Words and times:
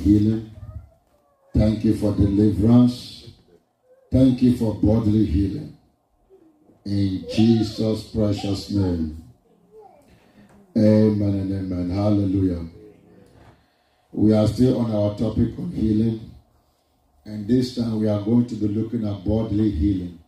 healing. 0.00 0.50
Thank 1.54 1.84
you 1.84 1.94
for 1.96 2.12
deliverance. 2.14 3.32
Thank 4.12 4.42
you 4.42 4.56
for 4.56 4.74
bodily 4.74 5.24
healing. 5.26 5.76
In 6.84 7.24
Jesus' 7.32 8.04
precious 8.04 8.70
name. 8.70 9.22
Amen 10.76 11.34
and 11.34 11.52
amen. 11.52 11.90
Hallelujah. 11.90 12.66
We 14.12 14.32
are 14.32 14.46
still 14.46 14.80
on 14.80 14.90
our 14.90 15.16
topic 15.16 15.56
of 15.58 15.72
healing. 15.72 16.30
And 17.24 17.46
this 17.46 17.76
time 17.76 18.00
we 18.00 18.08
are 18.08 18.22
going 18.22 18.46
to 18.46 18.54
be 18.54 18.68
looking 18.68 19.06
at 19.06 19.24
bodily 19.24 19.70
healing. 19.70 20.18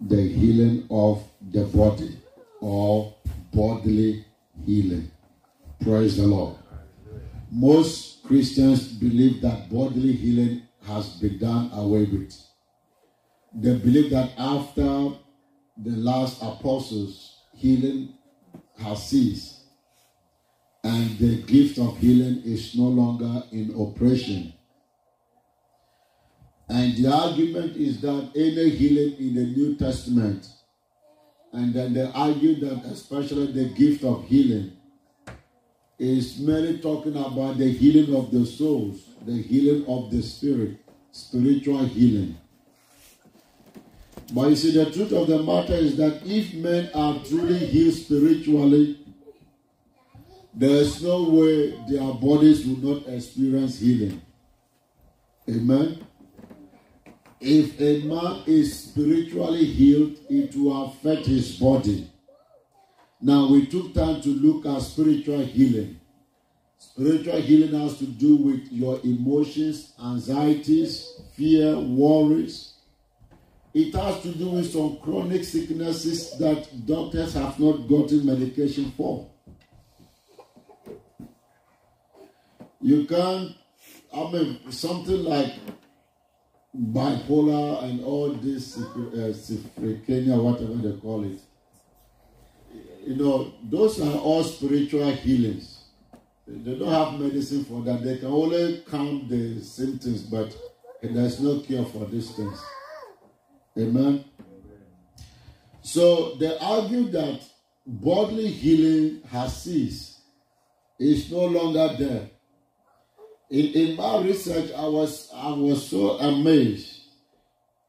The 0.00 0.20
healing 0.20 0.86
of 0.90 1.22
the 1.40 1.64
body 1.64 2.18
or 2.60 3.14
bodily 3.52 4.24
healing. 4.66 5.10
Praise 5.80 6.16
the 6.16 6.26
Lord. 6.26 6.56
Most 7.56 8.24
Christians 8.24 8.92
believe 8.94 9.40
that 9.42 9.70
bodily 9.70 10.12
healing 10.12 10.62
has 10.82 11.10
been 11.20 11.38
done 11.38 11.70
away 11.72 12.04
with. 12.04 12.36
They 13.54 13.76
believe 13.76 14.10
that 14.10 14.32
after 14.36 15.12
the 15.76 15.90
last 15.90 16.42
apostles, 16.42 17.42
healing 17.54 18.14
has 18.76 19.08
ceased 19.08 19.60
and 20.82 21.16
the 21.18 21.42
gift 21.42 21.78
of 21.78 21.96
healing 21.98 22.42
is 22.44 22.74
no 22.76 22.88
longer 22.88 23.44
in 23.52 23.72
operation. 23.78 24.52
And 26.68 26.96
the 26.96 27.12
argument 27.12 27.76
is 27.76 28.00
that 28.00 28.32
any 28.34 28.70
healing 28.70 29.16
in 29.20 29.34
the 29.36 29.44
New 29.44 29.76
Testament, 29.76 30.48
and 31.52 31.72
then 31.72 31.94
they 31.94 32.10
argue 32.12 32.56
that 32.66 32.84
especially 32.86 33.52
the 33.52 33.66
gift 33.74 34.02
of 34.02 34.24
healing 34.24 34.72
is 35.98 36.38
merely 36.38 36.78
talking 36.78 37.16
about 37.16 37.58
the 37.58 37.70
healing 37.70 38.14
of 38.16 38.30
the 38.30 38.44
souls, 38.44 39.04
the 39.24 39.40
healing 39.42 39.86
of 39.86 40.10
the 40.10 40.22
spirit, 40.22 40.78
spiritual 41.12 41.84
healing. 41.84 42.36
But 44.32 44.50
you 44.50 44.56
see, 44.56 44.72
the 44.72 44.90
truth 44.90 45.12
of 45.12 45.28
the 45.28 45.42
matter 45.42 45.74
is 45.74 45.96
that 45.96 46.22
if 46.24 46.54
men 46.54 46.90
are 46.94 47.22
truly 47.24 47.58
healed 47.58 47.94
spiritually, 47.94 48.98
there 50.52 50.76
is 50.76 51.02
no 51.02 51.30
way 51.30 51.70
their 51.88 52.12
bodies 52.14 52.66
will 52.66 52.94
not 52.94 53.08
experience 53.08 53.78
healing. 53.80 54.20
Amen. 55.48 56.06
If 57.40 57.78
a 57.80 58.06
man 58.06 58.42
is 58.46 58.84
spiritually 58.84 59.64
healed, 59.64 60.16
it 60.30 60.56
will 60.56 60.86
affect 60.86 61.26
his 61.26 61.58
body. 61.58 62.10
Now, 63.20 63.48
we 63.48 63.66
took 63.66 63.94
time 63.94 64.20
to 64.22 64.28
look 64.28 64.66
at 64.66 64.82
spiritual 64.82 65.44
healing. 65.44 66.00
Spiritual 66.78 67.40
healing 67.40 67.80
has 67.80 67.98
to 67.98 68.06
do 68.06 68.36
with 68.36 68.70
your 68.70 69.00
emotions, 69.02 69.94
anxieties, 70.02 71.20
fear, 71.34 71.78
worries. 71.78 72.74
It 73.72 73.94
has 73.94 74.22
to 74.22 74.28
do 74.34 74.50
with 74.50 74.70
some 74.72 74.98
chronic 74.98 75.42
sicknesses 75.42 76.38
that 76.38 76.86
doctors 76.86 77.34
have 77.34 77.58
not 77.58 77.88
gotten 77.88 78.24
medication 78.26 78.92
for. 78.96 79.28
You 82.80 83.06
can't, 83.06 83.56
I 84.14 84.30
mean, 84.30 84.70
something 84.70 85.24
like 85.24 85.54
bipolar 86.76 87.82
and 87.84 88.04
all 88.04 88.32
this, 88.34 88.76
uh, 88.78 88.82
schizophrenia, 88.82 90.40
whatever 90.40 90.74
they 90.74 90.96
call 91.00 91.24
it. 91.24 91.40
You 93.04 93.16
know, 93.16 93.54
those 93.62 94.00
are 94.00 94.18
all 94.18 94.42
spiritual 94.44 95.10
healings. 95.12 95.84
They 96.46 96.78
don't 96.78 96.88
have 96.88 97.20
medicine 97.20 97.64
for 97.64 97.82
that. 97.82 98.02
They 98.02 98.18
can 98.18 98.28
only 98.28 98.82
calm 98.88 99.26
the 99.28 99.60
symptoms, 99.62 100.22
but 100.22 100.56
there's 101.02 101.40
no 101.40 101.60
cure 101.60 101.84
for 101.84 102.06
these 102.06 102.30
things. 102.32 102.62
Amen. 103.78 104.24
So 105.82 106.34
they 106.36 106.56
argue 106.58 107.10
that 107.10 107.40
bodily 107.86 108.48
healing 108.48 109.22
has 109.30 109.62
ceased. 109.62 110.20
It's 110.98 111.30
no 111.30 111.46
longer 111.46 111.96
there 111.98 112.30
in, 113.50 113.66
in 113.72 113.96
my 113.96 114.20
research, 114.22 114.72
I 114.72 114.86
was 114.86 115.30
I 115.34 115.50
was 115.50 115.88
so 115.88 116.18
amazed. 116.18 116.93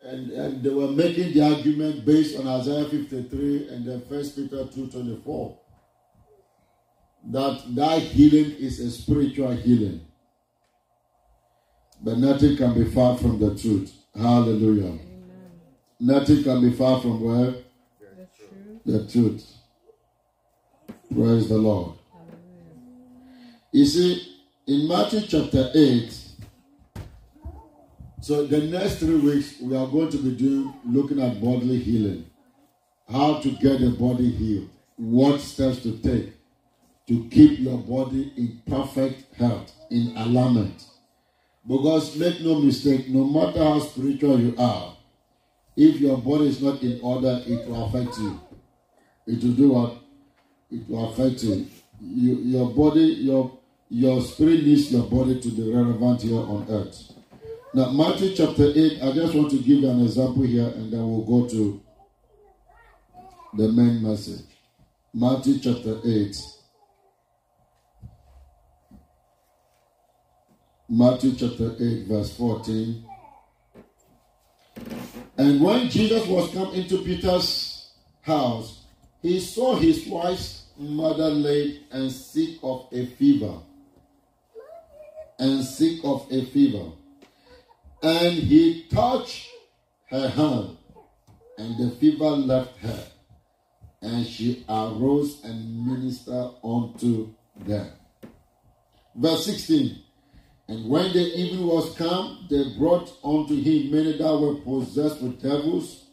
And, 0.05 0.31
and 0.31 0.63
they 0.63 0.69
were 0.69 0.87
making 0.87 1.33
the 1.33 1.41
argument 1.41 2.05
based 2.05 2.37
on 2.39 2.47
Isaiah 2.47 2.85
53 2.85 3.69
and 3.69 3.85
then 3.85 4.01
First 4.07 4.35
Peter 4.35 4.57
2.24 4.57 5.57
that 7.31 7.75
that 7.75 8.01
healing 8.01 8.51
is 8.59 8.79
a 8.79 8.91
spiritual 8.91 9.51
healing. 9.55 10.01
But 12.01 12.19
nothing 12.19 12.55
can 12.57 12.73
be 12.73 12.85
far 12.91 13.17
from 13.17 13.39
the 13.39 13.57
truth. 13.57 13.91
Hallelujah. 14.13 14.85
Amen. 14.85 15.51
Nothing 15.99 16.43
can 16.43 16.61
be 16.61 16.75
far 16.75 17.01
from 17.01 17.21
where? 17.21 17.53
The 17.99 18.27
truth. 18.37 18.81
The 18.85 19.07
truth. 19.11 19.53
Praise 21.11 21.49
the 21.49 21.57
Lord. 21.57 21.93
Hallelujah. 22.11 23.57
You 23.71 23.85
see, 23.85 24.35
in 24.67 24.87
Matthew 24.87 25.21
chapter 25.21 25.71
8, 25.73 26.24
so 28.25 28.43
the 28.43 28.59
next 28.59 28.95
three 28.95 29.19
weeks 29.19 29.61
we 29.61 29.77
are 29.77 29.85
going 29.85 30.09
to 30.09 30.17
be 30.17 30.31
doing 30.31 30.73
looking 30.83 31.21
at 31.21 31.39
bodily 31.39 31.77
healing. 31.77 32.25
How 33.07 33.39
to 33.39 33.51
get 33.51 33.81
the 33.81 33.91
body 33.91 34.31
healed. 34.31 34.69
What 34.95 35.39
steps 35.41 35.83
to 35.83 35.95
take 35.99 36.33
to 37.07 37.29
keep 37.29 37.59
your 37.59 37.77
body 37.77 38.33
in 38.35 38.63
perfect 38.65 39.31
health, 39.35 39.71
in 39.91 40.17
alignment. 40.17 40.85
Because 41.67 42.17
make 42.17 42.41
no 42.41 42.55
mistake, 42.61 43.09
no 43.09 43.25
matter 43.25 43.63
how 43.63 43.77
spiritual 43.77 44.39
you 44.39 44.55
are, 44.57 44.97
if 45.77 45.99
your 45.99 46.17
body 46.17 46.47
is 46.47 46.63
not 46.63 46.81
in 46.81 46.99
order, 47.03 47.43
it 47.45 47.67
will 47.67 47.85
affect 47.85 48.17
you. 48.17 48.41
It 49.27 49.43
will 49.43 49.53
do 49.53 49.69
what? 49.69 49.97
It 50.71 50.89
will 50.89 51.11
affect 51.11 51.43
you. 51.43 51.67
you 52.01 52.37
your 52.37 52.71
body, 52.71 53.01
your 53.01 53.59
your 53.87 54.19
spirit 54.23 54.63
needs 54.63 54.91
your 54.91 55.03
body 55.03 55.39
to 55.39 55.49
be 55.51 55.71
relevant 55.71 56.23
here 56.23 56.39
on 56.39 56.65
earth. 56.71 57.14
Now, 57.75 57.91
Matthew 57.91 58.33
chapter 58.33 58.71
8, 58.73 59.03
I 59.03 59.11
just 59.11 59.35
want 59.35 59.51
to 59.51 59.57
give 59.57 59.83
an 59.83 59.99
example 59.99 60.43
here 60.43 60.67
and 60.67 60.93
then 60.93 61.11
we'll 61.11 61.25
go 61.25 61.45
to 61.49 61.83
the 63.57 63.67
main 63.67 64.01
message. 64.01 64.45
Matthew 65.13 65.59
chapter 65.59 65.99
8. 66.05 66.37
Matthew 70.87 71.35
chapter 71.35 71.75
8, 71.77 72.07
verse 72.07 72.37
14. 72.37 73.03
And 75.37 75.59
when 75.59 75.89
Jesus 75.89 76.25
was 76.27 76.53
come 76.53 76.73
into 76.75 76.99
Peter's 76.99 77.91
house, 78.21 78.85
he 79.21 79.41
saw 79.41 79.75
his 79.75 80.07
wife's 80.07 80.67
mother 80.77 81.29
laid 81.29 81.81
and 81.91 82.09
sick 82.09 82.51
of 82.63 82.87
a 82.93 83.05
fever 83.05 83.59
and 85.37 85.61
sick 85.61 85.99
of 86.05 86.25
a 86.31 86.45
fever. 86.45 86.93
And 88.05 88.33
he 88.35 88.83
touched 88.83 89.49
her 90.11 90.29
hand, 90.29 90.77
and 91.57 91.75
the 91.79 91.89
fever 91.95 92.29
left 92.29 92.77
her, 92.77 93.03
and 93.99 94.27
she 94.27 94.63
arose 94.69 95.43
and 95.43 95.87
ministered 95.87 96.51
unto 96.63 97.33
them. 97.57 97.87
Verse 99.15 99.47
16 99.47 100.03
And 100.67 100.87
when 100.87 101.13
the 101.13 101.35
evening 101.35 101.65
was 101.65 101.97
come, 101.97 102.45
they 102.47 102.77
brought 102.77 103.11
unto 103.23 103.55
him 103.59 103.89
many 103.89 104.19
that 104.19 104.37
were 104.37 104.53
possessed 104.61 105.23
with 105.23 105.41
devils, 105.41 106.03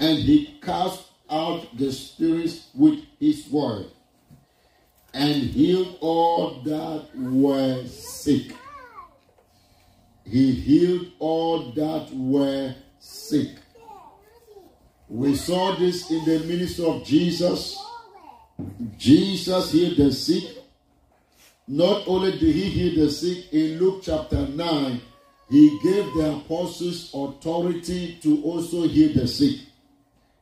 and 0.00 0.18
he 0.20 0.58
cast 0.62 1.04
out 1.28 1.76
the 1.76 1.92
spirits 1.92 2.68
with 2.74 3.00
his 3.20 3.46
word 3.50 3.90
and 5.12 5.42
healed 5.42 5.98
all 6.00 6.62
that 6.62 7.04
were 7.14 7.84
sick. 7.86 8.54
He 10.28 10.52
healed 10.52 11.12
all 11.18 11.72
that 11.72 12.08
were 12.12 12.74
sick. 12.98 13.50
We 15.08 15.36
saw 15.36 15.76
this 15.76 16.10
in 16.10 16.24
the 16.24 16.40
ministry 16.40 16.84
of 16.84 17.04
Jesus. 17.04 17.78
Jesus 18.96 19.70
healed 19.70 19.96
the 19.96 20.12
sick. 20.12 20.44
Not 21.68 22.08
only 22.08 22.32
did 22.32 22.54
he 22.54 22.62
heal 22.62 23.04
the 23.04 23.10
sick, 23.10 23.52
in 23.52 23.78
Luke 23.78 24.00
chapter 24.02 24.46
9, 24.48 25.00
he 25.48 25.78
gave 25.82 26.12
the 26.14 26.36
apostles 26.36 27.10
authority 27.14 28.18
to 28.22 28.42
also 28.42 28.88
heal 28.88 29.12
the 29.14 29.28
sick. 29.28 29.60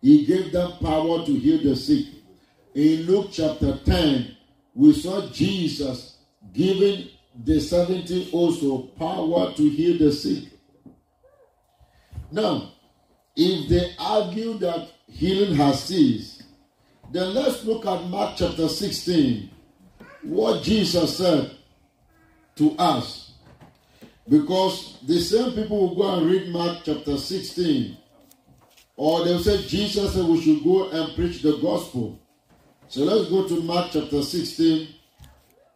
He 0.00 0.24
gave 0.24 0.52
them 0.52 0.72
power 0.82 1.24
to 1.26 1.32
heal 1.32 1.62
the 1.62 1.76
sick. 1.76 2.06
In 2.74 3.02
Luke 3.02 3.28
chapter 3.32 3.78
10, 3.84 4.36
we 4.74 4.92
saw 4.94 5.26
Jesus 5.28 6.18
giving 6.52 7.08
the 7.42 7.60
70 7.60 8.30
also 8.32 8.78
power 8.98 9.52
to 9.54 9.68
heal 9.68 9.98
the 9.98 10.12
sick. 10.12 10.44
Now, 12.30 12.72
if 13.36 13.68
they 13.68 13.92
argue 13.98 14.58
that 14.58 14.88
healing 15.08 15.54
has 15.56 15.84
ceased, 15.84 16.44
then 17.12 17.34
let's 17.34 17.64
look 17.64 17.86
at 17.86 18.04
Mark 18.08 18.36
chapter 18.36 18.68
16. 18.68 19.50
What 20.22 20.62
Jesus 20.62 21.18
said. 21.18 21.50
to 22.56 22.72
us. 22.78 23.32
Because 24.28 24.98
the 25.06 25.18
same 25.20 25.52
people 25.52 25.80
will 25.88 25.94
go 25.96 26.14
and 26.16 26.26
read 26.30 26.48
Mark 26.48 26.78
chapter 26.84 27.16
16. 27.16 27.96
Or 28.96 29.24
they'll 29.24 29.40
say 29.40 29.62
Jesus 29.66 30.14
said 30.14 30.24
we 30.24 30.40
should 30.40 30.62
go 30.62 30.88
and 30.90 31.14
preach 31.14 31.42
the 31.42 31.58
gospel. 31.58 32.18
So 32.88 33.02
let's 33.02 33.28
go 33.28 33.46
to 33.48 33.60
Mark 33.62 33.90
chapter 33.92 34.22
16. 34.22 34.88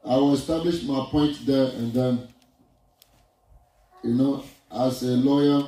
I 0.05 0.17
will 0.17 0.35
establish 0.35 0.83
my 0.85 1.07
point 1.11 1.47
there 1.47 1.71
and 1.73 1.93
then, 1.93 2.29
you 4.03 4.15
know, 4.15 4.45
as 4.71 5.03
a 5.03 5.17
lawyer, 5.17 5.67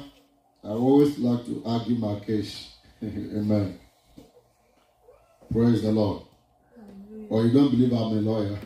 I 0.63 0.69
always 0.69 1.19
like 1.19 1.45
to 1.47 1.63
argue 1.65 1.97
my 1.97 2.21
case. 2.21 2.75
Amen. 3.03 3.79
Praise 5.53 5.83
the 5.83 5.91
Lord. 5.91 6.23
Or 7.29 7.45
you 7.45 7.53
don't 7.53 7.71
believe 7.71 7.93
I'm 7.93 8.19
a 8.19 8.21
lawyer. 8.21 8.59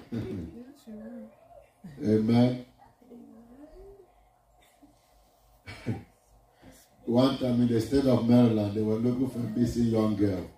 Amen. 2.03 2.67
One 7.05 7.37
time 7.39 7.61
in 7.61 7.69
the 7.69 7.81
state 7.81 8.07
of 8.07 8.29
Maryland, 8.29 8.75
they 8.75 8.81
were 8.81 8.95
looking 8.95 9.29
for 9.29 9.39
a 9.39 9.59
missing 9.59 9.85
young 9.85 10.17
girl. 10.17 10.51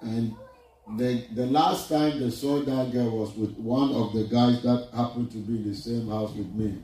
And 0.00 0.34
the, 0.86 1.24
the 1.34 1.46
last 1.46 1.88
time 1.88 2.20
they 2.20 2.30
saw 2.30 2.60
that 2.60 2.92
girl 2.92 3.18
was 3.18 3.34
with 3.34 3.56
one 3.56 3.90
of 3.92 4.12
the 4.12 4.24
guys 4.24 4.62
that 4.62 4.88
happened 4.94 5.30
to 5.32 5.38
be 5.38 5.56
in 5.56 5.68
the 5.70 5.74
same 5.74 6.08
house 6.08 6.32
with 6.34 6.52
me. 6.52 6.82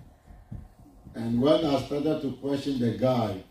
And 1.14 1.40
when 1.40 1.64
I 1.64 1.80
started 1.82 2.22
to 2.22 2.32
question 2.40 2.78
the 2.78 2.92
guy, 2.92 3.42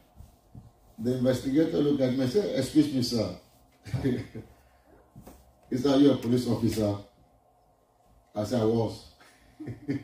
the 0.97 1.17
investigator 1.17 1.77
looked 1.77 2.01
at 2.01 2.13
me 2.13 2.23
and 2.23 2.31
said, 2.31 2.57
Excuse 2.59 2.93
me, 2.93 3.03
sir. 3.03 3.35
Is 5.69 5.83
that 5.83 5.99
you 5.99 6.11
a 6.11 6.17
police 6.17 6.47
officer? 6.47 6.95
I 8.35 8.43
said, 8.43 8.61
I 8.61 8.65
was. 8.65 9.05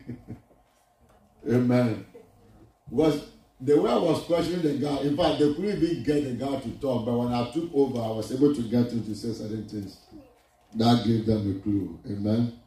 Amen. 1.49 2.05
Was 2.91 3.29
the 3.59 3.79
way 3.81 3.91
I 3.91 3.95
was 3.97 4.23
questioning 4.23 4.61
the 4.61 4.73
guy, 4.85 4.97
in 4.99 5.17
fact, 5.17 5.39
they 5.39 5.53
couldn't 5.53 5.83
even 5.83 6.03
get 6.03 6.23
the 6.23 6.33
guy 6.45 6.59
to 6.59 6.69
talk, 6.79 7.05
but 7.05 7.17
when 7.17 7.33
I 7.33 7.49
took 7.51 7.73
over, 7.73 7.99
I 7.99 8.09
was 8.09 8.31
able 8.31 8.53
to 8.53 8.61
get 8.61 8.91
him 8.91 9.03
to 9.05 9.15
say 9.15 9.33
certain 9.33 9.67
things. 9.67 9.97
That 10.75 11.05
gave 11.05 11.25
them 11.25 11.57
a 11.57 11.63
clue. 11.63 11.99
Amen. 12.05 12.59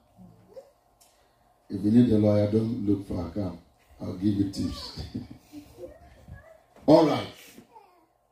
If 1.68 1.84
you 1.84 1.90
need 1.90 2.10
a 2.10 2.16
lawyer, 2.16 2.50
don't 2.50 2.86
look 2.86 3.06
for 3.06 3.26
a 3.26 3.30
car. 3.30 3.52
I'll 4.00 4.14
give 4.14 4.34
you 4.34 4.50
tips. 4.50 5.02
All 6.86 7.06
right. 7.06 7.26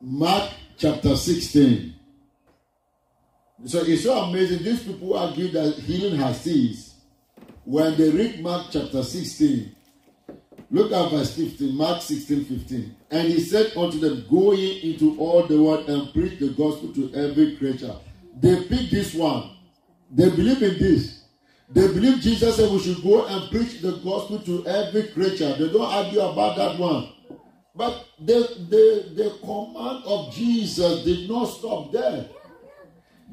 Mark 0.01 0.51
chapter 0.77 1.15
16. 1.15 1.93
So 3.65 3.83
it's 3.83 4.03
so 4.03 4.17
amazing. 4.17 4.63
These 4.63 4.83
people 4.83 5.15
argue 5.15 5.49
that 5.51 5.75
healing 5.75 6.19
has 6.19 6.41
ceased. 6.41 6.95
When 7.63 7.95
they 7.97 8.09
read 8.09 8.41
Mark 8.41 8.67
chapter 8.71 9.03
16, 9.03 9.75
look 10.71 10.91
at 10.91 11.11
verse 11.11 11.35
15, 11.35 11.75
Mark 11.75 12.01
16, 12.01 12.45
15. 12.45 12.95
And 13.11 13.27
he 13.27 13.41
said 13.41 13.75
unto 13.75 13.99
them, 13.99 14.25
Go 14.29 14.53
ye 14.53 14.91
into 14.91 15.19
all 15.19 15.45
the 15.45 15.61
world 15.61 15.87
and 15.89 16.11
preach 16.13 16.39
the 16.39 16.49
gospel 16.49 16.93
to 16.93 17.13
every 17.13 17.57
creature. 17.57 17.95
They 18.39 18.63
pick 18.63 18.89
this 18.89 19.13
one. 19.13 19.56
They 20.11 20.29
believe 20.29 20.61
in 20.63 20.79
this. 20.79 21.23
They 21.69 21.87
believe 21.87 22.21
Jesus 22.21 22.55
said 22.55 22.71
we 22.71 22.79
should 22.79 23.03
go 23.03 23.25
and 23.25 23.51
preach 23.51 23.81
the 23.81 23.91
gospel 23.97 24.39
to 24.39 24.65
every 24.65 25.09
creature. 25.09 25.53
They 25.57 25.69
don't 25.71 25.81
argue 25.81 26.21
about 26.21 26.55
that 26.55 26.79
one. 26.79 27.09
But 27.75 28.05
the, 28.19 28.39
the, 28.69 29.13
the 29.15 29.37
command 29.41 30.03
of 30.05 30.33
Jesus 30.33 31.03
did 31.03 31.29
not 31.29 31.45
stop 31.45 31.91
there. 31.91 32.27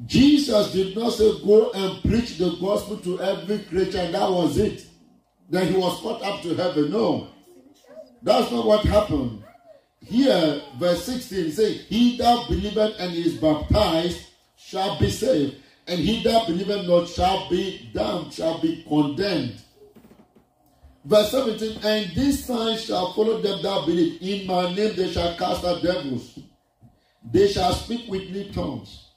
Jesus 0.05 0.71
did 0.73 0.95
not 0.95 1.13
say, 1.13 1.31
Go 1.43 1.71
and 1.71 2.01
preach 2.03 2.37
the 2.37 2.55
gospel 2.59 2.97
to 2.97 3.21
every 3.21 3.59
creature. 3.59 4.11
That 4.11 4.29
was 4.29 4.57
it. 4.57 4.85
Then 5.49 5.71
he 5.71 5.77
was 5.77 5.99
caught 6.01 6.21
up 6.21 6.41
to 6.41 6.53
heaven. 6.55 6.91
No. 6.91 7.27
That's 8.21 8.51
not 8.51 8.65
what 8.65 8.85
happened. 8.85 9.43
Here, 10.03 10.61
verse 10.77 11.03
16 11.05 11.51
says, 11.51 11.81
He 11.87 12.17
that 12.17 12.47
believeth 12.47 12.99
and 12.99 13.13
is 13.15 13.35
baptized 13.37 14.19
shall 14.57 14.99
be 14.99 15.09
saved, 15.09 15.55
and 15.87 15.99
he 15.99 16.23
that 16.23 16.47
believeth 16.47 16.87
not 16.87 17.07
shall 17.07 17.49
be 17.49 17.89
damned, 17.93 18.33
shall 18.33 18.59
be 18.59 18.83
condemned. 18.87 19.61
Verse 21.03 21.31
17, 21.31 21.79
and 21.83 22.15
these 22.15 22.45
signs 22.45 22.85
shall 22.85 23.13
follow 23.13 23.39
them 23.39 23.61
that 23.61 23.85
believe. 23.85 24.19
In 24.21 24.47
my 24.47 24.73
name 24.73 24.95
they 24.95 25.11
shall 25.11 25.35
cast 25.37 25.63
out 25.63 25.83
devils. 25.83 26.39
They 27.31 27.47
shall 27.47 27.73
speak 27.73 28.09
with 28.09 28.29
new 28.31 28.51
tongues. 28.51 29.11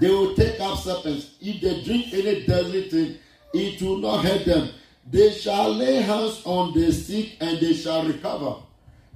They 0.00 0.10
will 0.10 0.34
take 0.34 0.60
up 0.60 0.78
serpents. 0.78 1.36
If 1.40 1.60
they 1.60 1.82
drink 1.82 2.12
any 2.14 2.46
deadly 2.46 2.88
thing, 2.88 3.18
it 3.52 3.82
will 3.82 3.98
not 3.98 4.24
hurt 4.24 4.44
them. 4.44 4.70
They 5.10 5.32
shall 5.32 5.74
lay 5.74 5.96
hands 5.96 6.42
on 6.44 6.72
the 6.72 6.92
sick 6.92 7.36
and 7.40 7.58
they 7.58 7.74
shall 7.74 8.04
recover. 8.06 8.62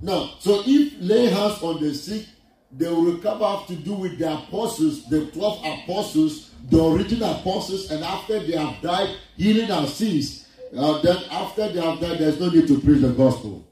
Now, 0.03 0.35
so 0.41 0.63
if 0.67 0.95
lay 1.01 1.27
hands 1.27 1.63
on 1.63 1.81
the 1.81 1.95
sick, 1.95 2.27
they 2.73 2.89
will 2.89 3.13
recover 3.13 3.47
have 3.47 3.67
to 3.69 3.77
do 3.77 3.95
with 3.95 4.19
the 4.19 4.35
apostles, 4.35 5.09
the 5.09 5.27
12 5.27 5.65
apostles, 5.65 6.46
the 6.69 6.85
original 6.85 7.31
apostles, 7.33 7.91
and 7.91 8.03
after 8.03 8.41
they 8.41 8.57
have 8.57 8.81
died, 8.83 9.17
healing 9.37 9.69
has 9.69 9.95
ceased. 9.95 10.47
Uh, 10.77 11.01
then 11.01 11.17
after 11.31 11.69
they 11.69 11.81
have 11.81 12.01
died, 12.01 12.19
there's 12.19 12.41
no 12.41 12.51
need 12.51 12.67
to 12.67 12.81
preach 12.81 13.01
the 13.01 13.11
gospel. 13.11 13.67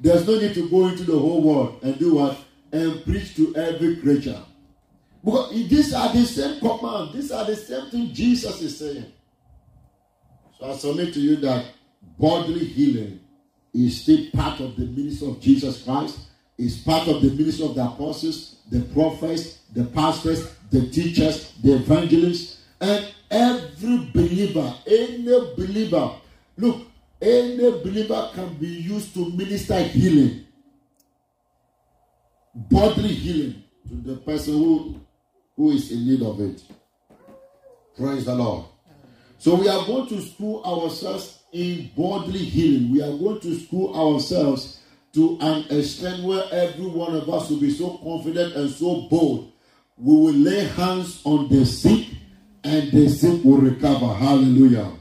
There's 0.00 0.26
no 0.26 0.38
need 0.38 0.54
to 0.54 0.68
go 0.70 0.88
into 0.88 1.04
the 1.04 1.18
whole 1.18 1.42
world 1.42 1.80
and 1.82 1.98
do 1.98 2.14
what? 2.14 2.38
And 2.72 3.04
preach 3.04 3.34
to 3.36 3.54
every 3.56 3.96
creature. 3.96 4.40
Because 5.24 5.50
these 5.50 5.92
are 5.92 6.12
the 6.12 6.24
same 6.24 6.60
command. 6.60 7.12
These 7.12 7.32
are 7.32 7.44
the 7.44 7.56
same 7.56 7.90
thing 7.90 8.12
Jesus 8.14 8.62
is 8.62 8.78
saying. 8.78 9.12
So 10.58 10.70
I 10.70 10.76
submit 10.76 11.12
to 11.14 11.20
you 11.20 11.36
that 11.36 11.66
bodily 12.18 12.64
healing 12.64 13.20
is 13.74 14.00
still 14.02 14.30
part 14.32 14.60
of 14.60 14.76
the 14.76 14.86
ministry 14.86 15.28
of 15.28 15.40
Jesus 15.40 15.82
Christ. 15.82 16.20
Is 16.56 16.78
part 16.78 17.06
of 17.06 17.22
the 17.22 17.30
ministry 17.30 17.66
of 17.66 17.76
the 17.76 17.84
apostles, 17.84 18.56
the 18.68 18.80
prophets, 18.80 19.58
the 19.72 19.84
pastors, 19.84 20.57
the 20.70 20.88
teachers, 20.88 21.52
the 21.62 21.74
evangelists, 21.74 22.60
and 22.80 23.12
every 23.30 24.10
believer, 24.12 24.74
any 24.86 25.24
believer. 25.56 26.12
Look, 26.56 26.86
any 27.20 27.70
believer 27.70 28.30
can 28.34 28.54
be 28.54 28.66
used 28.66 29.14
to 29.14 29.30
minister 29.30 29.80
healing, 29.82 30.46
bodily 32.54 33.14
healing 33.14 33.62
to 33.88 33.94
the 33.94 34.16
person 34.16 34.54
who 34.54 35.00
who 35.56 35.72
is 35.72 35.90
in 35.90 36.06
need 36.06 36.22
of 36.22 36.40
it. 36.40 36.62
Praise 37.96 38.24
the 38.24 38.34
Lord. 38.34 38.66
So 39.38 39.56
we 39.56 39.68
are 39.68 39.84
going 39.86 40.08
to 40.08 40.20
school 40.22 40.62
ourselves 40.64 41.42
in 41.52 41.90
bodily 41.96 42.44
healing. 42.44 42.92
We 42.92 43.02
are 43.02 43.16
going 43.16 43.40
to 43.40 43.58
school 43.58 43.94
ourselves 43.94 44.80
to 45.14 45.36
an 45.40 45.64
extent 45.76 46.22
where 46.22 46.44
every 46.52 46.86
one 46.86 47.14
of 47.16 47.28
us 47.28 47.50
will 47.50 47.58
be 47.58 47.70
so 47.70 47.98
confident 47.98 48.54
and 48.54 48.70
so 48.70 49.08
bold. 49.10 49.52
We 50.00 50.14
will 50.14 50.32
lay 50.32 50.64
hands 50.64 51.20
on 51.24 51.48
the 51.48 51.66
sick 51.66 52.06
and 52.62 52.92
the 52.92 53.08
sick 53.08 53.42
will 53.42 53.58
recover. 53.58 54.14
Hallelujah. 54.14 54.92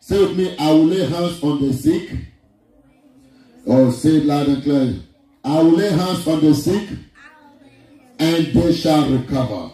Say 0.00 0.20
with 0.20 0.36
me, 0.36 0.56
I 0.58 0.70
will 0.70 0.84
lay 0.86 1.06
hands 1.06 1.42
on 1.42 1.60
the 1.60 1.72
sick. 1.72 2.10
Or 3.66 3.80
oh, 3.80 3.90
say 3.90 4.16
it 4.16 4.26
loud 4.26 4.48
and 4.48 4.62
clear. 4.62 4.94
I 5.42 5.62
will 5.62 5.72
lay 5.72 5.90
hands 5.90 6.26
on 6.28 6.40
the 6.40 6.54
sick 6.54 6.88
and 8.18 8.46
they 8.46 8.72
shall 8.72 9.10
recover. 9.10 9.70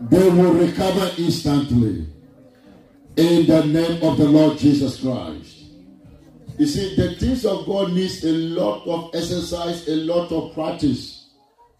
They 0.00 0.30
will 0.30 0.54
recover 0.54 1.10
instantly. 1.18 2.06
In 3.16 3.46
the 3.46 3.64
name 3.66 4.02
of 4.02 4.16
the 4.16 4.24
Lord 4.28 4.56
Jesus 4.56 5.00
Christ. 5.00 5.64
You 6.56 6.66
see, 6.66 6.94
the 6.96 7.14
things 7.16 7.44
of 7.44 7.66
God 7.66 7.92
needs 7.92 8.24
a 8.24 8.32
lot 8.32 8.86
of 8.86 9.14
exercise, 9.14 9.88
a 9.88 9.96
lot 9.96 10.30
of 10.30 10.54
practice. 10.54 11.19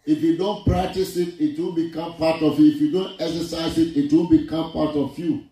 If 0.05 0.21
you 0.21 0.37
don't 0.37 0.65
practice 0.65 1.15
it, 1.17 1.39
it 1.39 1.59
will 1.59 1.73
become 1.73 2.13
part 2.13 2.41
of 2.41 2.59
you. 2.59 2.71
If 2.73 2.81
you 2.81 2.91
don't 2.91 3.21
exercise 3.21 3.77
it, 3.77 3.95
it 3.95 4.11
will 4.11 4.27
become 4.27 4.71
part 4.71 4.95
of 4.95 5.17
you. 5.19 5.45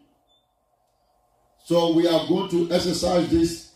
So 1.64 1.94
we 1.94 2.08
are 2.08 2.28
going 2.28 2.50
to 2.50 2.72
exercise 2.74 3.30
this. 3.30 3.72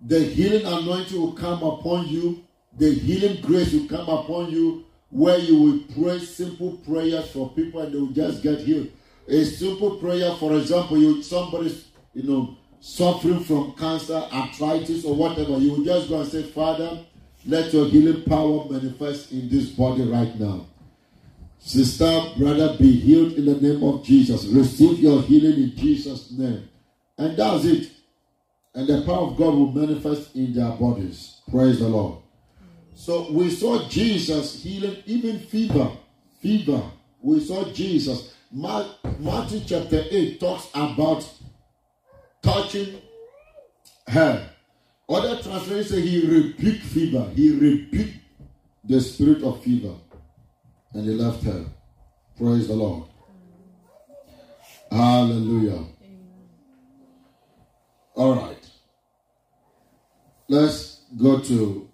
The 0.00 0.18
healing 0.20 0.66
anointing 0.66 1.18
will 1.20 1.32
come 1.32 1.62
upon 1.62 2.08
you. 2.08 2.44
The 2.76 2.92
healing 2.92 3.40
grace 3.40 3.72
will 3.72 3.86
come 3.86 4.08
upon 4.08 4.50
you 4.50 4.84
where 5.10 5.38
you 5.38 5.56
will 5.56 5.78
pray 5.94 6.18
simple 6.18 6.72
prayers 6.78 7.30
for 7.30 7.50
people 7.50 7.80
and 7.80 7.94
they 7.94 7.98
will 7.98 8.08
just 8.08 8.42
get 8.42 8.58
healed. 8.60 8.88
A 9.28 9.44
simple 9.44 9.96
prayer, 9.98 10.34
for 10.34 10.56
example, 10.56 10.98
you 10.98 11.22
somebody's 11.22 11.86
you 12.14 12.24
know 12.24 12.56
suffering 12.80 13.42
from 13.44 13.72
cancer, 13.76 14.26
arthritis, 14.32 15.04
or 15.04 15.14
whatever, 15.14 15.56
you 15.58 15.70
will 15.70 15.84
just 15.84 16.08
go 16.08 16.20
and 16.20 16.28
say, 16.28 16.42
Father, 16.42 17.06
let 17.46 17.72
your 17.72 17.86
healing 17.88 18.22
power 18.24 18.66
manifest 18.70 19.32
in 19.32 19.48
this 19.48 19.70
body 19.70 20.02
right 20.02 20.38
now. 20.38 20.66
Sister, 21.58 22.22
brother, 22.36 22.76
be 22.78 22.92
healed 22.92 23.32
in 23.34 23.46
the 23.46 23.60
name 23.60 23.82
of 23.82 24.04
Jesus. 24.04 24.44
Receive 24.46 24.98
your 24.98 25.22
healing 25.22 25.62
in 25.62 25.76
Jesus' 25.76 26.30
name. 26.32 26.68
And 27.16 27.36
that's 27.36 27.64
it. 27.64 27.90
And 28.74 28.86
the 28.86 29.02
power 29.06 29.28
of 29.28 29.36
God 29.36 29.54
will 29.54 29.72
manifest 29.72 30.34
in 30.34 30.52
their 30.52 30.70
bodies. 30.72 31.40
Praise 31.50 31.78
the 31.78 31.88
Lord. 31.88 32.18
So 32.94 33.30
we 33.30 33.50
saw 33.50 33.88
Jesus 33.88 34.62
healing 34.62 35.02
even 35.06 35.38
fever. 35.38 35.90
Fever. 36.40 36.82
We 37.22 37.40
saw 37.40 37.64
Jesus. 37.72 38.34
Matthew 38.52 39.60
chapter 39.66 40.04
8 40.10 40.38
talks 40.40 40.68
about 40.74 41.28
touching 42.42 43.00
her. 44.08 44.50
Other 45.08 45.42
translations 45.42 45.90
say 45.90 46.00
he 46.00 46.26
rebuked 46.26 46.82
fever. 46.82 47.30
He 47.34 47.52
rebuked 47.52 48.16
the 48.84 49.00
spirit 49.00 49.42
of 49.42 49.62
fever. 49.62 49.94
And 50.92 51.04
he 51.04 51.10
left 51.10 51.42
her. 51.44 51.66
Praise 52.38 52.68
the 52.68 52.74
Lord. 52.74 53.04
Hallelujah. 54.90 55.84
All 58.14 58.34
right. 58.34 58.70
Let's 60.48 61.02
go 61.16 61.40
to 61.40 61.88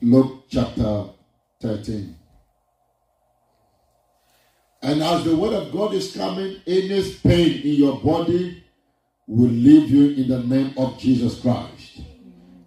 Luke 0.00 0.44
chapter 0.48 1.06
13. 1.60 2.16
And 4.82 5.02
as 5.02 5.24
the 5.24 5.36
word 5.36 5.52
of 5.52 5.72
God 5.72 5.94
is 5.94 6.14
coming, 6.14 6.60
any 6.66 7.14
pain 7.22 7.62
in 7.62 7.74
your 7.74 8.00
body 8.00 8.64
will 9.26 9.50
leave 9.50 9.90
you 9.90 10.10
in 10.10 10.28
the 10.28 10.42
name 10.42 10.74
of 10.76 10.98
Jesus 10.98 11.40
Christ. 11.40 11.71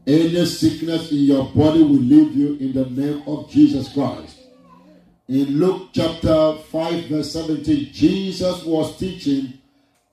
Any 0.07 0.45
sickness 0.45 1.11
in 1.11 1.17
your 1.17 1.45
body 1.45 1.81
will 1.81 1.95
leave 1.95 2.35
you 2.35 2.57
in 2.57 2.73
the 2.73 2.85
name 2.85 3.23
of 3.25 3.49
Jesus 3.49 3.91
Christ. 3.91 4.37
In 5.27 5.57
Luke 5.57 5.89
chapter 5.93 6.57
5, 6.57 7.05
verse 7.05 7.33
17, 7.33 7.91
Jesus 7.91 8.63
was 8.63 8.95
teaching, 8.97 9.53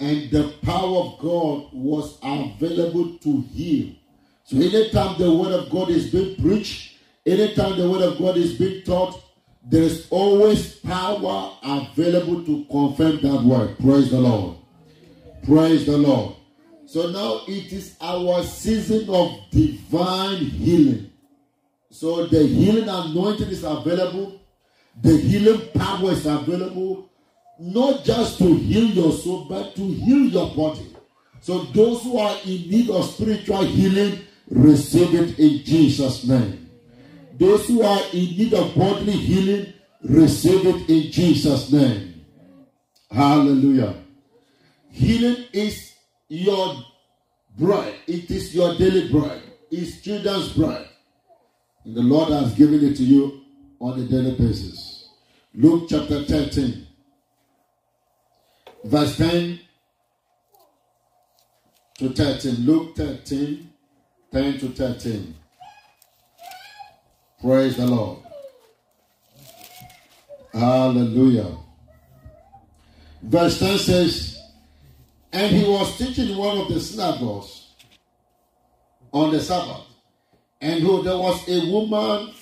and 0.01 0.31
the 0.31 0.55
power 0.63 0.97
of 0.97 1.19
God 1.19 1.69
was 1.75 2.19
available 2.23 3.19
to 3.19 3.43
heal. 3.53 3.95
So, 4.45 4.57
anytime 4.57 5.19
the 5.19 5.31
word 5.31 5.53
of 5.53 5.69
God 5.69 5.91
is 5.91 6.11
being 6.11 6.37
preached, 6.37 6.97
anytime 7.27 7.77
the 7.77 7.91
word 7.91 8.01
of 8.01 8.19
God 8.19 8.39
is 8.39 8.55
being 8.55 8.83
taught, 8.85 9.23
there 9.63 9.83
is 9.83 10.07
always 10.09 10.77
power 10.77 11.53
available 11.63 12.43
to 12.47 12.65
confirm 12.71 13.21
that 13.21 13.43
word. 13.43 13.79
Praise 13.79 14.11
the 14.11 14.21
Lord. 14.21 14.57
Praise 15.45 15.85
the 15.85 15.99
Lord. 15.99 16.37
So 16.93 17.11
now 17.11 17.41
it 17.49 17.73
is 17.73 17.97
our 18.01 18.43
season 18.43 19.09
of 19.09 19.39
divine 19.51 20.39
healing. 20.39 21.11
So 21.91 22.27
the 22.27 22.47
healing 22.47 22.89
anointing 22.89 23.49
is 23.49 23.65
available 23.65 24.43
the 25.01 25.17
healing 25.17 25.69
power 25.75 26.13
is 26.13 26.27
available 26.27 27.09
not 27.59 28.05
just 28.05 28.39
to 28.39 28.55
heal 28.57 28.85
your 28.85 29.13
soul, 29.13 29.47
but 29.49 29.75
to 29.77 29.83
heal 29.83 30.27
your 30.27 30.55
body. 30.55 30.95
So 31.41 31.65
those 31.65 32.03
who 32.03 32.19
are 32.19 32.37
in 32.45 32.69
need 32.69 32.91
of 32.91 33.05
spiritual 33.07 33.65
healing, 33.65 34.21
receive 34.51 35.15
it 35.15 35.39
in 35.39 35.65
Jesus' 35.65 36.25
name. 36.25 36.71
Those 37.39 37.67
who 37.67 37.83
are 37.83 38.03
in 38.13 38.37
need 38.37 38.55
of 38.55 38.75
bodily 38.75 39.13
healing, 39.13 39.73
receive 40.03 40.67
it 40.67 40.89
in 40.91 41.11
Jesus' 41.11 41.73
name. 41.73 42.25
Hallelujah. 43.11 43.95
Healing 44.91 45.45
is 45.53 45.92
your 46.33 46.83
bread. 47.59 47.95
It 48.07 48.31
is 48.31 48.55
your 48.55 48.77
daily 48.79 49.13
bread. 49.13 49.43
It's 49.71 50.01
children's 50.01 50.53
bread. 50.55 50.89
And 51.85 51.95
the 51.95 52.03
Lord 52.03 52.33
has 52.33 52.55
given 52.55 52.83
it 52.85 52.97
to 52.97 53.05
you 53.05 53.43
on 53.81 54.01
a 54.01 54.05
daily 54.05 54.33
basis. 54.33 55.09
Luke 55.55 55.87
chapter 55.91 56.25
13, 56.25 56.87
verse 58.85 59.17
10 59.19 59.61
to 61.99 62.09
13. 62.09 62.55
Luke 62.65 62.97
13, 62.97 63.71
10 64.33 64.59
to 64.61 64.69
13. 64.69 65.35
Praise 67.43 67.77
the 67.77 67.87
Lord. 67.87 68.19
Hallelujah. 70.55 71.59
Verse 73.23 73.59
10 73.59 73.79
says, 73.79 74.32
And 75.33 75.57
he 75.57 75.65
was 75.65 75.97
teaching 75.97 76.37
one 76.37 76.59
of 76.59 76.69
the 76.69 76.79
synagogues 76.79 77.69
on 79.13 79.31
the 79.33 79.41
Sabbath. 79.41 79.87
And 80.61 80.85
there 80.85 81.19
was 81.19 81.49
a 81.49 81.71
woman 81.71 82.35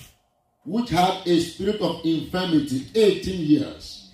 which 0.63 0.89
had 0.89 1.25
a 1.25 1.39
spirit 1.39 1.81
of 1.81 2.05
infirmity 2.05 2.87
18 2.93 3.39
years, 3.39 4.11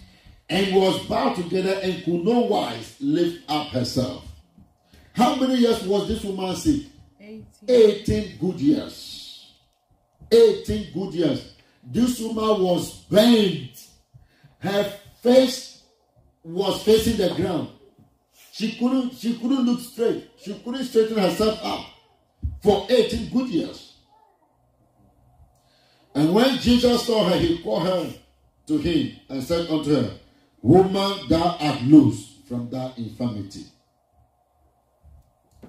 and 0.50 0.76
was 0.76 1.06
bound 1.08 1.36
together 1.36 1.80
and 1.84 2.04
could 2.06 2.24
no 2.24 2.40
wise 2.40 2.96
lift 3.02 3.44
up 3.50 3.68
herself. 3.68 4.26
How 5.14 5.36
many 5.36 5.56
years 5.56 5.84
was 5.84 6.08
this 6.08 6.24
woman 6.24 6.56
sick? 6.56 6.84
18. 7.20 7.44
18 7.68 8.38
good 8.40 8.62
years. 8.62 9.52
18 10.32 10.94
good 10.94 11.14
years. 11.14 11.54
This 11.84 12.20
woman 12.22 12.64
was 12.64 12.94
bent. 13.10 13.88
Her 14.60 14.84
face 15.22 15.84
was 16.44 16.84
facing 16.84 17.18
the 17.18 17.34
ground. 17.36 17.70
She 18.58 18.72
couldn't, 18.72 19.14
she 19.14 19.38
couldn't 19.38 19.68
look 19.68 19.80
straight. 19.80 20.32
She 20.44 20.52
couldn't 20.56 20.86
straighten 20.86 21.20
herself 21.20 21.60
up 21.64 21.86
for 22.64 22.88
18 22.90 23.30
good 23.30 23.50
years. 23.50 23.98
And 26.16 26.34
when 26.34 26.58
Jesus 26.58 27.06
saw 27.06 27.30
her, 27.30 27.38
he 27.38 27.62
called 27.62 27.84
her 27.84 28.12
to 28.66 28.78
him 28.80 29.16
and 29.30 29.44
said 29.44 29.70
unto 29.70 29.94
her, 29.94 30.12
Woman, 30.64 31.28
thou 31.30 31.56
art 31.60 31.84
loose 31.84 32.40
from 32.50 32.68
that 32.72 32.98
infirmity. 32.98 33.66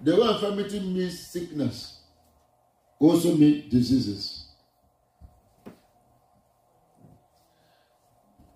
The 0.02 0.16
word 0.16 0.36
infirmity 0.36 0.80
means 0.80 1.26
sickness, 1.26 2.00
also 2.98 3.34
means 3.34 3.70
diseases. 3.70 4.46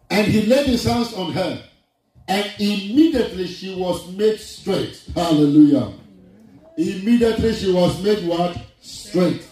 And 0.09 0.27
he 0.27 0.47
laid 0.47 0.69
his 0.69 0.85
hands 0.85 1.13
on 1.13 1.33
her, 1.33 1.63
and 2.29 2.47
immediately 2.59 3.47
she 3.47 3.75
was 3.75 4.11
made 4.13 4.39
straight. 4.39 5.03
Hallelujah. 5.15 5.93
Immediately 6.77 7.55
she 7.55 7.73
was 7.73 8.03
made 8.03 8.27
what? 8.27 8.57
Straight. 8.81 9.47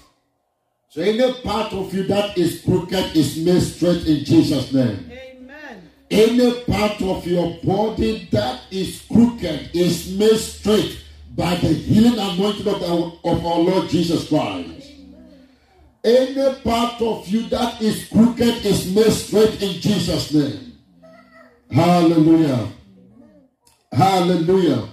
So 0.89 1.03
any 1.03 1.33
part 1.43 1.73
of 1.73 1.95
you 1.95 2.05
that 2.05 2.37
is 2.37 2.62
crooked 2.62 3.17
is 3.17 3.37
made 3.39 3.61
straight 3.61 4.07
in 4.07 4.25
Jesus' 4.25 4.73
name. 4.73 5.11
Amen. 5.12 5.91
Any 6.11 6.65
part 6.65 7.00
of 7.03 7.27
your 7.27 7.59
body 7.62 8.29
that 8.33 8.62
is 8.71 9.05
crooked 9.12 9.71
is 9.75 10.17
made 10.19 10.39
straight 10.39 11.05
by 11.37 11.55
the 11.57 11.69
healing 11.69 12.19
anointing 12.19 12.67
of, 12.67 12.81
the, 12.81 12.87
of 13.25 13.47
our 13.47 13.59
Lord 13.61 13.89
Jesus 13.89 14.29
Christ. 14.29 14.91
Any 16.03 16.55
part 16.62 17.00
of 17.03 17.29
you 17.29 17.49
that 17.50 17.81
is 17.81 18.09
crooked 18.09 18.65
is 18.67 18.93
made 18.93 19.12
straight 19.12 19.62
in 19.62 19.81
Jesus' 19.81 20.33
name. 20.33 20.70
Hallelujah. 21.71 22.69
Hallelujah. 23.93 24.89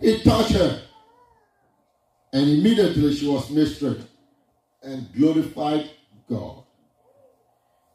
He 0.00 0.22
touched 0.22 0.52
her. 0.52 0.82
And 2.32 2.50
immediately 2.50 3.14
she 3.14 3.28
was 3.28 3.50
made 3.50 4.04
and 4.82 5.12
glorified 5.14 5.90
God. 6.28 6.62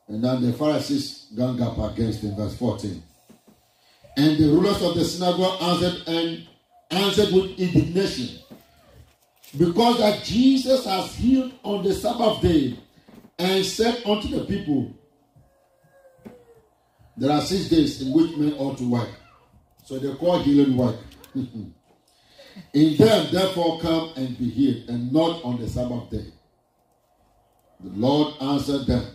And 0.08 0.24
then 0.24 0.42
the 0.42 0.54
Pharisees 0.54 1.28
gang 1.36 1.62
up 1.62 1.78
against 1.78 2.22
him, 2.22 2.36
verse 2.36 2.56
14. 2.58 3.02
And 4.18 4.38
the 4.38 4.50
rulers 4.50 4.82
of 4.82 4.96
the 4.96 5.06
synagogue 5.06 5.62
answered 5.62 6.08
and 6.08 6.48
answered 6.90 7.34
with 7.34 7.60
indignation. 7.60 8.40
Because 9.58 9.98
that 10.00 10.24
Jesus 10.24 10.86
has 10.86 11.16
healed 11.16 11.54
on 11.64 11.84
the 11.84 11.94
Sabbath 11.94 12.42
day 12.42 12.78
and 13.38 13.66
said 13.66 14.02
unto 14.06 14.28
the 14.28 14.46
people, 14.46 14.94
There 17.22 17.32
are 17.32 17.42
six 17.42 17.70
days 17.70 18.02
in 18.02 18.14
which 18.14 18.36
men 18.36 18.54
ought 18.54 18.80
to 18.80 18.90
work. 18.90 19.10
So 19.86 20.00
they 20.00 20.12
call 20.16 20.40
healing 20.40 20.76
work. 20.76 20.96
in 21.36 22.98
them, 22.98 23.28
therefore, 23.32 23.80
come 23.80 24.14
and 24.16 24.36
be 24.40 24.50
healed, 24.50 24.90
and 24.90 25.14
not 25.14 25.46
on 25.46 25.62
the 25.62 25.70
Sabbath 25.70 26.10
day. 26.10 26.26
The 27.80 27.92
Lord 27.92 28.34
answered 28.42 28.88
them 28.88 29.06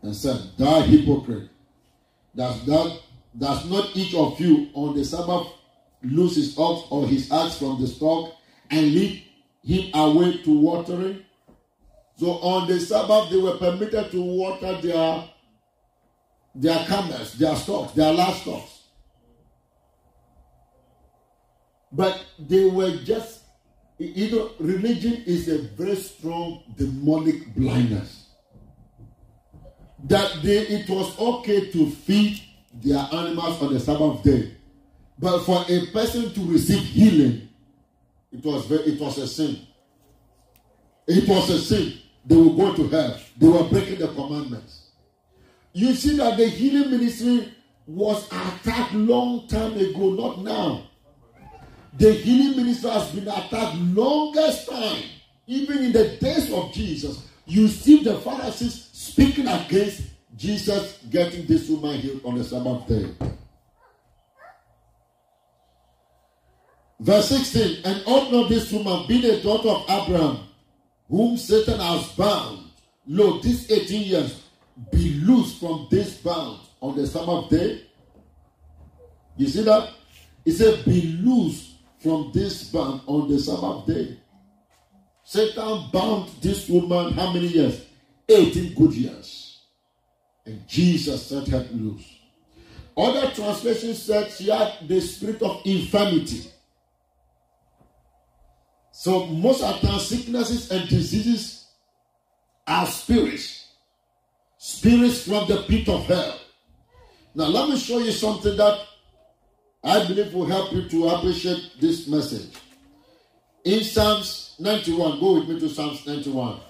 and 0.00 0.16
said, 0.16 0.40
Thou 0.56 0.80
hypocrite, 0.80 1.50
does 2.34 2.64
that 2.64 3.00
does 3.36 3.70
not 3.70 3.94
each 3.94 4.14
of 4.14 4.40
you 4.40 4.70
on 4.72 4.96
the 4.96 5.04
Sabbath 5.04 5.48
lose 6.02 6.36
his 6.36 6.58
ox 6.58 6.86
or 6.88 7.06
his 7.06 7.30
ass 7.30 7.58
from 7.58 7.78
the 7.78 7.88
stock 7.88 8.32
and 8.70 8.94
lead 8.94 9.22
him 9.62 9.90
away 9.92 10.38
to 10.38 10.60
watering? 10.60 11.26
So 12.18 12.38
on 12.38 12.66
the 12.66 12.80
Sabbath 12.80 13.28
they 13.28 13.36
were 13.36 13.58
permitted 13.58 14.10
to 14.12 14.22
water 14.22 14.80
their 14.80 15.28
their 16.56 16.84
camels, 16.86 17.34
their 17.34 17.56
stocks, 17.56 17.92
their 17.92 18.12
livestock. 18.12 18.64
But 21.92 22.24
they 22.38 22.66
were 22.66 22.96
just 23.04 23.36
you 23.98 24.30
know, 24.30 24.50
religion 24.58 25.22
is 25.26 25.48
a 25.48 25.58
very 25.58 25.96
strong 25.96 26.62
demonic 26.76 27.54
blindness. 27.54 28.28
That 30.04 30.42
they, 30.42 30.58
it 30.58 30.88
was 30.88 31.18
okay 31.18 31.70
to 31.70 31.90
feed 31.90 32.42
their 32.74 33.08
animals 33.12 33.62
on 33.62 33.72
the 33.72 33.80
Sabbath 33.80 34.22
day, 34.22 34.54
but 35.18 35.44
for 35.44 35.64
a 35.68 35.86
person 35.86 36.32
to 36.34 36.40
receive 36.52 36.82
healing, 36.82 37.48
it 38.30 38.44
was 38.44 38.66
very, 38.66 38.82
it 38.82 39.00
was 39.00 39.16
a 39.16 39.26
sin. 39.26 39.66
It 41.06 41.26
was 41.26 41.48
a 41.48 41.58
sin. 41.58 41.94
They 42.26 42.36
will 42.36 42.54
go 42.54 42.74
to 42.74 42.88
hell. 42.88 43.18
They 43.38 43.48
were 43.48 43.64
breaking 43.64 44.00
the 44.00 44.08
commandments. 44.08 44.85
You 45.76 45.94
see 45.94 46.16
that 46.16 46.38
the 46.38 46.48
healing 46.48 46.90
ministry 46.90 47.52
was 47.86 48.26
attacked 48.28 48.94
long 48.94 49.46
time 49.46 49.74
ago, 49.74 50.08
not 50.14 50.42
now. 50.42 50.86
The 51.98 52.14
healing 52.14 52.56
ministry 52.56 52.88
has 52.88 53.10
been 53.10 53.28
attacked 53.28 53.76
longest 53.92 54.70
time. 54.70 55.02
Even 55.46 55.84
in 55.84 55.92
the 55.92 56.16
days 56.16 56.50
of 56.50 56.72
Jesus, 56.72 57.28
you 57.44 57.68
see 57.68 58.02
the 58.02 58.16
Pharisees 58.20 58.88
speaking 58.90 59.46
against 59.46 60.04
Jesus 60.34 60.96
getting 61.10 61.44
this 61.44 61.68
woman 61.68 62.00
healed 62.00 62.22
on 62.24 62.38
the 62.38 62.44
Sabbath 62.44 62.88
day. 62.88 63.10
Verse 67.00 67.28
16, 67.28 67.84
and 67.84 68.02
ought 68.06 68.32
not 68.32 68.48
this 68.48 68.72
woman, 68.72 69.04
being 69.06 69.26
a 69.26 69.42
daughter 69.42 69.68
of 69.68 69.82
Abraham, 69.90 70.38
whom 71.10 71.36
Satan 71.36 71.78
has 71.80 72.08
bound, 72.12 72.70
lo, 73.06 73.40
this 73.40 73.70
18 73.70 74.02
years, 74.02 74.45
be 74.90 75.20
loosed 75.20 75.60
from 75.60 75.88
this 75.90 76.18
bound 76.18 76.60
on 76.80 76.96
the 76.96 77.06
Sabbath 77.06 77.50
day? 77.50 77.82
You 79.36 79.48
see 79.48 79.62
that? 79.62 79.90
He 80.44 80.52
said, 80.52 80.84
be 80.84 81.18
loosed 81.22 81.72
from 81.98 82.30
this 82.32 82.70
bound 82.70 83.02
on 83.06 83.28
the 83.28 83.38
Sabbath 83.38 83.86
day. 83.86 84.18
Satan 85.24 85.88
bound 85.92 86.30
this 86.40 86.68
woman 86.68 87.12
how 87.14 87.32
many 87.32 87.48
years? 87.48 87.84
18 88.28 88.74
good 88.74 88.94
years. 88.94 89.60
And 90.44 90.66
Jesus 90.68 91.26
set 91.26 91.48
her 91.48 91.66
loose. 91.72 92.04
Other 92.96 93.30
translations 93.32 94.02
said 94.02 94.30
she 94.30 94.48
had 94.48 94.88
the 94.88 95.00
spirit 95.00 95.42
of 95.42 95.60
infirmity. 95.64 96.50
So 98.92 99.26
most 99.26 99.62
of 99.62 99.80
the 99.82 99.98
sicknesses 99.98 100.70
and 100.70 100.88
diseases 100.88 101.66
are 102.66 102.86
spirits. 102.86 103.65
Spirits 104.58 105.26
from 105.26 105.46
the 105.48 105.62
pit 105.68 105.88
of 105.88 106.06
hell. 106.06 106.38
Now 107.34 107.46
let 107.46 107.68
me 107.68 107.78
show 107.78 107.98
you 107.98 108.12
something 108.12 108.56
that 108.56 108.80
I 109.84 110.06
believe 110.06 110.32
will 110.32 110.46
help 110.46 110.72
you 110.72 110.88
to 110.88 111.08
appreciate 111.08 111.72
this 111.80 112.08
message. 112.08 112.48
In 113.64 113.84
Psalms 113.84 114.54
91, 114.58 115.20
go 115.20 115.34
with 115.34 115.48
me 115.48 115.60
to 115.60 115.68
Psalms 115.68 116.06
91. 116.06 116.60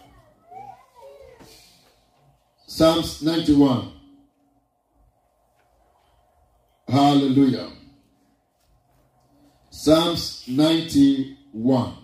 Psalms 2.67 3.23
91. 3.23 3.93
Hallelujah. 6.89 7.71
Psalms 9.71 10.45
91. 10.49 11.95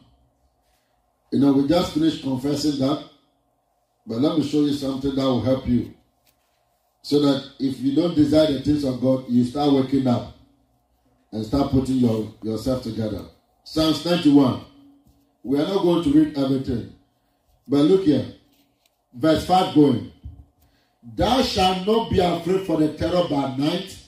You 1.33 1.41
know, 1.41 1.53
we 1.53 1.67
just 1.67 1.95
finished 1.95 2.23
confessing 2.23 2.79
that, 2.81 3.09
but 4.07 4.19
let 4.19 4.39
me 4.39 4.47
show 4.47 4.61
you 4.61 4.73
something 4.73 5.15
that 5.15 5.25
will 5.25 5.43
help 5.43 5.67
you. 5.67 5.95
So 7.03 7.21
that 7.21 7.51
if 7.59 7.81
you 7.81 7.95
don't 7.95 8.15
desire 8.15 8.53
the 8.53 8.61
things 8.63 8.85
of 8.85 9.01
God, 9.01 9.25
you 9.29 9.45
start 9.45 9.73
waking 9.73 10.07
up 10.07 10.35
and 11.33 11.45
start 11.45 11.71
putting 11.71 11.97
your, 11.97 12.33
yourself 12.43 12.83
together. 12.83 13.25
Psalms 13.65 14.05
91. 14.05 14.65
We 15.43 15.59
are 15.59 15.67
not 15.67 15.83
going 15.83 16.05
to 16.05 16.11
read 16.13 16.39
everything. 16.39 16.93
But 17.67 17.79
look 17.79 18.05
here. 18.05 18.27
Verse 19.15 19.45
5 19.47 19.75
going. 19.75 20.13
Thou 21.03 21.43
shalt 21.43 21.87
not 21.87 22.11
be 22.11 22.21
afraid 22.21 22.65
for 22.67 22.77
the 22.77 22.93
terror 22.95 23.27
by 23.29 23.57
night, 23.57 23.99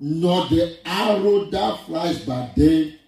nor 0.00 0.46
the 0.46 0.78
arrow 0.86 1.44
that 1.46 1.80
flies 1.84 2.24
by 2.24 2.50
day, 2.56 2.98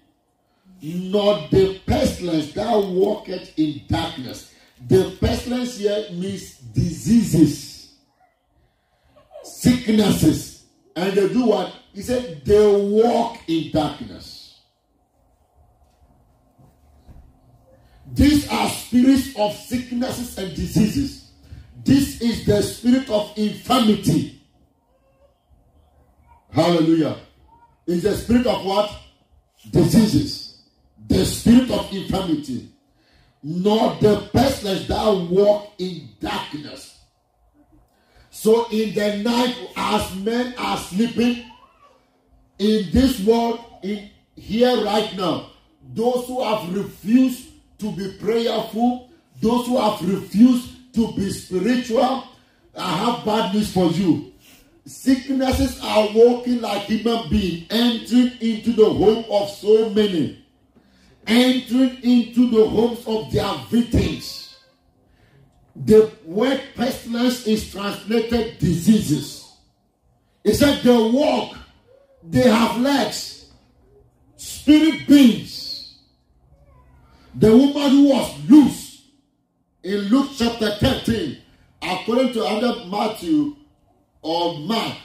nor 0.83 1.49
the 1.51 1.81
pestilence 1.87 2.53
that 2.53 2.77
walketh 2.77 3.59
in 3.59 3.83
darkness. 3.89 4.55
The 4.87 5.17
pestilence 5.21 5.77
here 5.79 6.07
means 6.13 6.55
diseases, 6.59 7.95
sicknesses, 9.43 10.65
and 10.97 11.13
they 11.13 11.29
do 11.29 11.47
what? 11.47 11.73
He 11.93 12.03
said 12.03 12.45
they 12.45 12.77
walk 12.77 13.39
in 13.47 13.71
darkness. 13.73 14.61
These 18.13 18.49
are 18.51 18.69
spirits 18.71 19.37
of 19.37 19.53
sicknesses 19.55 20.37
and 20.39 20.55
diseases. 20.55 21.31
This 21.85 22.21
is 22.21 22.45
the 22.45 22.63
spirit 22.63 23.09
of 23.09 23.33
infirmity. 23.37 24.43
Hallelujah. 26.51 27.17
It's 27.87 28.03
the 28.03 28.17
spirit 28.17 28.47
of 28.47 28.65
what? 28.65 28.91
Diseases 29.71 30.51
the 31.11 31.27
spirit 31.27 31.71
of 31.73 31.93
infirmity, 31.93 32.69
nor 33.43 33.97
the 34.01 34.29
pestilence 34.33 34.87
that 34.89 35.29
walk 35.31 35.73
in 35.79 36.09
darkness. 36.21 36.99
So 38.31 38.69
in 38.71 38.95
the 38.95 39.19
night, 39.19 39.57
as 39.77 40.15
men 40.17 40.55
are 40.59 40.79
sleeping 40.79 41.45
in 42.59 42.91
this 42.93 43.21
world, 43.21 43.61
in 43.83 44.11
here 44.37 44.85
right 44.85 45.15
now, 45.17 45.51
those 45.95 46.27
who 46.27 46.43
have 46.43 46.75
refused 46.75 47.49
to 47.79 47.91
be 47.93 48.13
prayerful, 48.21 49.11
those 49.41 49.67
who 49.67 49.79
have 49.79 50.01
refused 50.07 50.95
to 50.95 51.13
be 51.13 51.31
spiritual, 51.31 52.25
I 52.77 52.97
have 52.97 53.25
bad 53.25 53.55
news 53.55 53.73
for 53.73 53.87
you. 53.87 54.33
Sicknesses 54.87 55.81
are 55.83 56.09
walking 56.15 56.61
like 56.61 56.83
human 56.83 57.29
beings, 57.31 57.67
entering 57.71 58.33
into 58.41 58.73
the 58.73 58.89
home 58.89 59.25
of 59.31 59.51
so 59.51 59.91
many 59.91 60.45
entering 61.31 62.03
into 62.03 62.51
the 62.51 62.69
homes 62.69 63.07
of 63.07 63.33
their 63.33 63.55
victims. 63.71 64.59
The 65.77 66.11
word 66.25 66.61
pestilence 66.75 67.47
is 67.47 67.71
translated 67.71 68.59
diseases. 68.59 69.49
It 70.43 70.55
said 70.55 70.83
they 70.83 70.91
walk, 70.91 71.57
they 72.25 72.49
have 72.51 72.81
legs, 72.81 73.53
spirit 74.37 75.07
beings. 75.07 75.99
The 77.37 77.57
woman 77.57 77.91
who 77.91 78.09
was 78.09 78.51
loose 78.51 79.03
in 79.85 80.01
Luke 80.09 80.31
chapter 80.37 80.75
13, 80.81 81.39
according 81.81 82.33
to 82.33 82.45
other 82.45 82.87
Matthew 82.87 83.55
or 84.21 84.59
Mark, 84.59 84.97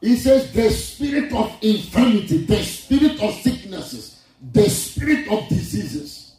he 0.00 0.16
says 0.16 0.50
the 0.52 0.70
spirit 0.70 1.32
of 1.34 1.54
infirmity, 1.60 2.38
the 2.46 2.62
spirit 2.62 3.22
of 3.22 3.34
sicknesses 3.34 4.15
the 4.52 4.68
spirit 4.68 5.28
of 5.28 5.48
diseases. 5.48 6.36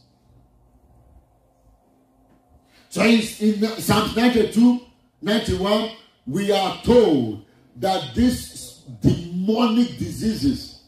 So 2.90 3.02
in, 3.04 3.20
in 3.40 3.68
Psalms 3.80 4.16
92, 4.16 4.82
91, 5.22 5.92
we 6.26 6.52
are 6.52 6.82
told 6.84 7.46
that 7.76 8.16
these 8.16 8.82
demonic 9.02 9.98
diseases, 9.98 10.84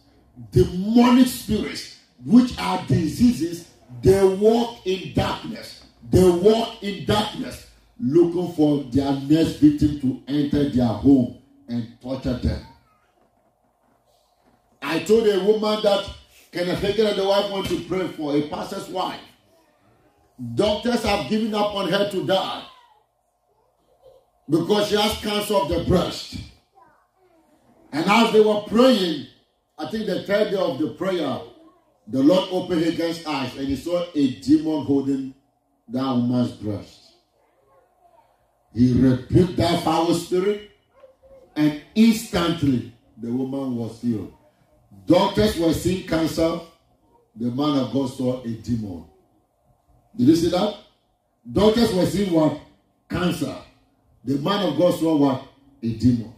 demonic 0.52 1.28
spirits, 1.28 1.98
which 2.26 2.58
are 2.60 2.86
diseases, 2.88 3.70
they 4.02 4.24
walk 4.24 4.86
in 4.86 5.14
darkness. 5.14 5.86
They 6.10 6.30
walk 6.30 6.82
in 6.82 7.06
darkness, 7.06 7.68
looking 8.00 8.54
for 8.54 8.84
their 8.86 9.12
next 9.14 9.58
victim 9.58 10.00
to 10.02 10.24
enter 10.28 10.70
their 10.70 10.88
home 10.88 11.38
and 11.68 12.00
torture 12.02 12.38
them. 12.38 12.66
I 14.82 15.00
told 15.00 15.28
a 15.28 15.40
woman 15.44 15.84
that 15.84 16.10
Kenneth 16.52 16.80
Hagin 16.80 17.10
and 17.10 17.20
the 17.20 17.28
wife 17.28 17.52
want 17.52 17.68
to 17.68 17.80
pray 17.82 18.08
for 18.08 18.36
a 18.36 18.48
pastor's 18.50 18.88
wife. 18.90 19.20
Doctors 20.56 21.04
have 21.04 21.30
given 21.30 21.54
up 21.54 21.76
on 21.76 21.90
her 21.90 22.10
to 22.10 22.26
die 22.26 22.64
because 24.50 24.88
she 24.90 24.96
has 24.96 25.18
cancer 25.20 25.56
of 25.56 25.70
the 25.70 25.84
breast. 25.86 26.38
And 27.92 28.06
as 28.10 28.32
they 28.34 28.42
were 28.42 28.62
praying, 28.62 29.28
I 29.78 29.88
think 29.88 30.06
the 30.06 30.24
third 30.24 30.52
day 30.52 30.58
of 30.58 30.80
the 30.80 30.90
prayer, 30.90 31.40
the 32.08 32.24
Lord 32.24 32.50
opened 32.52 32.84
Hagin's 32.84 33.26
eyes 33.26 33.56
and 33.56 33.68
he 33.68 33.76
saw 33.76 34.06
a 34.14 34.36
demon 34.40 34.86
holding 34.86 35.36
that 35.90 36.06
woman's 36.06 36.52
breast. 36.52 37.14
He 38.74 38.94
rebuked 38.94 39.58
that 39.58 39.84
foul 39.84 40.14
spirit, 40.14 40.72
and 41.56 41.82
instantly 41.96 42.94
the 43.18 43.32
woman 43.32 43.76
was 43.76 44.00
healed. 44.02 44.34
Doctors 45.10 45.58
were 45.58 45.74
seeing 45.74 46.08
cancer. 46.08 46.60
The 47.36 47.50
man 47.50 47.80
of 47.80 47.92
God 47.92 48.12
saw 48.12 48.44
a 48.44 48.48
demon. 48.48 49.06
Did 50.16 50.28
you 50.28 50.36
see 50.36 50.50
that? 50.52 50.76
Doctors 51.52 51.92
were 51.96 52.06
seeing 52.06 52.32
what? 52.32 52.60
Cancer. 53.10 53.56
The 54.24 54.36
man 54.36 54.68
of 54.68 54.78
God 54.78 55.00
saw 55.00 55.16
what? 55.16 55.48
A 55.82 55.94
demon. 55.94 56.32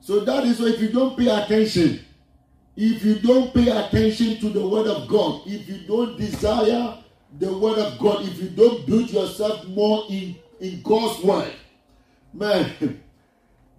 So 0.00 0.20
that 0.20 0.44
is 0.44 0.60
why 0.60 0.66
if 0.66 0.80
you 0.82 0.90
don't 0.90 1.16
pay 1.16 1.28
attention, 1.28 2.04
if 2.76 3.02
you 3.04 3.14
don't 3.20 3.54
pay 3.54 3.70
attention 3.70 4.38
to 4.40 4.50
the 4.50 4.66
word 4.66 4.88
of 4.88 5.08
God, 5.08 5.42
if 5.46 5.66
you 5.66 5.86
don't 5.86 6.18
desire 6.18 6.98
the 7.38 7.56
word 7.56 7.78
of 7.78 7.98
God, 7.98 8.22
if 8.28 8.38
you 8.38 8.50
don't 8.50 8.86
build 8.86 9.08
yourself 9.10 9.66
more 9.68 10.04
in, 10.10 10.36
in 10.60 10.82
God's 10.82 11.24
word, 11.24 11.52
man, 12.34 12.70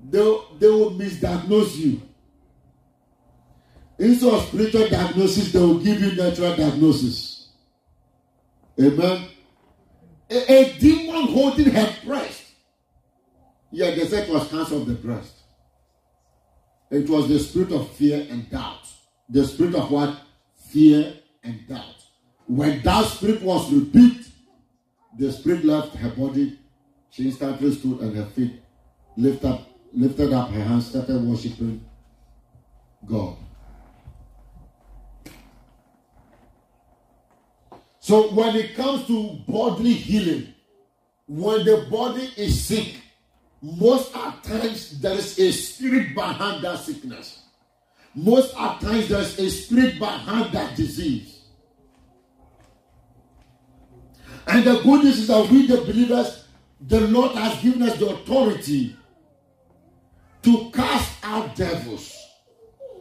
they, 0.09 0.37
they 0.57 0.67
will 0.67 0.91
misdiagnose 0.91 1.75
you. 1.75 2.01
Instead 3.99 4.33
of 4.33 4.45
spiritual 4.47 4.89
diagnosis, 4.89 5.51
they 5.51 5.59
will 5.59 5.79
give 5.79 6.01
you 6.01 6.15
natural 6.15 6.55
diagnosis. 6.55 7.49
Amen. 8.79 9.27
A, 10.29 10.51
a 10.51 10.79
demon 10.79 11.27
holding 11.27 11.69
her 11.69 11.95
breast. 12.05 12.43
Yeah, 13.71 13.91
they 13.91 14.05
said 14.05 14.27
it 14.27 14.33
was 14.33 14.47
cancer 14.49 14.75
of 14.75 14.85
the 14.87 14.93
breast. 14.93 15.33
It 16.89 17.09
was 17.09 17.27
the 17.27 17.39
spirit 17.39 17.71
of 17.71 17.89
fear 17.91 18.25
and 18.29 18.49
doubt. 18.49 18.87
The 19.29 19.45
spirit 19.45 19.75
of 19.75 19.89
what? 19.89 20.17
fear, 20.73 21.13
and 21.43 21.67
doubt. 21.67 21.95
When 22.47 22.81
that 22.81 23.05
spirit 23.05 23.41
was 23.43 23.71
rebuked, 23.71 24.27
the 25.17 25.31
spirit 25.31 25.63
left 25.63 25.95
her 25.95 26.09
body. 26.09 26.59
She 27.11 27.25
instantly 27.25 27.71
stood 27.73 28.01
on 28.01 28.15
her 28.15 28.25
feet, 28.25 28.59
lifted 29.15 29.47
up, 29.47 29.67
lifted 29.93 30.33
up 30.33 30.49
her 30.49 30.63
hands, 30.63 30.87
started 30.87 31.21
worshiping 31.23 31.85
God. 33.05 33.37
So 38.03 38.33
when 38.33 38.53
it 38.57 38.75
comes 38.75 39.07
to 39.07 39.39
bodily 39.47 39.93
healing, 39.93 40.53
when 41.25 41.63
the 41.63 41.87
body 41.89 42.29
is 42.35 42.61
sick, 42.65 42.95
most 43.61 44.13
at 44.13 44.43
times 44.43 44.99
there 44.99 45.13
is 45.13 45.39
a 45.39 45.53
spirit 45.53 46.13
behind 46.13 46.65
that 46.65 46.79
sickness. 46.79 47.43
Most 48.13 48.53
at 48.57 48.81
times 48.81 49.07
there 49.07 49.21
is 49.21 49.39
a 49.39 49.49
spirit 49.49 49.99
behind 49.99 50.51
that 50.51 50.75
disease. 50.75 51.45
And 54.47 54.65
the 54.65 54.81
good 54.81 55.05
news 55.05 55.19
is 55.19 55.27
that 55.29 55.49
we, 55.49 55.65
the 55.65 55.77
believers, 55.77 56.45
the 56.81 57.07
Lord 57.07 57.31
has 57.37 57.61
given 57.61 57.83
us 57.83 57.97
the 57.97 58.09
authority 58.09 58.97
to 60.41 60.71
cast 60.71 61.23
out 61.23 61.55
devils. 61.55 62.19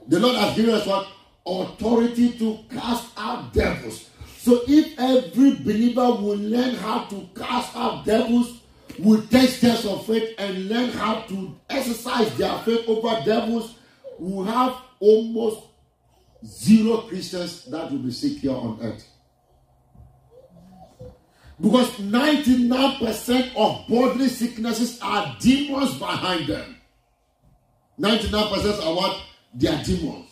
The 0.06 0.20
Lord 0.20 0.36
has 0.36 0.54
given 0.54 0.76
us 0.76 0.86
what? 0.86 1.08
Authority 1.44 2.38
to 2.38 2.60
cast 2.70 3.08
out 3.16 3.52
devils. 3.52 4.10
So 4.42 4.60
if 4.66 4.98
every 4.98 5.54
believer 5.54 6.10
will 6.10 6.36
learn 6.36 6.74
how 6.74 7.04
to 7.04 7.28
cast 7.36 7.76
out 7.76 8.04
devils, 8.04 8.60
will 8.98 9.22
take 9.28 9.48
steps 9.48 9.84
of 9.84 10.04
faith 10.04 10.34
and 10.36 10.68
learn 10.68 10.90
how 10.90 11.20
to 11.28 11.54
exercise 11.70 12.36
their 12.36 12.58
faith 12.64 12.88
over 12.88 13.22
devils, 13.24 13.76
we 14.18 14.44
have 14.46 14.78
almost 14.98 15.60
zero 16.44 17.02
Christians 17.02 17.66
that 17.66 17.88
will 17.92 18.00
be 18.00 18.10
sick 18.10 18.38
here 18.38 18.50
on 18.50 18.80
earth. 18.82 19.06
Because 21.60 21.90
99% 21.92 23.54
of 23.54 23.86
bodily 23.88 24.28
sicknesses 24.28 24.98
are 25.00 25.36
demons 25.38 25.96
behind 26.00 26.48
them. 26.48 26.78
99% 27.96 28.84
are 28.84 28.94
what? 28.96 29.22
They 29.54 29.68
are 29.68 29.84
demons. 29.84 30.30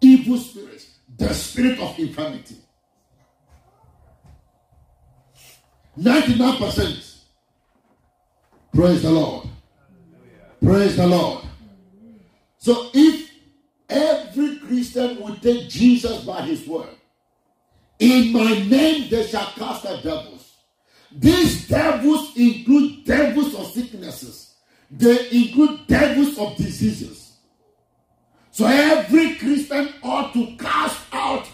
Evil 0.00 0.38
spirits. 0.38 0.86
The 1.18 1.34
spirit 1.34 1.78
of 1.80 1.98
infirmity. 1.98 2.63
99%. 5.98 7.14
Praise 8.74 9.02
the 9.02 9.10
Lord. 9.10 9.48
Praise 10.62 10.96
the 10.96 11.06
Lord. 11.06 11.44
So 12.58 12.90
if 12.94 13.30
every 13.88 14.58
Christian 14.58 15.20
will 15.20 15.36
take 15.36 15.68
Jesus 15.68 16.24
by 16.24 16.42
his 16.42 16.66
word, 16.66 16.88
in 17.98 18.32
my 18.32 18.58
name 18.66 19.08
they 19.10 19.26
shall 19.26 19.46
cast 19.52 19.86
out 19.86 20.02
devils. 20.02 20.54
These 21.12 21.68
devils 21.68 22.36
include 22.36 23.04
devils 23.04 23.54
of 23.54 23.66
sicknesses. 23.66 24.56
They 24.90 25.30
include 25.30 25.86
devils 25.86 26.38
of 26.38 26.56
diseases. 26.56 27.36
So 28.50 28.66
every 28.66 29.34
Christian 29.36 29.90
ought 30.02 30.32
to 30.32 30.56
cast 30.56 31.00
out. 31.12 31.46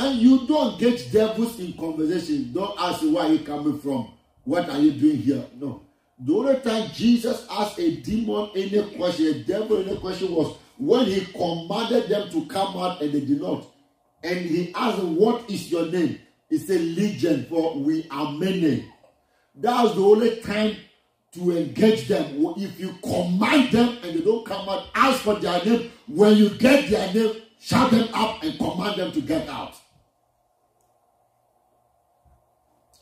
And 0.00 0.16
you 0.18 0.46
don't 0.46 0.78
get 0.78 1.12
devils 1.12 1.60
in 1.60 1.74
conversation. 1.74 2.54
Don't 2.54 2.74
ask 2.80 3.02
where 3.02 3.30
you 3.30 3.40
coming 3.40 3.78
from. 3.80 4.10
What 4.44 4.70
are 4.70 4.78
you 4.78 4.92
doing 4.92 5.18
here? 5.18 5.44
No. 5.60 5.82
The 6.18 6.32
only 6.32 6.60
time 6.60 6.88
Jesus 6.94 7.46
asked 7.50 7.78
a 7.78 7.96
demon 7.96 8.48
any 8.56 8.96
question, 8.96 9.26
a 9.26 9.44
devil 9.44 9.76
any 9.86 9.98
question 9.98 10.34
was 10.34 10.56
when 10.78 11.04
he 11.04 11.26
commanded 11.26 12.08
them 12.08 12.30
to 12.30 12.46
come 12.46 12.78
out 12.78 13.02
and 13.02 13.12
they 13.12 13.20
did 13.20 13.42
not. 13.42 13.66
And 14.22 14.38
he 14.38 14.72
asked, 14.74 15.02
What 15.02 15.50
is 15.50 15.70
your 15.70 15.84
name? 15.84 16.18
He 16.48 16.56
said, 16.56 16.80
Legion, 16.80 17.44
for 17.50 17.78
we 17.78 18.06
are 18.10 18.32
many. 18.32 18.90
That's 19.54 19.94
the 19.96 20.00
only 20.00 20.40
time 20.40 20.76
to 21.32 21.58
engage 21.58 22.08
them. 22.08 22.54
If 22.56 22.80
you 22.80 22.94
command 23.02 23.70
them 23.70 23.98
and 24.02 24.18
they 24.18 24.22
don't 24.22 24.46
come 24.46 24.66
out, 24.66 24.86
ask 24.94 25.20
for 25.20 25.34
their 25.34 25.62
name. 25.62 25.92
When 26.06 26.38
you 26.38 26.48
get 26.48 26.88
their 26.88 27.12
name, 27.12 27.42
shout 27.60 27.90
them 27.90 28.08
up 28.14 28.42
and 28.42 28.56
command 28.58 28.98
them 28.98 29.12
to 29.12 29.20
get 29.20 29.46
out. 29.46 29.74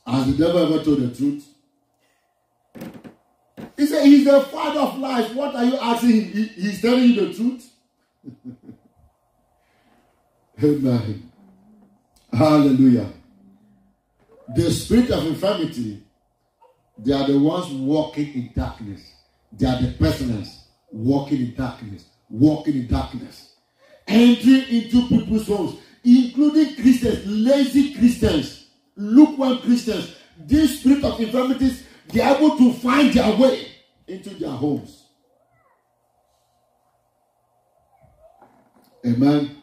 Has 0.08 0.26
the 0.26 0.44
devil 0.44 0.74
ever 0.74 0.82
told 0.82 1.00
the 1.00 1.14
truth? 1.14 1.46
He 3.76 3.86
said, 3.86 4.06
He's 4.06 4.24
the 4.24 4.40
father 4.40 4.80
of 4.80 4.98
lies. 4.98 5.30
What 5.34 5.54
are 5.54 5.64
you 5.64 5.76
asking 5.76 6.10
him? 6.10 6.32
He, 6.32 6.44
he's 6.46 6.80
telling 6.80 7.04
you 7.04 7.26
the 7.26 7.34
truth. 7.34 7.70
Amen. 10.64 11.30
Hallelujah. 12.32 13.12
The 14.56 14.70
spirit 14.70 15.10
of 15.10 15.26
infirmity, 15.26 16.02
they 16.96 17.12
are 17.12 17.26
the 17.26 17.38
ones 17.38 17.70
walking 17.72 18.32
in 18.32 18.50
darkness. 18.56 19.12
They 19.52 19.66
are 19.66 19.80
the 19.80 19.92
persons 19.92 20.68
walking 20.90 21.40
in 21.40 21.54
darkness, 21.54 22.06
walking 22.30 22.76
in 22.76 22.88
darkness, 22.88 23.52
entering 24.06 24.64
into 24.68 25.06
people's 25.08 25.46
homes, 25.46 25.78
including 26.02 26.76
Christians, 26.76 27.26
lazy 27.26 27.94
Christians, 27.94 28.57
lukewarm 28.98 29.58
Christians. 29.60 30.14
these 30.36 30.80
spirit 30.80 31.04
of 31.04 31.18
infirmities, 31.20 31.86
they 32.08 32.20
are 32.20 32.36
able 32.36 32.56
to 32.58 32.72
find 32.74 33.12
their 33.12 33.34
way 33.36 33.68
into 34.06 34.30
their 34.30 34.50
homes. 34.50 35.04
Amen. 39.06 39.62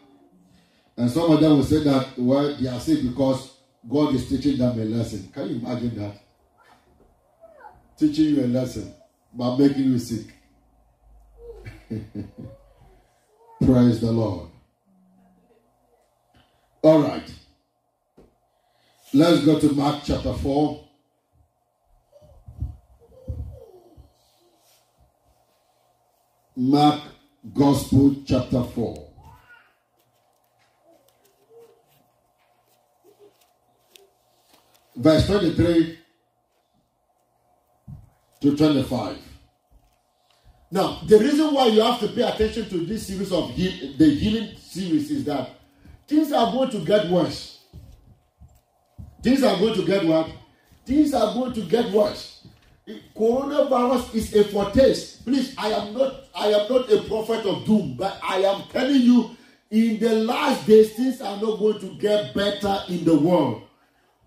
And 0.98 1.12
some 1.12 1.32
of 1.32 1.41
them 1.41 1.58
will 1.58 1.63
say 1.63 1.84
that 1.84 2.17
well, 2.17 2.56
they 2.56 2.67
are 2.69 2.80
sick 2.80 3.04
because 3.04 3.58
God 3.88 4.15
is 4.15 4.30
teaching 4.30 4.58
them 4.58 4.80
a 4.80 4.86
lesson. 4.86 5.30
Can 5.34 5.50
you 5.50 5.56
imagine 5.58 5.95
that? 6.00 6.21
Teaching 7.98 8.36
you 8.36 8.45
a 8.45 8.48
lesson 8.48 8.93
by 9.34 9.58
making 9.58 9.84
you 9.84 10.00
sick. 10.00 10.28
Praise 13.63 14.02
the 14.02 14.12
Lord. 14.12 14.50
All 16.82 17.02
right. 17.02 17.30
Let's 19.15 19.45
go 19.45 19.58
to 19.58 19.71
Mark 19.73 20.04
chapter 20.04 20.34
4. 20.34 20.84
Mark 26.58 27.01
Gospel 27.54 28.17
chapter 28.25 28.62
4. 28.62 29.08
Verse 34.97 35.28
23 35.28 35.97
to 38.41 38.58
25. 38.58 39.17
Now, 40.71 40.99
the 41.08 41.19
reason 41.19 41.54
why 41.54 41.67
you 41.67 41.80
have 41.80 42.01
to 42.01 42.10
pay 42.10 42.23
attention 42.23 42.67
to 42.67 42.86
this 42.86 43.08
series 43.08 43.32
of 43.32 43.56
the 43.56 44.10
healing 44.19 44.58
series 44.58 45.10
is 45.10 45.23
that 45.23 45.51
things 46.06 46.34
are 46.34 46.51
going 46.51 46.71
to 46.71 46.80
get 46.80 47.10
worse. 47.10 47.55
Things 49.26 49.42
are 49.42 49.58
going 49.58 49.74
to 49.74 49.84
get 49.84 50.06
what? 50.06 50.30
Things 50.86 51.12
are 51.16 51.34
going 51.34 51.52
to 51.54 51.62
get 51.62 51.92
worse. 51.92 52.46
Coronavirus 53.18 54.14
is 54.14 54.36
a 54.36 54.44
foretaste. 54.44 55.26
Please, 55.26 55.56
I 55.58 55.70
am 55.70 55.96
not 55.96 56.26
I 56.36 56.50
am 56.50 56.70
not 56.70 56.92
a 56.92 57.02
prophet 57.08 57.44
of 57.44 57.66
doom, 57.66 57.96
but 57.98 58.20
I 58.22 58.42
am 58.42 58.62
telling 58.72 59.02
you, 59.02 59.36
in 59.72 59.98
the 60.00 60.14
last 60.14 60.68
days, 60.68 60.94
things 60.94 61.22
are 61.22 61.42
not 61.42 61.58
going 61.58 61.80
to 61.80 61.96
get 61.98 62.36
better 62.36 62.84
in 62.88 63.04
the 63.04 63.18
world. 63.18 63.64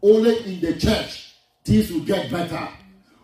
Only 0.03 0.37
in 0.53 0.61
the 0.61 0.77
church, 0.77 1.33
things 1.65 1.93
will 1.93 2.01
get 2.01 2.29
better. 2.29 2.69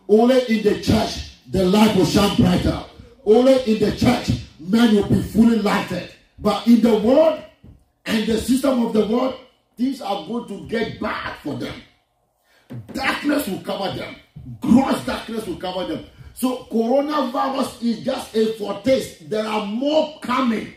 Only 0.07 0.43
in 0.47 0.63
the 0.63 0.79
church, 0.81 1.31
the 1.51 1.65
light 1.65 1.93
will 1.97 2.05
shine 2.05 2.37
brighter. 2.37 2.85
Only 3.25 3.55
in 3.65 3.79
the 3.79 3.93
church, 3.97 4.29
men 4.61 4.95
will 4.95 5.09
be 5.09 5.21
fully 5.21 5.59
lighted. 5.59 6.09
But 6.39 6.67
in 6.67 6.79
the 6.79 6.97
world 6.99 7.43
and 8.05 8.25
the 8.25 8.37
system 8.37 8.85
of 8.85 8.93
the 8.93 9.05
world, 9.07 9.35
things 9.77 10.01
are 10.01 10.25
going 10.27 10.47
to 10.47 10.67
get 10.67 10.99
bad 10.99 11.37
for 11.43 11.55
them. 11.55 11.81
Darkness 12.93 13.47
will 13.47 13.61
cover 13.61 13.97
them. 13.97 14.15
Gross 14.61 15.05
darkness 15.05 15.45
will 15.45 15.57
cover 15.57 15.85
them. 15.85 16.05
So 16.33 16.65
coronavirus 16.65 17.81
is 17.81 18.03
just 18.03 18.35
a 18.35 18.53
foretaste. 18.57 19.29
There 19.29 19.45
are 19.45 19.65
more 19.65 20.19
coming. 20.19 20.73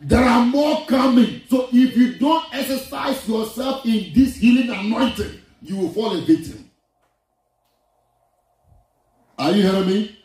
There 0.00 0.22
are 0.22 0.44
more 0.44 0.84
coming. 0.86 1.42
So 1.48 1.68
if 1.72 1.96
you 1.96 2.18
don't 2.18 2.44
exercise 2.52 3.26
yourself 3.28 3.86
in 3.86 4.12
this 4.12 4.36
healing 4.36 4.70
anointing, 4.70 5.40
you 5.62 5.76
will 5.76 5.90
fall 5.90 6.16
a 6.16 6.20
victim. 6.20 6.68
Are 9.38 9.52
you 9.52 9.62
hearing 9.62 9.86
me? 9.86 10.18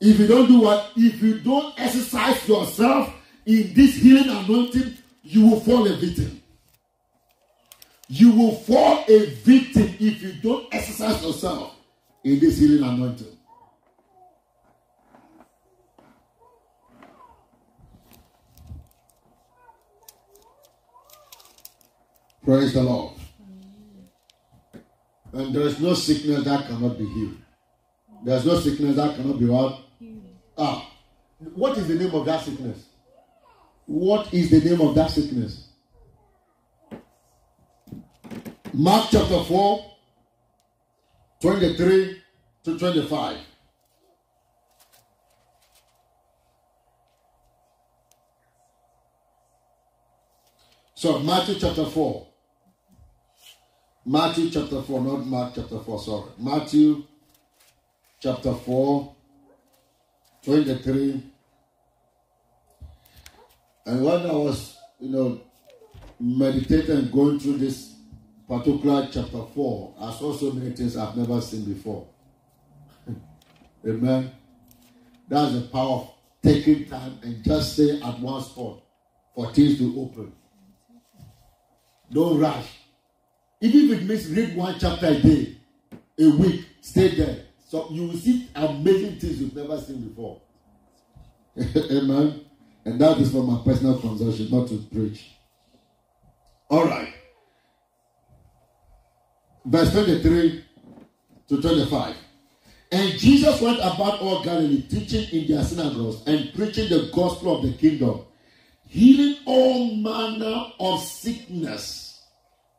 If 0.00 0.18
you 0.18 0.26
don't 0.26 0.46
do 0.46 0.60
what? 0.60 0.92
If 0.96 1.22
you 1.22 1.38
don't 1.40 1.78
exercise 1.78 2.46
yourself 2.48 3.12
in 3.46 3.72
this 3.74 3.96
healing 3.96 4.28
anointing, 4.28 4.96
you 5.22 5.46
will 5.48 5.60
fall 5.60 5.86
a 5.86 5.96
victim. 5.96 6.42
You 8.08 8.32
will 8.32 8.54
fall 8.56 9.04
a 9.08 9.26
victim 9.26 9.94
if 9.98 10.22
you 10.22 10.34
don't 10.42 10.72
exercise 10.74 11.22
yourself 11.22 11.74
in 12.24 12.38
this 12.40 12.58
healing 12.58 12.82
anointing. 12.82 13.38
Praise 22.44 22.74
the 22.74 22.82
Lord. 22.82 23.14
And 25.32 25.54
there 25.54 25.62
is 25.62 25.80
no 25.80 25.94
sickness 25.94 26.44
that 26.44 26.66
cannot 26.66 26.98
be 26.98 27.06
healed. 27.06 27.36
There's 28.24 28.44
no 28.44 28.58
sickness 28.58 28.96
that 28.96 29.16
cannot 29.16 29.38
be 29.38 29.46
what? 29.46 29.78
Ah. 30.58 30.90
What 31.54 31.78
is 31.78 31.88
the 31.88 31.94
name 31.94 32.14
of 32.14 32.24
that 32.26 32.42
sickness? 32.44 32.91
What 33.92 34.32
is 34.32 34.48
the 34.48 34.58
name 34.58 34.80
of 34.80 34.94
that 34.94 35.10
sickness? 35.10 35.68
Mark 38.72 39.08
chapter 39.10 39.44
4, 39.44 39.84
23 41.42 42.22
to 42.64 42.78
25. 42.78 43.36
So, 50.94 51.18
Matthew 51.18 51.56
chapter 51.56 51.84
4. 51.84 52.26
Matthew 54.06 54.48
chapter 54.48 54.80
4, 54.80 55.00
not 55.02 55.26
Mark 55.26 55.52
chapter 55.54 55.78
4, 55.78 56.00
sorry. 56.00 56.30
Matthew 56.38 57.04
chapter 58.22 58.54
4, 58.54 59.14
23. 60.44 61.31
And 63.84 64.04
when 64.04 64.26
I 64.26 64.32
was, 64.32 64.78
you 65.00 65.10
know, 65.10 65.40
meditating 66.20 66.96
and 66.96 67.12
going 67.12 67.40
through 67.40 67.58
this 67.58 67.96
particular 68.48 69.08
chapter 69.10 69.42
4, 69.42 69.94
I 70.00 70.12
saw 70.12 70.32
so 70.32 70.52
many 70.52 70.70
things 70.70 70.96
I've 70.96 71.16
never 71.16 71.40
seen 71.40 71.64
before. 71.64 72.06
Amen. 73.86 74.30
That's 75.28 75.54
the 75.54 75.62
power 75.62 75.92
of 75.92 76.10
taking 76.42 76.86
time 76.86 77.18
and 77.22 77.42
just 77.42 77.74
stay 77.74 78.00
at 78.00 78.20
one 78.20 78.42
spot 78.42 78.82
for 79.34 79.52
things 79.52 79.78
to 79.78 80.00
open. 80.00 80.32
Don't 82.10 82.38
rush. 82.38 82.66
Even 83.60 83.90
if 83.90 84.02
it 84.02 84.04
means 84.04 84.28
read 84.28 84.56
one 84.56 84.76
chapter 84.78 85.06
a 85.06 85.18
day, 85.20 85.56
a 86.18 86.28
week, 86.30 86.66
stay 86.80 87.14
there. 87.14 87.46
So 87.66 87.88
you 87.90 88.08
will 88.08 88.16
see 88.16 88.48
amazing 88.54 89.18
things 89.18 89.40
you've 89.40 89.56
never 89.56 89.80
seen 89.80 90.08
before. 90.08 90.40
Amen. 91.58 92.41
And 92.84 93.00
that 93.00 93.18
is 93.18 93.30
for 93.32 93.42
my 93.44 93.62
personal 93.64 93.98
consumption, 94.00 94.48
not 94.50 94.68
to 94.68 94.78
preach. 94.92 95.30
All 96.68 96.86
right. 96.86 97.12
Verse 99.64 99.92
23 99.92 100.64
to 101.48 101.62
25. 101.62 102.16
And 102.90 103.18
Jesus 103.18 103.60
went 103.60 103.78
about 103.78 104.20
all 104.20 104.42
Galilee, 104.42 104.82
teaching 104.82 105.26
in 105.32 105.48
their 105.48 105.64
synagogues 105.64 106.22
and 106.26 106.52
preaching 106.54 106.88
the 106.88 107.10
gospel 107.14 107.56
of 107.56 107.62
the 107.62 107.72
kingdom, 107.72 108.22
healing 108.86 109.36
all 109.46 109.96
manner 109.96 110.72
of 110.78 111.00
sickness, 111.00 112.22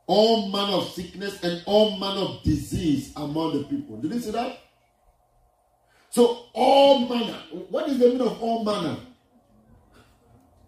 all 0.05 0.49
manner 0.49 0.73
of 0.73 0.89
sickness, 0.89 1.41
and 1.43 1.63
all 1.65 1.97
manner 1.97 2.21
of 2.21 2.43
disease 2.43 3.11
among 3.15 3.57
the 3.57 3.63
people. 3.63 3.97
Did 3.97 4.13
you 4.13 4.19
see 4.19 4.31
that? 4.31 4.59
So, 6.11 6.45
all 6.53 7.07
manner. 7.07 7.39
What 7.69 7.89
is 7.89 7.97
the 7.97 8.09
meaning 8.09 8.21
of 8.21 8.39
all 8.41 8.63
manner? 8.63 8.97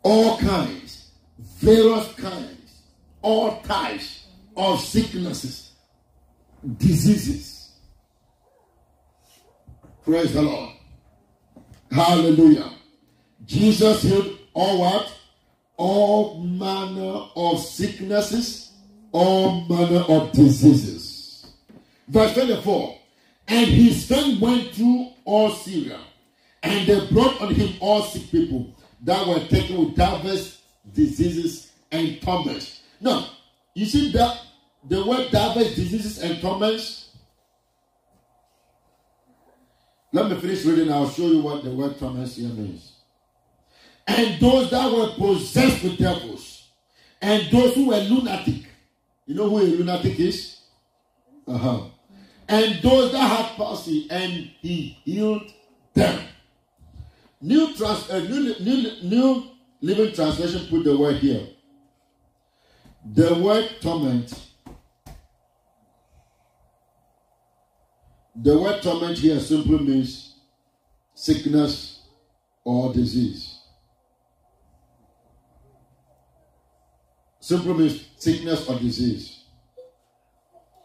All 0.06 0.38
kinds, 0.38 1.10
various 1.40 2.14
kinds, 2.14 2.84
all 3.24 3.60
types 3.62 4.28
of 4.56 4.80
sicknesses, 4.80 5.72
diseases. 6.78 7.72
Praise 10.04 10.32
the 10.32 10.44
Lord. 10.44 10.76
Hallelujah. 11.92 12.72
Jesus 13.48 14.04
healed 14.04 14.38
all 14.54 14.80
what? 14.82 15.12
All 15.76 16.40
manner 16.40 17.26
of 17.36 17.60
sicknesses, 17.60 18.74
all 19.12 19.62
manner 19.68 20.06
of 20.08 20.32
diseases. 20.34 21.48
Verse 22.08 22.32
24. 22.36 23.00
And 23.48 23.66
his 23.72 24.06
fame 24.06 24.40
went 24.40 24.70
through 24.76 25.08
all 25.24 25.50
Syria, 25.50 26.00
and 26.62 26.88
they 26.88 27.08
brought 27.08 27.42
on 27.42 27.56
him 27.56 27.74
all 27.80 28.04
sick 28.04 28.30
people 28.30 28.76
that 29.04 29.28
were 29.28 29.40
taken 29.48 29.78
with 29.78 29.96
diverse 29.96 30.62
diseases 30.94 31.72
and 31.92 32.22
torments. 32.22 32.82
Now, 33.00 33.28
you 33.74 33.86
see 33.86 34.12
that 34.14 34.40
the 34.88 35.06
word 35.06 35.32
diverse 35.32 35.76
diseases 35.76 36.20
and 36.20 36.42
torments. 36.42 37.10
Let 40.12 40.30
me 40.30 40.40
finish 40.40 40.64
reading. 40.64 40.92
I'll 40.92 41.10
show 41.10 41.28
you 41.28 41.40
what 41.40 41.64
the 41.64 41.72
word 41.72 42.00
torments 42.00 42.38
here 42.38 42.50
means. 42.50 42.94
And 44.08 44.40
those 44.40 44.70
that 44.72 44.92
were 44.92 45.10
possessed 45.18 45.84
with 45.84 45.98
devils, 45.98 46.70
and 47.22 47.52
those 47.52 47.74
who 47.76 47.88
were 47.88 47.98
lunatic. 47.98 48.64
You 49.26 49.36
know 49.36 49.50
who 49.50 49.60
a 49.60 49.64
lunatic 49.64 50.20
is? 50.20 50.60
Uh 51.48 51.58
huh 51.58 51.82
and 52.48 52.82
those 52.82 53.12
that 53.12 53.20
had 53.20 53.56
palsy, 53.56 54.08
and 54.10 54.52
he 54.62 54.98
healed 55.04 55.52
them. 55.94 56.24
New, 57.46 57.76
trans, 57.76 58.10
uh, 58.10 58.22
new, 58.22 58.56
new, 58.60 58.92
new 59.04 59.44
Living 59.80 60.12
Translation 60.16 60.68
put 60.68 60.84
the 60.84 60.98
word 60.98 61.18
here. 61.18 61.46
The 63.14 63.36
word 63.36 63.70
torment. 63.82 64.34
The 68.36 68.58
word 68.58 68.82
torment 68.82 69.20
here 69.20 69.40
simply 69.40 69.78
means 69.78 70.40
sickness 71.14 72.08
or 72.64 72.92
disease. 72.92 73.60
Simply 77.40 77.74
means 77.76 78.08
sickness 78.18 78.68
or 78.68 78.80
disease. 78.80 79.44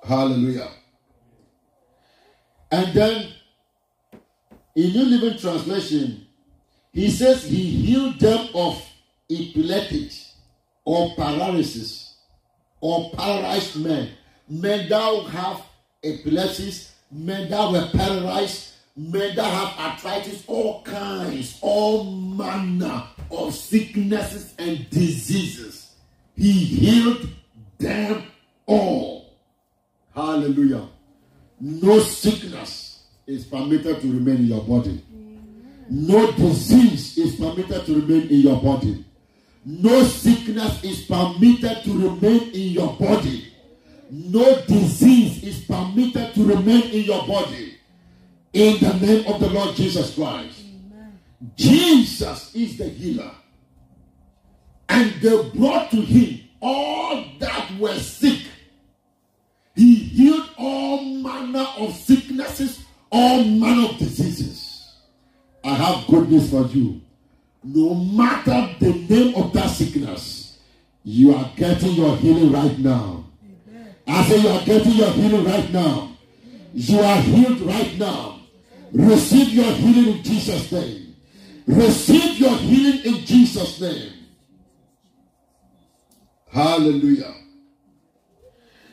Hallelujah. 0.07 0.68
And 2.70 2.92
then 2.92 3.33
in 4.77 4.92
New 4.92 5.05
Living 5.07 5.38
Translation, 5.38 6.27
he 6.92 7.11
says 7.11 7.44
he 7.44 7.64
healed 7.64 8.18
them 8.18 8.48
of 8.55 8.85
epileptic 9.31 10.12
or 10.85 11.14
paralysis 11.14 12.14
or 12.81 13.11
paralyzed 13.11 13.76
men. 13.76 14.11
Men 14.48 14.88
that 14.88 15.24
have 15.31 15.62
epilepsy, 16.03 16.88
men 17.12 17.48
that 17.50 17.70
were 17.70 17.88
paralyzed, 17.92 18.72
men 18.96 19.37
that 19.37 19.44
have 19.44 19.79
arthritis, 19.79 20.44
all 20.46 20.83
kinds, 20.83 21.59
all 21.61 22.05
manner 22.05 23.05
of 23.31 23.55
sicknesses 23.55 24.55
and 24.59 24.88
diseases. 24.90 25.94
He 26.37 26.53
healed 26.53 27.29
them 27.79 28.24
all. 28.66 29.35
Hallelujah. 30.14 30.88
No 31.61 32.00
sickness 32.00 33.05
is 33.26 33.44
permitted 33.44 34.00
to 34.00 34.12
remain 34.12 34.37
in 34.37 34.46
your 34.46 34.62
body. 34.62 35.05
No 35.90 36.31
disease 36.33 37.18
is 37.18 37.37
permitted 37.37 37.85
to 37.87 38.00
remain 38.00 38.29
in 38.29 38.40
your 38.40 38.62
body. 38.62 39.05
No 39.64 40.03
sickness 40.05 40.83
is 40.85 41.03
permitted 41.03 41.83
to 41.85 42.11
remain 42.11 42.50
in 42.50 42.68
your 42.72 42.96
body. 42.96 43.53
No 44.11 44.61
disease 44.62 45.42
is 45.42 45.64
permitted 45.64 46.35
to 46.35 46.44
remain 46.44 46.83
in 46.90 47.03
your 47.03 47.26
body. 47.26 47.76
In 48.53 48.79
the 48.81 48.94
name 48.94 49.26
of 49.26 49.40
the 49.40 49.50
Lord 49.50 49.76
Jesus 49.76 50.14
Christ. 50.14 50.61
Amen. 50.61 51.18
Jesus 51.57 52.55
is 52.55 52.79
the 52.79 52.88
healer. 52.88 53.33
And 54.88 55.12
they 55.20 55.50
brought 55.50 55.90
to 55.90 56.00
him 56.00 56.40
all 56.61 57.24
that 57.38 57.79
were 57.79 57.98
sick 57.98 58.40
he 59.81 59.94
healed 59.94 60.50
all 60.59 61.03
manner 61.03 61.66
of 61.79 61.94
sicknesses, 61.94 62.85
all 63.11 63.44
manner 63.44 63.88
of 63.88 63.96
diseases. 63.98 64.60
Have 65.80 66.06
good 66.08 66.28
news 66.30 66.50
for 66.50 66.66
you. 66.66 67.00
No 67.64 67.94
matter 67.94 68.68
the 68.78 68.92
name 68.92 69.34
of 69.34 69.50
that 69.54 69.70
sickness, 69.70 70.58
you 71.04 71.34
are 71.34 71.50
getting 71.56 71.92
your 71.92 72.18
healing 72.18 72.52
right 72.52 72.78
now. 72.78 73.24
I 74.06 74.24
say 74.24 74.40
you 74.40 74.48
are 74.48 74.64
getting 74.66 74.92
your 74.92 75.10
healing 75.12 75.44
right 75.46 75.72
now. 75.72 76.12
You 76.74 77.00
are 77.00 77.20
healed 77.22 77.60
right 77.62 77.96
now. 77.98 78.40
Receive 78.92 79.48
your 79.54 79.72
healing 79.72 80.18
in 80.18 80.22
Jesus' 80.22 80.70
name. 80.70 81.16
Receive 81.66 82.38
your 82.38 82.56
healing 82.58 83.00
in 83.02 83.24
Jesus' 83.24 83.80
name. 83.80 84.12
Hallelujah. 86.52 87.34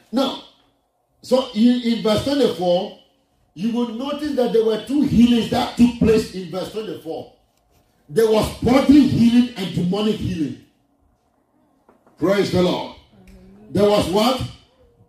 Now, 0.09 0.41
so 1.21 1.49
in, 1.53 1.81
in 1.81 2.01
verse 2.01 2.23
24, 2.23 2.99
you 3.57 3.71
will 3.71 3.87
notice 3.87 4.35
that 4.35 4.53
there 4.53 4.63
were 4.63 4.85
two 4.85 5.01
healings 5.01 5.49
that 5.49 5.75
took 5.75 5.97
place 5.97 6.35
in 6.35 6.51
verse 6.51 6.71
24. 6.73 7.33
There 8.07 8.29
was 8.29 8.55
bodily 8.61 9.07
healing 9.07 9.55
and 9.57 9.73
demonic 9.73 10.17
healing. 10.17 10.63
Praise 12.19 12.51
the 12.51 12.61
Lord. 12.61 12.97
There 13.71 13.89
was 13.89 14.07
what? 14.11 14.43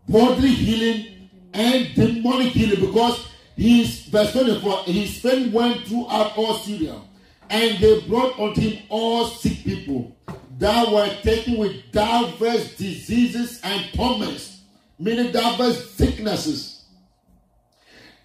Bodily 0.09 0.49
healing 0.49 1.29
and 1.53 1.95
demonic 1.95 2.53
healing 2.53 2.81
because 2.81 3.29
his 3.55 4.07
verse 4.07 4.33
24, 4.33 4.85
his 4.85 5.21
friend 5.21 5.53
went 5.53 5.87
throughout 5.87 6.39
all 6.39 6.55
Syria 6.55 7.03
and 7.51 7.79
they 7.81 8.01
brought 8.09 8.39
unto 8.41 8.63
him 8.63 8.83
all 8.89 9.27
sick 9.27 9.63
people 9.63 10.17
that 10.59 10.91
were 10.91 11.15
taken 11.21 11.59
with 11.59 11.93
diverse 11.93 12.77
diseases 12.77 13.61
and 13.63 13.93
torments, 13.93 14.63
meaning 14.99 15.33
diverse 15.33 15.91
sicknesses, 15.91 16.68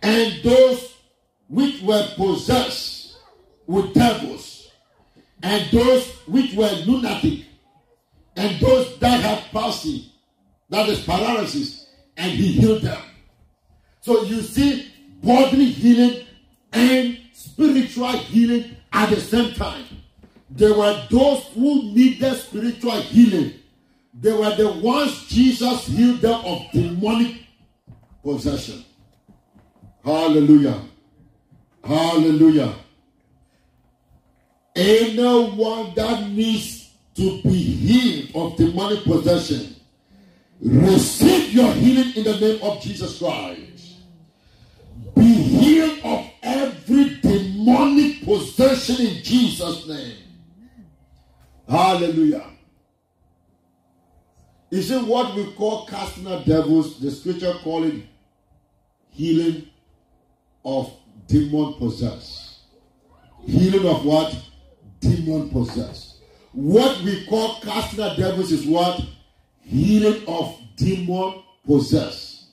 and 0.04 0.44
those 0.44 0.94
which 1.48 1.82
were 1.82 2.08
possessed 2.16 3.18
with 3.66 3.94
devils, 3.94 4.70
and 5.42 5.66
those 5.72 6.08
which 6.28 6.54
were 6.54 6.72
lunatic, 6.86 7.46
and 8.36 8.60
those 8.60 9.00
that 9.00 9.22
had 9.22 9.40
palsy, 9.52 10.12
that 10.70 10.90
is 10.90 11.00
paralysis, 11.02 11.88
and 12.18 12.32
he 12.32 12.52
healed 12.52 12.82
them. 12.82 13.02
So 14.02 14.24
you 14.24 14.42
see 14.42 14.92
bodily 15.24 15.68
healing 15.68 16.26
and 16.74 17.18
spiritual 17.32 18.12
healing 18.12 18.76
at 18.92 19.10
the 19.10 19.22
same 19.22 19.54
time. 19.54 19.86
There 20.50 20.74
were 20.78 21.08
those 21.10 21.44
who 21.54 21.84
needed 21.94 22.36
spiritual 22.36 23.02
healing. 23.02 23.54
They 24.14 24.34
were 24.34 24.56
the 24.56 24.72
ones 24.72 25.28
Jesus 25.28 25.88
healed 25.88 26.20
them 26.22 26.44
of 26.46 26.70
demonic 26.72 27.38
possession. 28.22 28.84
Hallelujah. 30.04 30.82
Hallelujah. 31.84 32.76
Anyone 34.76 35.94
that 35.96 36.30
needs 36.30 36.92
to 37.16 37.42
be 37.44 37.54
healed 37.54 38.36
of 38.36 38.58
demonic 38.58 39.04
possession, 39.04 39.76
receive 40.62 41.54
your 41.54 41.72
healing 41.74 42.14
in 42.16 42.24
the 42.24 42.40
name 42.40 42.60
of 42.64 42.82
Jesus 42.82 43.20
Christ. 43.20 43.96
Be 45.16 45.34
healed 45.34 46.00
of 46.04 46.26
every 46.42 47.20
demonic 47.22 48.24
possession 48.24 49.06
in 49.06 49.24
Jesus' 49.24 49.88
name. 49.88 50.18
Hallelujah. 51.70 52.46
Is 54.72 54.90
it 54.90 55.04
what 55.04 55.36
we 55.36 55.52
call 55.54 55.86
casting 55.86 56.28
out 56.28 56.46
devils? 56.46 57.00
The 57.00 57.12
scripture 57.12 57.54
call 57.64 57.84
it 57.84 58.04
healing 59.12 59.70
of 60.66 60.94
demon 61.28 61.74
possessed. 61.76 62.60
Healing 63.46 63.86
of 63.86 64.06
what? 64.06 64.36
Demon 65.00 65.50
possessed. 65.50 66.18
What 66.54 67.02
we 67.02 67.26
call 67.26 67.60
casting 67.62 68.04
out 68.04 68.18
devils 68.18 68.52
is 68.52 68.66
what? 68.66 69.02
Healing 69.62 70.24
of 70.28 70.60
demon 70.76 71.44
possessed. 71.66 72.46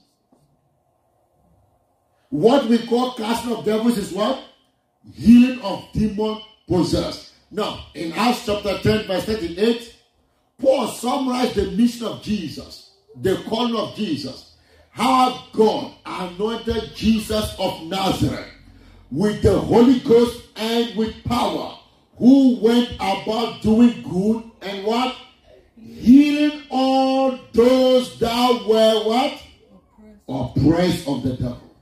What 2.31 2.66
we 2.66 2.79
call 2.87 3.14
casting 3.14 3.53
of 3.53 3.64
devils 3.64 3.99
is 3.99 4.12
what? 4.12 4.42
Healing 5.14 5.61
of 5.62 5.85
demon 5.92 6.40
possessed. 6.66 7.33
Now, 7.51 7.87
in 7.94 8.12
Acts 8.12 8.46
chapter 8.46 8.79
10, 8.79 9.07
verse 9.07 9.25
38, 9.25 9.96
Paul 10.61 10.88
summarized 10.88 11.57
the 11.57 11.70
mission 11.73 12.07
of 12.07 12.23
Jesus, 12.23 12.92
the 13.16 13.42
calling 13.49 13.75
of 13.75 13.96
Jesus, 13.96 14.49
how 14.90 15.46
God 15.53 15.94
anointed 16.05 16.94
Jesus 16.94 17.55
of 17.59 17.85
Nazareth 17.85 18.48
with 19.11 19.42
the 19.42 19.59
Holy 19.59 20.00
Ghost 20.00 20.42
and 20.57 20.96
with 20.96 21.22
power, 21.24 21.79
who 22.16 22.57
went 22.61 22.94
about 22.94 23.62
doing 23.62 24.03
good 24.03 24.50
and 24.62 24.85
what? 24.85 25.16
Healing 25.76 26.62
all 26.70 27.38
those 27.53 28.18
that 28.18 28.66
were 28.66 29.05
what? 29.05 29.42
Oppressed 30.29 31.09
of 31.09 31.22
the 31.22 31.35
devil. 31.35 31.76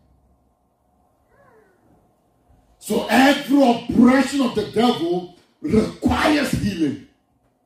So 2.78 3.06
every 3.10 3.70
oppression 3.70 4.40
of 4.40 4.54
the 4.54 4.70
devil 4.70 5.36
requires 5.60 6.50
healing. 6.52 7.06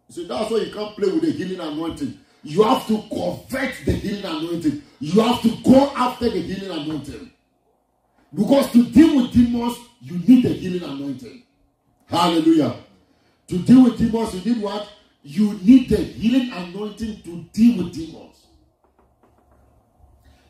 So 0.08 0.24
that's 0.24 0.50
why 0.50 0.58
you 0.58 0.72
can't 0.74 0.96
play 0.96 1.12
with 1.12 1.22
the 1.22 1.30
healing 1.30 1.60
anointing. 1.60 2.18
You 2.42 2.64
have 2.64 2.86
to 2.88 3.02
convert 3.08 3.74
the 3.84 3.92
healing 3.92 4.24
anointing. 4.24 4.82
You 5.02 5.20
have 5.20 5.42
to 5.42 5.50
go 5.64 5.92
after 5.96 6.30
the 6.30 6.40
healing 6.40 6.70
anointing. 6.70 7.32
Because 8.32 8.70
to 8.70 8.84
deal 8.84 9.16
with 9.16 9.32
demons, 9.32 9.76
you 10.00 10.16
need 10.18 10.44
the 10.44 10.50
healing 10.50 10.88
anointing. 10.88 11.42
Hallelujah. 12.06 12.76
To 13.48 13.58
deal 13.58 13.82
with 13.82 13.98
demons, 13.98 14.32
you 14.32 14.54
need 14.54 14.62
what? 14.62 14.88
You 15.24 15.54
need 15.54 15.88
the 15.88 15.96
healing 15.96 16.52
anointing 16.52 17.22
to 17.22 17.44
deal 17.52 17.82
with 17.82 17.92
demons. 17.92 18.46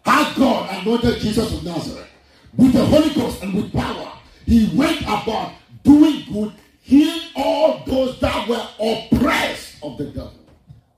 How 0.04 0.34
God 0.34 0.82
anointed 0.82 1.20
Jesus 1.20 1.50
of 1.56 1.64
Nazareth 1.64 2.10
with 2.54 2.74
the 2.74 2.84
Holy 2.84 3.08
Ghost 3.14 3.42
and 3.42 3.54
with 3.54 3.72
power. 3.72 4.12
He 4.44 4.70
went 4.76 5.00
about 5.00 5.54
doing 5.82 6.24
good 6.30 6.52
healing 6.82 7.22
all 7.36 7.82
those 7.86 8.20
that 8.20 8.46
were 8.46 8.68
oppressed 8.78 9.82
of 9.82 9.96
the 9.96 10.08
devil. 10.08 10.44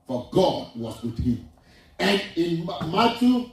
For 0.07 0.27
God 0.33 0.75
was 0.75 1.01
with 1.01 1.17
him. 1.19 1.47
And 1.99 2.21
in 2.35 2.65
Matthew, 2.91 3.49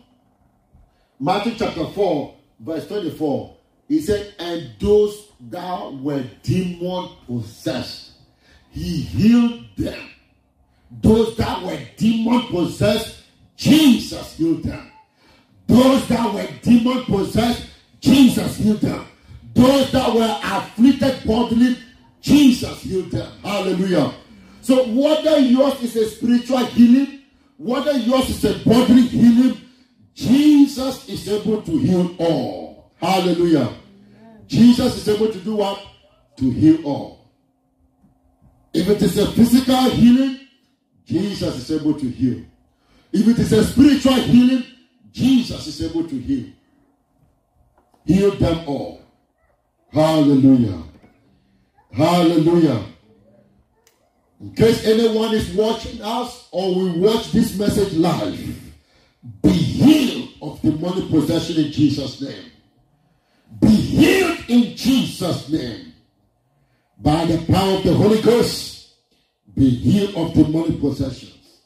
Matthew 1.20 1.55
chapter 1.57 1.87
4, 1.87 2.35
verse 2.61 2.87
24, 2.88 3.57
he 3.88 4.00
said, 4.00 4.35
And 4.38 4.70
those 4.81 5.28
that 5.50 5.94
were 5.94 6.24
demon 6.42 7.11
possessed, 7.26 8.12
he 8.70 9.02
healed 9.02 9.64
them. 9.76 10.11
Those 11.00 11.37
that 11.37 11.62
were 11.62 11.78
demon 11.96 12.46
possessed, 12.48 13.22
Jesus 13.57 14.37
healed 14.37 14.64
them. 14.64 14.90
Those 15.66 16.07
that 16.09 16.35
were 16.35 16.48
demon 16.62 17.05
possessed, 17.05 17.66
Jesus 18.00 18.57
healed 18.57 18.81
them. 18.81 19.07
Those 19.55 19.92
that 19.92 20.14
were 20.14 20.40
afflicted 20.42 21.26
bodily, 21.26 21.78
Jesus 22.20 22.83
healed 22.83 23.11
them. 23.11 23.31
Hallelujah. 23.42 24.12
So 24.61 24.87
whether 24.88 25.38
yours 25.38 25.83
is 25.83 25.96
a 25.96 26.09
spiritual 26.09 26.64
healing, 26.66 27.21
whether 27.62 27.92
yours 27.96 28.29
is 28.29 28.44
a 28.44 28.59
bodily 28.68 29.03
healing, 29.03 29.61
Jesus 30.14 31.09
is 31.09 31.29
able 31.29 31.62
to 31.62 31.79
heal 31.79 32.14
all. 32.18 32.90
Hallelujah. 32.96 33.72
Jesus 34.48 34.96
is 34.96 35.09
able 35.09 35.33
to 35.33 35.38
do 35.38 35.57
what? 35.57 35.81
To 36.38 36.51
heal 36.51 36.85
all. 36.85 37.31
If 38.75 38.88
it 38.88 39.01
is 39.03 39.16
a 39.16 39.31
physical 39.31 39.90
healing, 39.90 40.40
Jesus 41.07 41.57
is 41.57 41.81
able 41.81 41.94
to 41.94 42.09
heal. 42.09 42.44
If 43.12 43.29
it 43.29 43.38
is 43.38 43.53
a 43.53 43.64
spiritual 43.64 44.14
healing, 44.14 44.64
Jesus 45.12 45.66
is 45.68 45.83
able 45.83 46.09
to 46.09 46.18
heal. 46.18 46.51
Heal 48.05 48.35
them 48.37 48.66
all. 48.66 49.03
Hallelujah. 49.92 50.83
Hallelujah. 51.92 52.91
In 54.42 54.52
case 54.55 54.85
anyone 54.85 55.33
is 55.35 55.55
watching 55.55 56.02
us 56.02 56.48
or 56.50 56.74
we 56.74 56.90
watch 56.98 57.31
this 57.31 57.57
message 57.57 57.92
live, 57.92 58.61
be 59.40 59.52
healed 59.52 60.31
of 60.42 60.61
demonic 60.62 61.09
possession 61.11 61.64
in 61.64 61.70
Jesus' 61.70 62.20
name. 62.20 62.50
Be 63.61 63.68
healed 63.68 64.38
in 64.48 64.76
Jesus' 64.76 65.48
name. 65.48 65.92
By 66.98 67.24
the 67.26 67.38
power 67.52 67.76
of 67.76 67.85
the 67.85 67.94
Holy 67.94 68.20
Ghost, 68.20 68.94
be 69.57 69.70
healed 69.70 70.16
of 70.16 70.35
demonic 70.35 70.81
possessions. 70.81 71.61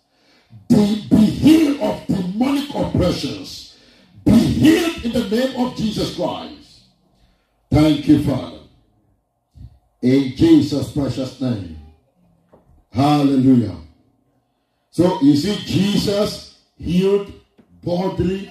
Be, 0.68 1.06
be 1.08 1.24
healed 1.24 1.80
of 1.80 2.06
demonic 2.06 2.74
oppressions. 2.74 3.78
Be 4.22 4.32
healed 4.32 5.02
in 5.02 5.12
the 5.12 5.30
name 5.30 5.64
of 5.64 5.76
Jesus 5.76 6.14
Christ. 6.14 6.82
Thank 7.70 8.06
you, 8.06 8.22
Father. 8.22 8.58
In 10.02 10.36
Jesus' 10.36 10.92
precious 10.92 11.40
name. 11.40 11.75
Hallelujah. 12.96 13.76
So 14.90 15.20
you 15.20 15.36
see, 15.36 15.54
Jesus 15.66 16.58
healed 16.78 17.30
bodily 17.82 18.50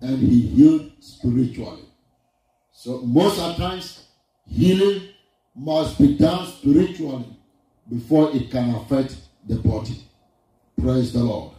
and 0.00 0.16
he 0.18 0.42
healed 0.42 0.92
spiritually. 1.00 1.82
So 2.72 3.00
most 3.00 3.40
of 3.40 3.56
times, 3.56 4.06
healing 4.46 5.08
must 5.56 5.98
be 5.98 6.16
done 6.16 6.46
spiritually 6.46 7.36
before 7.88 8.30
it 8.32 8.48
can 8.52 8.76
affect 8.76 9.16
the 9.48 9.56
body. 9.56 10.04
Praise 10.80 11.12
the 11.12 11.24
Lord. 11.24 11.54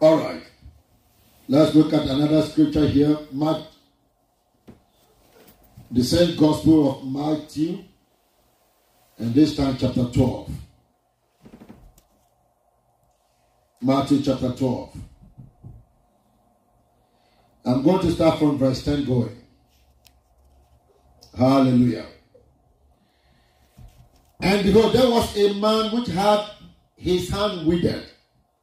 All 0.00 0.18
right. 0.18 0.42
Let's 1.48 1.74
look 1.74 1.94
at 1.94 2.06
another 2.06 2.42
scripture 2.42 2.86
here. 2.86 3.16
Mark, 3.32 3.62
the 5.90 6.04
same 6.04 6.36
Gospel 6.36 6.90
of 6.90 7.06
Matthew, 7.10 7.84
and 9.20 9.34
this 9.34 9.54
time 9.54 9.76
chapter 9.76 10.04
12. 10.06 10.50
Matthew 13.82 14.22
chapter 14.22 14.50
12. 14.52 14.96
I'm 17.66 17.82
going 17.82 18.00
to 18.00 18.12
start 18.12 18.38
from 18.38 18.56
verse 18.56 18.82
10 18.82 19.04
going. 19.04 19.36
Hallelujah. 21.36 22.06
And 24.40 24.62
behold, 24.64 24.94
there 24.94 25.10
was 25.10 25.36
a 25.36 25.52
man 25.60 25.94
which 25.94 26.08
had 26.08 26.46
his 26.96 27.28
hand 27.28 27.66
withered. 27.66 28.06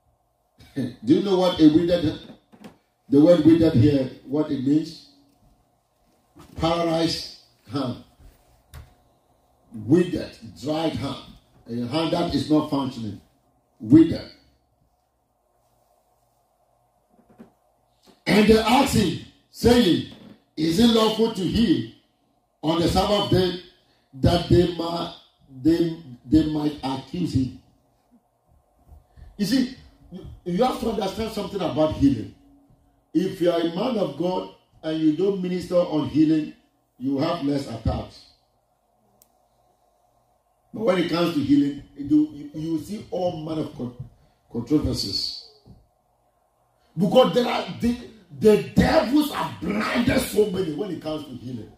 Do 0.76 0.96
you 1.06 1.22
know 1.22 1.38
what 1.38 1.60
a 1.60 1.68
withered, 1.68 2.20
the 3.10 3.22
word 3.22 3.46
withered 3.46 3.74
here, 3.74 4.10
what 4.26 4.52
it 4.52 4.66
means? 4.66 5.10
Paralyzed 6.56 7.42
hand. 7.72 8.04
Withered, 9.74 10.38
dried 10.62 10.94
hand. 10.94 11.34
A 11.70 11.86
hand 11.88 12.14
that 12.14 12.34
is 12.34 12.50
not 12.50 12.70
functioning. 12.70 13.22
Withered. 13.80 14.32
And 18.26 18.48
they 18.48 18.60
asked 18.60 18.96
him, 18.96 19.26
saying, 19.50 20.12
Is 20.56 20.80
it 20.80 20.88
lawful 20.88 21.34
to 21.34 21.42
heal 21.42 21.92
on 22.62 22.80
the 22.80 22.88
Sabbath 22.88 23.32
day 23.32 23.60
that 24.22 24.48
they 24.50 24.76
might, 24.76 25.16
they, 25.64 25.98
they 26.30 26.46
might 26.52 26.80
accuse 26.84 27.34
him? 27.34 27.60
You 29.38 29.46
see, 29.46 29.76
you 30.46 30.64
have 30.64 30.80
to 30.82 30.92
understand 30.92 31.32
something 31.32 31.62
about 31.62 31.94
healing. 31.94 32.36
If 33.14 33.42
you 33.42 33.52
are 33.52 33.60
a 33.60 33.76
man 33.76 33.98
of 33.98 34.18
God 34.18 34.50
and 34.84 35.00
you 35.00 35.16
don't 35.16 35.42
minister 35.42 35.76
on 35.76 36.10
healing, 36.10 36.54
you 37.00 37.18
have 37.18 37.44
less 37.44 37.68
attacks. 37.68 38.27
But 40.78 40.86
when 40.86 40.98
it 41.00 41.10
comes 41.10 41.34
to 41.34 41.40
healing, 41.40 41.82
you, 41.98 42.80
see 42.84 43.04
all 43.10 43.44
manner 43.44 43.62
of 43.62 43.98
controversies. 44.52 45.50
Because 46.96 47.34
there 47.34 47.48
are 47.48 47.66
the, 47.82 47.98
the 48.40 48.62
devils 48.76 49.34
have 49.34 49.60
blinded 49.60 50.22
so 50.22 50.52
many 50.52 50.76
when 50.76 50.92
it 50.92 51.02
comes 51.02 51.26
to 51.26 51.32
healing. 51.32 51.72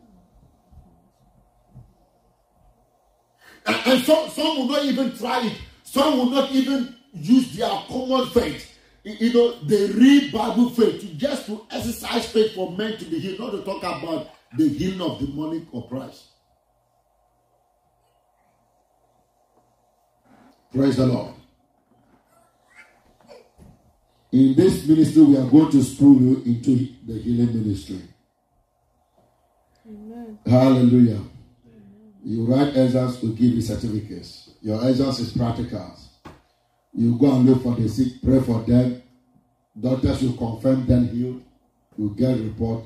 And, 3.66 3.78
and 3.86 4.04
some, 4.04 4.30
some 4.32 4.58
will 4.58 4.68
not 4.68 4.84
even 4.84 5.18
try 5.18 5.46
it. 5.46 5.58
Some 5.84 6.18
will 6.18 6.30
not 6.32 6.52
even 6.52 6.94
use 7.14 7.56
their 7.56 7.70
common 7.88 8.28
faith. 8.28 8.78
You 9.06 9.32
know, 9.32 9.60
they 9.62 9.94
read 9.94 10.34
Bible 10.34 10.72
faith 10.72 11.10
just 11.16 11.46
to 11.46 11.66
exercise 11.72 12.30
faith 12.30 12.54
for 12.54 12.76
men 12.76 12.98
to 12.98 13.06
be 13.06 13.20
healed, 13.20 13.40
not 13.40 13.52
to 13.52 13.62
talk 13.64 13.82
about 13.82 14.32
the 14.58 14.68
healing 14.68 15.00
of 15.00 15.20
demonic 15.20 15.64
oppression. 15.74 16.29
Praise 20.74 20.98
the 20.98 21.08
Lord. 21.08 21.34
In 24.32 24.56
this 24.56 24.86
ministry, 24.88 25.24
we 25.24 25.38
are 25.38 25.50
going 25.50 25.72
to 25.72 25.84
spool 25.84 26.22
you 26.22 26.44
into 26.46 26.88
the 27.08 27.20
healing 27.20 27.48
ministry. 27.48 28.02
Amen. 29.88 30.38
Hallelujah. 30.46 31.16
Amen. 31.16 32.14
You 32.24 32.46
write 32.46 32.76
exams 32.78 33.20
to 33.22 33.34
give 33.34 33.52
you 33.54 33.62
certificates. 33.62 34.52
Your 34.62 34.88
exams 34.88 35.20
is 35.20 35.34
practicals. 35.34 36.10
You 36.94 37.18
go 37.18 37.36
and 37.36 37.46
look 37.46 37.64
for 37.64 37.76
the 37.76 37.90
sick, 37.90 38.22
pray 38.24 38.40
for 38.40 38.62
them. 38.62 39.02
Doctors 39.80 40.22
will 40.22 40.34
confirm 40.38 40.86
them 40.86 41.08
healed. 41.08 41.42
You 41.98 42.14
get 42.16 42.38
a 42.38 42.44
report. 42.44 42.84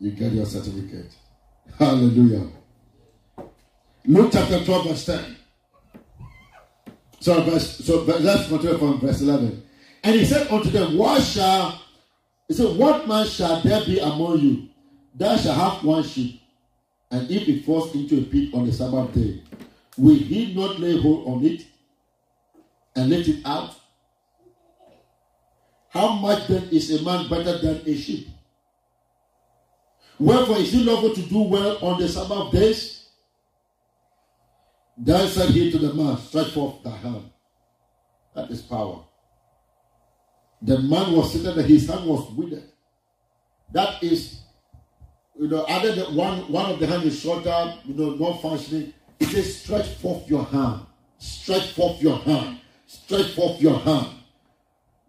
You 0.00 0.12
get 0.12 0.32
your 0.32 0.46
certificate. 0.46 1.14
Hallelujah. 1.78 2.48
Luke 4.06 4.30
chapter 4.32 4.64
12, 4.64 4.88
verse 4.88 5.06
10. 5.06 5.37
So, 7.20 7.42
verse, 7.42 7.84
so 7.84 8.02
let's 8.02 8.48
continue 8.48 8.78
from 8.78 9.00
verse 9.00 9.20
11. 9.20 9.62
And 10.04 10.14
he 10.14 10.24
said 10.24 10.48
unto 10.50 10.70
them, 10.70 10.96
What 10.96 11.22
shall, 11.22 11.80
he 12.46 12.54
said, 12.54 12.76
What 12.76 13.08
man 13.08 13.26
shall 13.26 13.60
there 13.62 13.84
be 13.84 13.98
among 13.98 14.38
you 14.40 14.68
that 15.16 15.40
shall 15.40 15.54
have 15.54 15.84
one 15.84 16.04
sheep, 16.04 16.40
and 17.10 17.28
if 17.30 17.48
it 17.48 17.64
falls 17.64 17.94
into 17.94 18.18
a 18.18 18.22
pit 18.22 18.54
on 18.54 18.66
the 18.66 18.72
Sabbath 18.72 19.12
day, 19.12 19.42
will 19.96 20.14
he 20.14 20.54
not 20.54 20.78
lay 20.78 21.00
hold 21.00 21.26
on 21.26 21.44
it 21.44 21.66
and 22.94 23.10
let 23.10 23.26
it 23.26 23.44
out? 23.44 23.74
How 25.88 26.12
much 26.12 26.46
then 26.46 26.68
is 26.70 27.00
a 27.00 27.02
man 27.02 27.28
better 27.28 27.58
than 27.58 27.80
a 27.86 27.96
sheep? 27.96 28.28
Wherefore 30.20 30.58
is 30.58 30.74
it 30.74 30.84
lawful 30.84 31.14
to 31.14 31.22
do 31.22 31.42
well 31.42 31.78
on 31.84 32.00
the 32.00 32.08
Sabbath 32.08 32.52
days? 32.52 32.97
Then 34.98 35.28
said 35.28 35.50
he 35.50 35.70
to 35.70 35.78
the 35.78 35.94
man, 35.94 36.16
Stretch 36.18 36.50
forth 36.50 36.82
thy 36.82 36.96
hand. 36.96 37.30
That 38.34 38.50
is 38.50 38.62
power. 38.62 39.04
The 40.60 40.80
man 40.80 41.12
was 41.12 41.32
sitting 41.32 41.54
there, 41.54 41.64
his 41.64 41.88
hand 41.88 42.04
was 42.04 42.30
withered. 42.32 42.64
That 43.72 44.02
is, 44.02 44.40
you 45.38 45.46
know, 45.48 45.62
other 45.68 45.94
than 45.94 46.16
one, 46.16 46.50
one 46.50 46.70
of 46.70 46.80
the 46.80 46.86
hand 46.86 47.04
is 47.04 47.20
shorter, 47.20 47.74
you 47.84 47.94
know, 47.94 48.14
not 48.14 48.42
functioning. 48.42 48.92
It 49.20 49.28
says, 49.28 49.62
Stretch 49.62 49.88
forth 49.96 50.28
your 50.28 50.44
hand. 50.44 50.80
Stretch 51.18 51.72
forth 51.72 52.02
your 52.02 52.18
hand. 52.18 52.58
Stretch 52.86 53.34
forth 53.34 53.60
your 53.60 53.78
hand. 53.78 54.08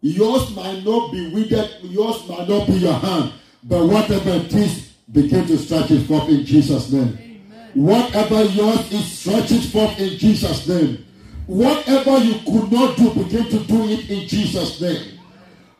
Yours 0.01 0.55
might 0.55 0.83
not 0.85 1.11
be 1.11 1.33
withered, 1.33 1.69
yours 1.81 2.27
might 2.27 2.47
not 2.47 2.67
be 2.67 2.73
your 2.73 2.93
hand, 2.93 3.33
but 3.63 3.85
whatever 3.85 4.31
it 4.31 4.53
is, 4.53 4.93
begin 5.11 5.45
to 5.47 5.57
stretch 5.57 5.91
it 5.91 6.05
forth 6.05 6.29
in 6.29 6.45
Jesus' 6.45 6.91
name. 6.91 7.28
Whatever 7.73 8.43
yours 8.43 8.91
is, 8.91 9.05
stretch 9.05 9.51
forth 9.67 9.99
in 9.99 10.17
Jesus' 10.17 10.67
name. 10.67 11.05
Whatever 11.45 12.17
you 12.19 12.35
could 12.45 12.71
not 12.71 12.97
do, 12.97 13.13
begin 13.13 13.45
to 13.45 13.59
do 13.59 13.89
it 13.89 14.09
in 14.09 14.27
Jesus' 14.27 14.81
name. 14.81 15.19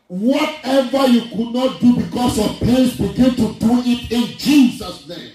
Whatever 0.08 1.06
you 1.06 1.22
could 1.22 1.52
not 1.52 1.80
do 1.80 1.96
because 1.96 2.38
of 2.38 2.58
pains, 2.60 2.96
begin 2.96 3.34
to 3.36 3.54
do 3.54 3.82
it 3.84 4.10
in 4.10 4.38
Jesus' 4.38 5.08
name. 5.08 5.32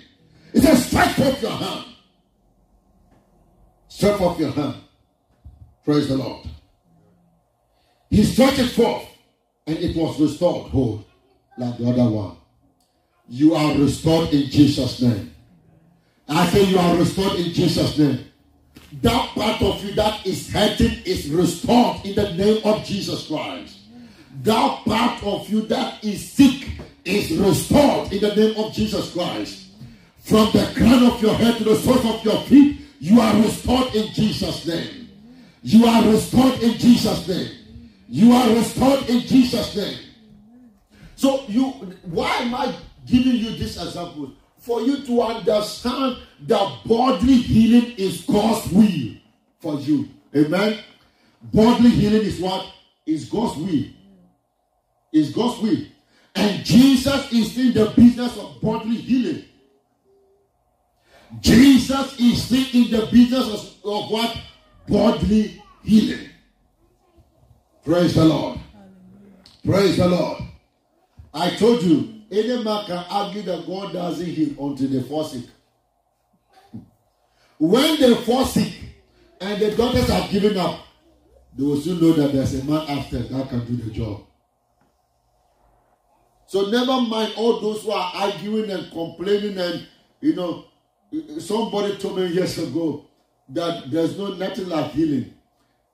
It 0.53 0.62
says, 0.62 0.86
stretch 0.86 1.12
forth 1.16 1.41
your 1.41 1.51
hand. 1.51 1.86
Stretch 3.88 4.18
forth 4.18 4.39
your 4.39 4.51
hand. 4.51 4.76
Praise 5.84 6.08
the 6.08 6.18
Lord. 6.18 6.47
He 8.10 8.24
stretched 8.24 8.72
forth, 8.74 9.06
and 9.68 9.78
it 9.78 9.95
was 9.95 10.20
restored 10.20 10.72
whole, 10.72 11.06
like 11.58 11.78
the 11.78 11.89
other 11.89 12.10
one. 12.10 12.38
You 13.28 13.56
are 13.56 13.78
restored 13.78 14.30
in 14.30 14.49
Jesus' 14.49 15.01
name. 15.01 15.35
I 16.28 16.48
say 16.48 16.64
you 16.64 16.78
are 16.78 16.98
restored 16.98 17.40
in 17.40 17.54
Jesus' 17.54 17.98
name. 17.98 18.26
That 19.02 19.30
part 19.36 19.62
of 19.62 19.84
you 19.84 19.94
that 19.96 20.26
is 20.26 20.52
hurting 20.52 21.04
is 21.06 21.30
restored 21.30 22.06
in 22.06 22.16
the 22.16 22.34
name 22.34 22.62
of 22.64 22.84
Jesus 22.84 23.28
Christ. 23.28 23.80
That 24.44 24.86
part 24.86 25.24
of 25.24 25.50
you 25.50 25.62
that 25.64 26.04
is 26.04 26.32
sick 26.32 26.70
is 27.04 27.32
restored 27.38 28.12
in 28.12 28.22
the 28.22 28.36
name 28.36 28.64
of 28.64 28.74
Jesus 28.74 29.14
Christ. 29.14 29.68
From 30.20 30.52
the 30.52 30.72
crown 30.76 31.04
of 31.04 31.22
your 31.22 31.36
head 31.36 31.58
to 31.58 31.64
the 31.64 31.76
soles 31.76 32.06
of 32.06 32.24
your 32.24 32.42
feet, 32.44 32.82
you 33.00 33.22
are 33.22 33.36
restored 33.42 33.94
in 33.94 34.12
Jesus' 34.14 34.66
name. 34.66 35.10
You 35.62 35.86
are 35.86 36.10
restored 36.10 36.62
in 36.62 36.74
Jesus' 36.78 37.28
name. 37.28 37.52
You 38.08 38.32
are 38.32 38.50
restored 38.56 39.10
in 39.10 39.22
Jesus' 39.22 39.76
name. 39.76 40.00
So 41.16 41.46
you 41.48 41.66
why 42.04 42.30
am 42.38 42.56
I 42.56 42.74
giving 43.06 43.36
you 43.36 43.56
this 43.58 43.82
example? 43.82 44.34
For 44.66 44.82
you 44.82 44.97
to 45.05 45.22
understand 45.22 46.18
that 46.47 46.80
bodily 46.86 47.36
healing 47.36 47.93
is 47.97 48.22
God's 48.22 48.72
will 48.72 49.13
for 49.59 49.80
you. 49.80 50.09
Amen. 50.36 50.80
Bodily 51.53 51.91
healing 51.91 52.26
is 52.26 52.39
what? 52.39 52.66
Is 53.05 53.30
God's 53.30 53.57
will. 53.59 53.86
Is 55.13 55.30
God's 55.32 55.61
will. 55.61 55.86
And 56.34 56.66
Jesus 56.66 57.32
is 57.32 57.57
in 57.57 57.74
the 57.74 57.93
business 57.95 58.38
of 58.38 58.59
bodily 58.59 58.97
healing. 58.97 59.45
Jesus 61.39 62.20
is 62.20 62.43
still 62.43 62.66
in 62.74 62.91
the 62.91 63.05
business 63.11 63.47
of, 63.84 63.86
of 63.86 64.11
what? 64.11 64.38
Bodily 64.88 65.61
healing. 65.84 66.30
Praise 67.86 68.16
the 68.16 68.26
Lord. 68.26 68.59
Praise 69.63 69.97
the 69.97 70.07
Lord. 70.07 70.41
I 71.34 71.51
told 71.51 71.84
you 71.84 72.14
any 72.32 72.64
man 72.64 72.86
can 72.86 73.06
argue 73.10 73.42
that 73.44 73.66
God 73.68 73.94
doesn't 73.94 74.26
heal 74.26 74.50
until 74.60 74.88
they 74.88 75.02
fall 75.04 75.24
sick. 75.24 75.46
When 77.58 78.00
they 78.00 78.16
fall 78.16 78.46
sick 78.46 78.74
and 79.40 79.62
the 79.62 79.76
doctors 79.76 80.10
have 80.10 80.30
given 80.30 80.58
up, 80.58 80.80
they 81.58 81.64
will 81.64 81.80
soon 81.80 82.02
know 82.02 82.14
that 82.14 82.34
there's 82.34 82.60
a 82.60 82.66
man 82.66 82.86
after 82.90 83.20
that 83.20 83.50
can 83.50 83.66
do 83.66 83.78
the 83.78 83.92
job. 83.92 84.26
So 86.48 86.70
never 86.70 87.02
mind 87.02 87.34
all 87.38 87.60
those 87.60 87.84
who 87.84 87.92
are 87.92 88.12
arguing 88.14 88.70
and 88.70 88.92
complaining 88.92 89.58
and 89.58 89.88
you 90.22 90.36
know 90.36 90.66
somebody 91.40 91.98
told 91.98 92.18
me 92.18 92.28
years 92.28 92.58
ago 92.58 93.06
that 93.50 93.90
there's 93.92 94.18
no 94.18 94.34
nothing 94.34 94.70
like 94.70 94.92
healing. 94.92 95.34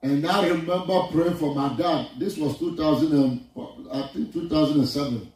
And 0.02 0.26
I 0.26 0.48
remember 0.48 1.00
praying 1.12 1.36
for 1.36 1.54
my 1.54 1.76
dad. 1.76 2.08
This 2.18 2.36
was 2.36 2.58
2000 2.58 3.12
and, 3.12 3.46
I 3.92 4.08
think 4.08 4.32
2007 4.32 5.32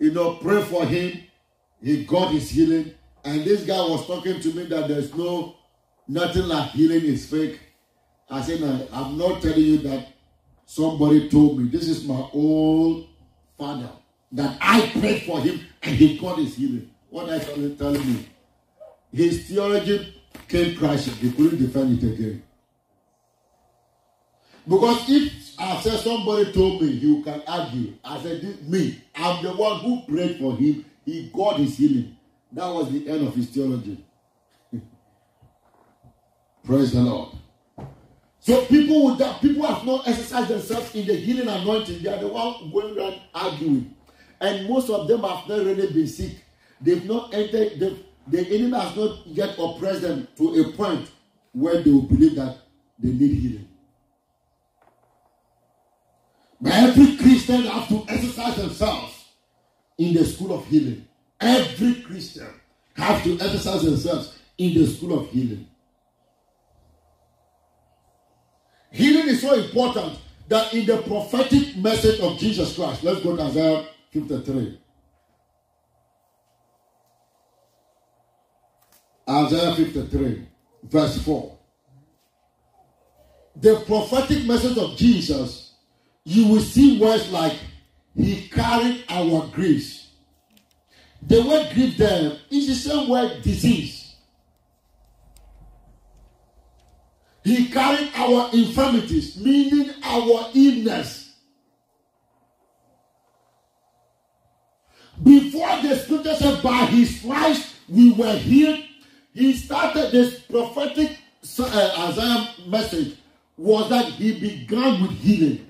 you 0.00 0.10
know, 0.10 0.34
pray 0.36 0.62
for 0.62 0.84
him. 0.84 1.20
He 1.80 2.04
got 2.04 2.32
his 2.32 2.50
healing. 2.50 2.92
And 3.22 3.44
this 3.44 3.64
guy 3.64 3.78
was 3.78 4.06
talking 4.06 4.40
to 4.40 4.54
me 4.54 4.64
that 4.64 4.88
there's 4.88 5.14
no, 5.14 5.54
nothing 6.08 6.48
like 6.48 6.70
healing 6.70 7.04
is 7.04 7.26
fake. 7.26 7.60
I 8.28 8.40
said, 8.42 8.88
I'm 8.92 9.18
not 9.18 9.42
telling 9.42 9.60
you 9.60 9.78
that 9.78 10.08
somebody 10.64 11.28
told 11.28 11.58
me. 11.58 11.68
This 11.68 11.88
is 11.88 12.04
my 12.06 12.28
old 12.32 13.08
father 13.58 13.90
that 14.32 14.56
I 14.60 14.90
prayed 14.98 15.22
for 15.24 15.40
him 15.40 15.60
and 15.82 15.94
he 15.94 16.18
got 16.18 16.38
his 16.38 16.56
healing. 16.56 16.90
What 17.10 17.28
are 17.28 17.58
you 17.58 17.74
telling 17.74 18.06
me? 18.06 18.26
His 19.12 19.48
theology 19.48 20.14
came 20.48 20.76
crashing. 20.76 21.14
He 21.14 21.30
couldn't 21.32 21.58
defend 21.58 22.02
it 22.02 22.12
again. 22.14 22.42
Because 24.66 25.08
if 25.08 25.39
I 25.60 25.78
said 25.82 26.00
somebody 26.00 26.52
told 26.52 26.80
me 26.80 26.88
you 26.88 27.22
can 27.22 27.42
argue, 27.46 27.92
I 28.02 28.18
said 28.22 28.66
me, 28.66 29.02
I'm 29.14 29.44
the 29.44 29.52
one 29.52 29.80
who 29.80 30.00
prayed 30.08 30.38
for 30.38 30.56
him. 30.56 30.86
He 31.04 31.28
got 31.34 31.58
his 31.58 31.76
healing. 31.76 32.16
That 32.52 32.66
was 32.68 32.90
the 32.90 33.06
end 33.06 33.28
of 33.28 33.34
his 33.34 33.50
theology. 33.50 34.02
Praise 36.64 36.92
the 36.92 37.02
Lord. 37.02 37.36
So 38.38 38.64
people 38.64 39.04
would 39.04 39.18
that 39.18 39.42
people 39.42 39.66
have 39.66 39.84
not 39.84 40.08
exercised 40.08 40.48
themselves 40.48 40.94
in 40.94 41.06
the 41.06 41.14
healing 41.14 41.48
anointing. 41.48 42.02
They 42.02 42.08
are 42.10 42.18
the 42.18 42.28
one 42.28 42.70
going 42.72 42.98
around 42.98 43.20
arguing, 43.34 43.94
and 44.40 44.66
most 44.66 44.88
of 44.88 45.06
them 45.08 45.20
have 45.20 45.46
not 45.46 45.58
really 45.58 45.92
been 45.92 46.08
sick. 46.08 46.42
They've 46.80 47.04
not 47.04 47.34
entered. 47.34 47.78
The 48.26 48.46
enemy 48.46 48.78
has 48.78 48.96
not 48.96 49.26
yet 49.26 49.56
oppressed 49.58 50.02
them 50.02 50.26
to 50.38 50.54
a 50.62 50.72
point 50.72 51.10
where 51.52 51.82
they 51.82 51.90
will 51.90 52.02
believe 52.02 52.36
that 52.36 52.56
they 52.98 53.10
need 53.10 53.34
healing. 53.34 53.69
Every 56.64 57.16
Christian 57.16 57.62
have 57.62 57.88
to 57.88 58.04
exercise 58.08 58.56
themselves 58.56 59.24
in 59.98 60.14
the 60.14 60.24
school 60.24 60.54
of 60.54 60.66
healing. 60.66 61.06
Every 61.40 61.94
Christian 62.02 62.48
have 62.94 63.22
to 63.24 63.34
exercise 63.34 63.82
themselves 63.82 64.38
in 64.58 64.74
the 64.74 64.86
school 64.86 65.18
of 65.18 65.30
healing. 65.30 65.66
Healing 68.90 69.28
is 69.28 69.40
so 69.40 69.54
important 69.54 70.18
that 70.48 70.74
in 70.74 70.84
the 70.84 71.00
prophetic 71.02 71.76
message 71.76 72.20
of 72.20 72.36
Jesus 72.38 72.74
Christ, 72.74 73.04
let's 73.04 73.20
go 73.20 73.36
to 73.36 73.42
Isaiah 73.42 73.86
53. 74.10 74.80
Isaiah 79.28 79.74
53, 79.76 80.48
verse 80.82 81.22
4. 81.22 81.58
The 83.56 83.76
prophetic 83.86 84.44
message 84.44 84.76
of 84.76 84.96
Jesus, 84.96 85.69
you 86.30 86.46
will 86.46 86.60
see 86.60 87.00
words 87.00 87.28
like, 87.32 87.58
He 88.14 88.48
carried 88.48 89.04
our 89.08 89.48
griefs. 89.48 90.10
The 91.22 91.42
word 91.42 91.70
grief 91.74 91.96
there 91.96 92.38
is 92.50 92.68
the 92.68 92.74
same 92.74 93.08
word 93.08 93.42
disease. 93.42 94.14
He 97.42 97.66
carried 97.66 98.10
our 98.14 98.48
infirmities, 98.52 99.38
meaning 99.38 99.90
our 100.04 100.50
illness. 100.54 101.34
Before 105.20 105.82
the 105.82 105.98
scripture 105.98 106.36
said, 106.36 106.62
by 106.62 106.86
his 106.86 107.18
stripes 107.18 107.74
we 107.88 108.12
were 108.12 108.36
healed, 108.36 108.84
he 109.34 109.54
started 109.54 110.12
this 110.12 110.40
prophetic 110.42 111.18
uh, 111.58 112.08
Isaiah 112.08 112.54
message 112.68 113.16
was 113.56 113.88
that 113.90 114.04
he 114.06 114.38
began 114.38 115.02
with 115.02 115.18
healing. 115.18 115.69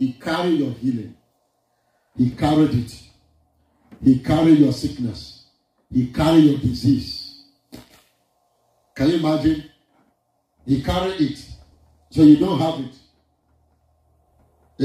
He 0.00 0.14
carried 0.14 0.58
your 0.58 0.70
healing. 0.72 1.14
He 2.16 2.30
carried 2.30 2.74
it. 2.74 3.02
He 4.02 4.18
carried 4.20 4.58
your 4.58 4.72
sickness. 4.72 5.44
He 5.92 6.06
carried 6.10 6.44
your 6.44 6.58
disease. 6.58 7.44
Can 8.94 9.10
you 9.10 9.16
imagine? 9.18 9.64
He 10.64 10.82
carried 10.82 11.20
it. 11.20 11.46
So 12.08 12.22
you 12.22 12.38
don't 12.38 12.58
have 12.58 12.80
it. 12.80 12.94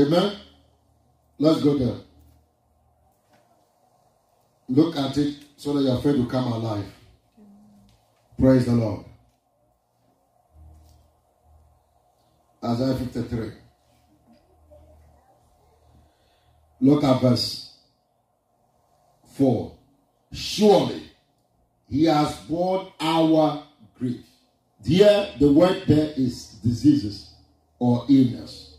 Amen? 0.01 0.35
Let's 1.39 1.63
go 1.63 1.77
there. 1.77 1.97
Look 4.67 4.97
at 4.97 5.17
it 5.17 5.35
so 5.55 5.73
that 5.75 5.83
your 5.83 6.01
faith 6.01 6.17
will 6.17 6.25
come 6.25 6.51
alive. 6.51 6.91
Praise 8.37 8.65
the 8.65 8.73
Lord. 8.73 9.05
Isaiah 12.61 12.95
53. 12.95 13.64
Look 16.85 17.03
at 17.03 17.19
verse 17.19 17.77
4. 19.37 19.75
Surely 20.31 21.01
he 21.89 22.05
has 22.05 22.35
borne 22.41 22.89
our 22.99 23.63
grief. 23.97 24.21
Here, 24.85 25.29
the 25.39 25.51
word 25.51 25.81
there 25.87 26.13
is 26.15 26.45
diseases 26.63 27.33
or 27.79 28.05
illness. 28.07 28.77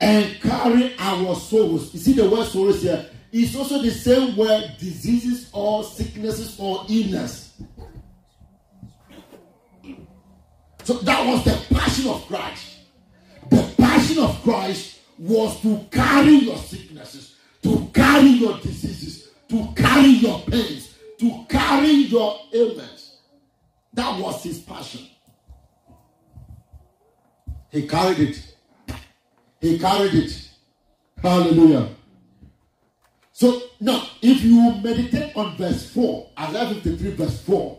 And 0.00 0.40
carry 0.40 0.94
our 0.96 1.34
sorrows. 1.34 1.92
You 1.92 1.98
see 1.98 2.12
the 2.12 2.30
word 2.30 2.46
sorrows 2.46 2.82
here? 2.82 3.10
It's 3.32 3.56
also 3.56 3.82
the 3.82 3.90
same 3.90 4.36
word 4.36 4.76
diseases 4.78 5.50
or 5.52 5.82
sicknesses 5.82 6.56
or 6.60 6.84
illness. 6.88 7.60
So 10.84 10.94
that 10.98 11.26
was 11.26 11.44
the 11.44 11.74
passion 11.74 12.10
of 12.10 12.24
Christ. 12.28 12.76
The 13.50 13.74
passion 13.76 14.18
of 14.20 14.40
Christ 14.44 14.97
was 15.18 15.60
to 15.62 15.84
carry 15.90 16.34
your 16.36 16.56
sicknesses, 16.56 17.36
to 17.62 17.90
carry 17.92 18.28
your 18.28 18.58
diseases, 18.58 19.30
to 19.48 19.68
carry 19.74 20.08
your 20.08 20.40
pains, 20.40 20.94
to 21.18 21.44
carry 21.48 21.90
your 21.90 22.38
ailments. 22.52 23.16
That 23.92 24.20
was 24.20 24.42
his 24.42 24.60
passion. 24.60 25.06
He 27.70 27.86
carried 27.86 28.20
it. 28.20 28.56
He 29.60 29.78
carried 29.78 30.14
it. 30.14 30.50
Hallelujah. 31.20 31.88
So 33.32 33.62
now, 33.80 34.04
if 34.22 34.42
you 34.42 34.74
meditate 34.82 35.36
on 35.36 35.56
verse 35.56 35.90
4, 35.92 36.30
Isaiah 36.38 36.74
53, 36.74 37.10
verse 37.12 37.42
4, 37.42 37.78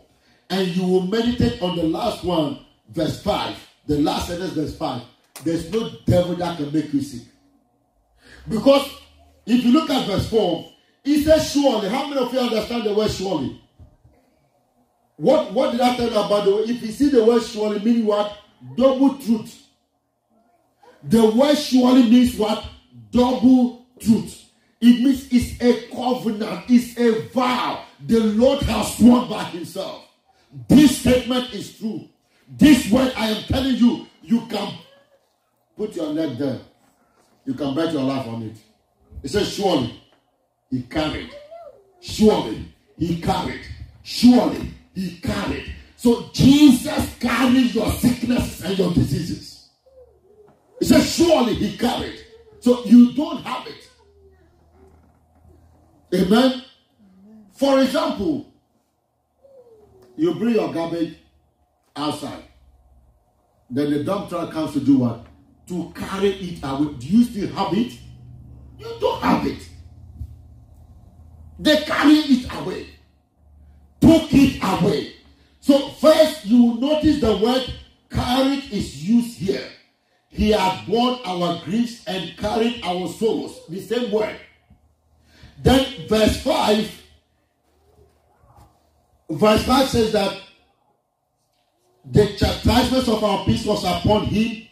and 0.50 0.68
you 0.68 0.86
will 0.88 1.08
meditate 1.08 1.62
on 1.62 1.76
the 1.76 1.84
last 1.84 2.24
one, 2.24 2.60
verse 2.90 3.22
5, 3.24 3.56
the 3.88 4.00
last 4.00 4.28
sentence, 4.28 4.54
verse 4.54 4.78
5, 4.78 5.02
there's 5.44 5.72
no 5.72 5.90
devil 6.06 6.36
that 6.36 6.58
can 6.58 6.72
make 6.72 6.94
you 6.94 7.02
sick. 7.02 7.28
Because 8.48 8.90
if 9.46 9.64
you 9.64 9.72
look 9.72 9.90
at 9.90 10.08
verse 10.08 10.30
4, 10.30 10.72
he 11.04 11.24
says 11.24 11.52
surely. 11.52 11.90
How 11.90 12.08
many 12.08 12.22
of 12.22 12.34
you 12.34 12.40
understand 12.40 12.84
the 12.84 12.94
word 12.94 13.12
surely? 13.12 13.62
What, 15.18 15.54
what 15.54 15.72
did 15.72 15.82
I 15.82 15.96
tell 15.96 16.10
you 16.10 16.18
about 16.18 16.46
the 16.46 16.56
word? 16.56 16.70
If 16.70 16.82
you 16.82 16.92
see 16.92 17.10
the 17.10 17.24
word 17.24 17.44
surely, 17.44 17.80
meaning 17.80 18.06
what? 18.06 18.38
Double 18.76 19.18
truth. 19.18 19.66
The 21.04 21.30
word 21.30 21.56
surely 21.56 22.10
means 22.10 22.38
what? 22.38 22.64
Double 23.12 23.86
truth. 24.00 24.46
It 24.82 25.04
means 25.04 25.28
it's 25.32 25.62
a 25.62 25.88
covenant, 25.94 26.66
it's 26.70 26.98
a 26.98 27.28
vow 27.30 27.84
the 28.06 28.20
Lord 28.20 28.62
has 28.64 28.96
sworn 28.96 29.30
by 29.30 29.44
himself. 29.46 30.06
This 30.68 31.00
statement 31.00 31.54
is 31.54 31.78
true. 31.78 32.08
This 32.48 32.90
word 32.90 33.14
I 33.16 33.28
am 33.28 33.44
telling 33.44 33.76
you, 33.76 34.08
you 34.22 34.46
can 34.48 34.74
put 35.80 35.96
your 35.96 36.14
neck 36.14 36.38
there. 36.38 36.60
You 37.46 37.54
can 37.54 37.74
bet 37.74 37.94
your 37.94 38.04
life 38.04 38.28
on 38.28 38.44
it. 38.44 38.58
He 39.22 39.30
says, 39.30 39.54
Surely 39.54 40.04
he 40.70 40.82
carried. 40.84 41.30
Surely 42.02 42.66
he 42.98 43.22
carried. 43.22 43.62
Surely 44.04 44.74
he 44.94 45.18
carried. 45.22 45.74
So 45.96 46.30
Jesus 46.34 47.18
carried 47.20 47.74
your 47.74 47.90
sicknesses 47.94 48.66
and 48.66 48.78
your 48.78 48.94
diseases. 48.94 49.70
He 50.80 50.86
says, 50.86 51.16
Surely 51.16 51.54
he 51.54 51.78
carried. 51.78 52.26
So 52.60 52.84
you 52.84 53.14
don't 53.14 53.42
have 53.44 53.66
it. 53.66 53.90
Amen. 56.14 56.62
For 57.54 57.80
example, 57.80 58.52
you 60.18 60.36
bring 60.36 60.56
your 60.56 60.74
garbage 60.74 61.16
outside. 61.96 62.44
Then 63.70 63.92
the 63.92 64.04
dump 64.04 64.28
truck 64.28 64.52
comes 64.52 64.74
to 64.74 64.82
do 64.82 64.98
what? 64.98 65.29
To 65.70 65.94
carry 65.96 66.30
it 66.30 66.60
away. 66.64 66.94
Do 66.96 67.08
you 67.08 67.24
still 67.24 67.48
have 67.50 67.74
it? 67.78 67.94
You 68.80 68.88
don't 69.00 69.22
have 69.22 69.46
it. 69.46 69.70
They 71.60 71.78
carry 71.84 72.14
it 72.14 72.52
away. 72.60 72.88
Took 74.02 74.34
it 74.34 74.60
away. 74.64 75.14
So 75.60 75.90
first 75.90 76.46
you 76.46 76.80
notice 76.80 77.22
the 77.22 77.38
word 77.38 77.72
carried 78.10 78.64
is 78.72 79.08
used 79.08 79.38
here. 79.38 79.70
He 80.30 80.50
had 80.50 80.88
borne 80.88 81.20
our 81.24 81.62
griefs 81.64 82.04
and 82.08 82.36
carried 82.38 82.82
our 82.84 83.08
sorrows. 83.08 83.62
The 83.70 83.80
same 83.80 84.12
word. 84.12 84.38
Then 85.62 86.08
verse 86.08 86.42
5, 86.42 87.02
verse 89.30 89.64
5 89.66 89.88
says 89.88 90.14
that 90.14 90.42
the 92.10 92.26
chastisement 92.38 93.08
of 93.08 93.24
our 93.24 93.46
peace 93.46 93.66
was 93.66 93.84
upon 93.84 94.26
him, 94.26 94.66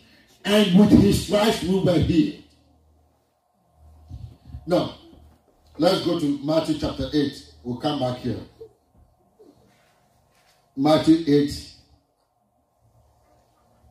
and 0.48 0.80
with 0.80 0.92
his 1.02 1.26
stripes 1.26 1.62
we 1.64 1.80
were 1.80 2.00
healed. 2.00 2.44
Now, 4.66 4.96
let's 5.78 6.06
go 6.06 6.20
to 6.20 6.40
Matthew 6.44 6.78
chapter 6.80 7.10
8. 7.14 7.54
We'll 7.64 7.78
come 7.78 8.00
back 8.00 8.18
here. 8.20 8.40
Matthew 10.76 11.24
8, 11.28 11.74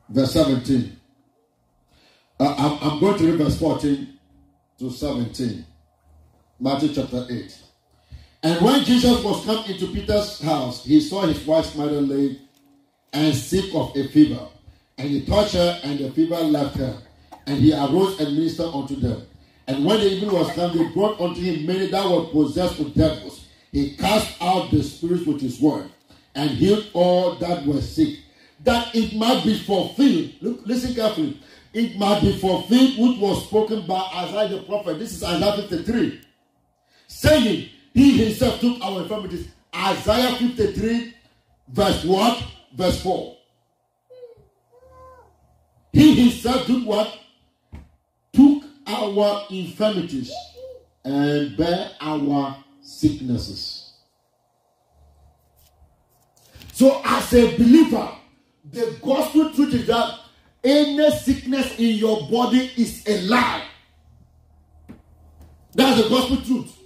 verse 0.09 0.33
17. 0.33 0.97
Uh, 2.39 2.55
I'm, 2.59 2.93
I'm 2.93 3.01
going 3.01 3.19
to 3.19 3.27
read 3.27 3.39
verse 3.39 3.59
14 3.59 4.19
to 4.79 4.91
17. 4.91 5.67
Matthew 6.61 6.95
chapter 6.95 7.27
8. 7.29 7.59
And 8.43 8.65
when 8.65 8.85
Jesus 8.85 9.23
was 9.23 9.45
come 9.45 9.65
into 9.65 9.89
Peter's 9.89 10.41
house, 10.41 10.85
he 10.85 11.01
saw 11.01 11.23
his 11.23 11.45
wife's 11.47 11.75
mother 11.75 12.01
laid 12.01 12.41
and 13.13 13.35
sick 13.35 13.75
of 13.75 13.95
a 13.97 14.09
fever. 14.09 14.47
And 14.99 15.11
he 15.11 15.27
touched 15.27 15.55
her, 15.55 15.81
and 15.85 15.99
the 15.99 16.11
fever 16.13 16.37
left 16.37 16.77
her. 16.77 16.97
And 17.47 17.59
he 17.59 17.73
arose 17.73 18.19
and 18.19 18.37
ministered 18.37 18.75
unto 18.75 18.97
them. 18.97 19.23
And 19.67 19.85
when 19.85 20.01
the 20.01 20.11
evening 20.11 20.33
was 20.33 20.51
come, 20.53 20.77
they 20.77 20.87
brought 20.89 21.21
unto 21.21 21.41
him 21.41 21.67
many 21.67 21.87
that 21.89 22.11
were 22.11 22.27
possessed 22.27 22.79
with 22.79 22.95
devils. 22.95 23.47
He 23.73 23.97
cast 23.97 24.41
out 24.41 24.71
the 24.71 24.83
spirits 24.83 25.27
with 25.27 25.41
his 25.41 25.61
word, 25.61 25.91
and 26.35 26.51
healed 26.51 26.87
all 26.95 27.35
that 27.37 27.67
were 27.67 27.81
sick, 27.81 28.21
that 28.65 28.95
it 28.95 29.15
might 29.17 29.45
be 29.45 29.59
fulfilled. 29.59 30.33
Look, 30.41 30.67
listen 30.67 30.95
carefully. 30.95 31.41
It 31.75 31.99
might 31.99 32.23
be 32.23 32.39
fulfilled 32.39 32.97
which 32.97 33.19
was 33.19 33.45
spoken 33.47 33.87
by 33.87 34.01
Isaiah 34.15 34.49
the 34.49 34.63
prophet. 34.63 34.99
This 34.99 35.13
is 35.13 35.23
Isaiah 35.23 35.63
53. 35.69 36.21
Saying, 37.09 37.69
He 37.93 38.25
himself 38.25 38.61
took 38.61 38.83
our 38.83 39.03
infirmities. 39.03 39.49
Isaiah 39.75 40.37
53, 40.37 41.15
verse 41.69 42.05
what? 42.05 42.43
Verse 42.75 43.03
4. 43.03 43.37
He 45.97 46.15
himself 46.15 46.67
took 46.67 46.85
what? 46.85 47.19
Took 48.35 48.65
our 48.87 49.47
infirmities 49.49 50.31
and 51.03 51.57
bear 51.57 51.91
our 52.03 52.63
sicknesses. 52.83 53.95
So, 56.75 57.01
as 57.03 57.33
a 57.33 57.57
believer, 57.57 58.11
the 58.71 58.99
gospel 59.03 59.51
truth 59.55 59.73
is 59.73 59.87
that 59.87 60.19
any 60.63 61.11
sickness 61.13 61.79
in 61.79 61.97
your 61.97 62.29
body 62.29 62.71
is 62.77 63.03
a 63.07 63.23
lie. 63.23 63.65
That's 65.73 66.03
the 66.03 66.11
gospel 66.11 66.37
truth. 66.43 66.79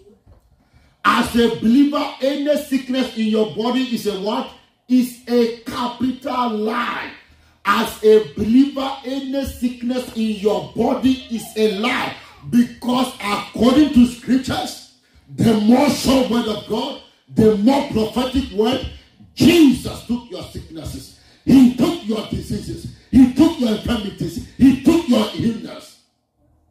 As 1.05 1.35
a 1.35 1.57
believer, 1.57 2.15
any 2.23 2.57
sickness 2.59 3.17
in 3.17 3.27
your 3.27 3.57
body 3.57 3.93
is 3.93 4.07
a 4.07 4.21
what? 4.21 4.53
Is 4.87 5.25
a 5.27 5.57
capital 5.63 6.51
lie. 6.51 7.11
As 7.65 8.03
a 8.03 8.33
believer, 8.35 8.91
any 9.05 9.45
sickness 9.45 10.17
in 10.17 10.37
your 10.41 10.73
body 10.75 11.27
is 11.31 11.45
a 11.57 11.79
lie. 11.79 12.15
Because 12.49 13.15
according 13.23 13.93
to 13.95 14.07
scriptures, 14.07 14.99
the 15.37 15.55
more 15.61 15.89
sure 15.91 16.29
word 16.29 16.49
of 16.49 16.67
God, 16.69 17.03
the 17.35 17.57
more 17.59 17.89
prophetic 17.89 18.51
word, 18.53 18.87
Jesus 19.35 20.07
took 20.07 20.31
your 20.31 20.43
sicknesses. 20.45 21.21
He 21.45 21.75
took 21.77 22.07
your 22.07 22.27
diseases. 22.29 22.97
He 23.11 23.33
took 23.35 23.59
your 23.61 23.71
infirmities. 23.71 24.49
He 24.57 24.83
took 24.83 25.09
your 25.09 25.27
illness. 25.35 26.01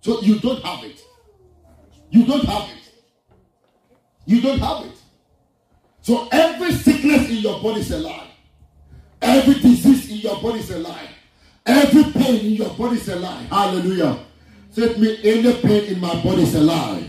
So 0.01 0.21
you 0.21 0.39
don't 0.39 0.63
have 0.63 0.83
it. 0.83 1.01
You 2.09 2.25
don't 2.25 2.45
have 2.45 2.69
it. 2.69 2.91
You 4.25 4.41
don't 4.41 4.59
have 4.59 4.85
it. 4.85 4.97
So 6.01 6.27
every 6.31 6.71
sickness 6.71 7.29
in 7.29 7.37
your 7.37 7.61
body 7.61 7.81
is 7.81 7.91
a 7.91 7.99
lie. 7.99 8.28
Every 9.21 9.55
disease 9.55 10.09
in 10.11 10.17
your 10.17 10.41
body 10.41 10.59
is 10.59 10.71
a 10.71 10.79
lie. 10.79 11.09
Every 11.65 12.03
pain 12.11 12.45
in 12.45 12.51
your 12.53 12.69
body 12.69 12.97
is 12.97 13.09
a 13.09 13.15
lie. 13.17 13.43
Hallelujah. 13.43 14.19
Say 14.71 14.95
me, 14.97 15.17
any 15.23 15.53
pain 15.61 15.83
in 15.93 15.99
my 15.99 16.21
body 16.23 16.43
is 16.43 16.55
a 16.55 16.61
lie. 16.61 17.03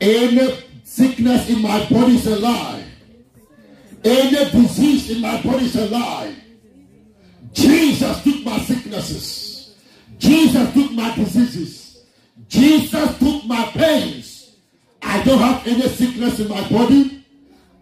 Any 0.00 0.58
sickness 0.84 1.48
in 1.48 1.62
my 1.62 1.88
body 1.88 2.16
is 2.16 2.26
a 2.26 2.36
lie. 2.36 2.84
Any 4.04 4.50
disease 4.50 5.10
in 5.10 5.20
my 5.20 5.42
body 5.42 5.64
is 5.64 5.76
a 5.76 5.86
lie. 5.86 6.34
Jesus 7.52 8.22
took 8.22 8.44
my 8.44 8.58
sicknesses. 8.58 9.74
Jesus 10.18 10.72
took 10.74 10.92
my 10.92 11.14
diseases. 11.16 12.04
Jesus 12.48 13.18
took 13.18 13.44
my 13.46 13.64
pains. 13.72 14.56
I 15.02 15.22
don't 15.22 15.38
have 15.38 15.66
any 15.66 15.88
sickness 15.88 16.38
in 16.38 16.48
my 16.48 16.68
body. 16.68 17.24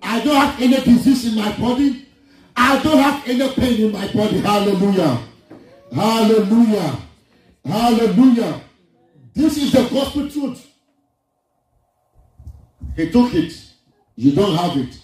I 0.02 0.20
don't 0.24 0.36
have 0.36 0.60
any 0.60 0.80
disease 0.80 1.26
in 1.26 1.34
my 1.34 1.56
body. 1.56 2.03
I 2.56 2.82
don't 2.82 2.98
have 2.98 3.28
any 3.28 3.48
pain 3.54 3.80
in 3.80 3.92
my 3.92 4.06
body. 4.12 4.38
Hallelujah. 4.40 5.20
Hallelujah. 5.92 6.98
Hallelujah. 7.64 8.60
This 9.34 9.56
is 9.56 9.72
the 9.72 9.88
gospel 9.88 10.28
truth. 10.30 10.66
He 12.96 13.10
took 13.10 13.34
it. 13.34 13.52
You 14.16 14.32
don't 14.32 14.56
have 14.56 14.76
it. 14.76 14.98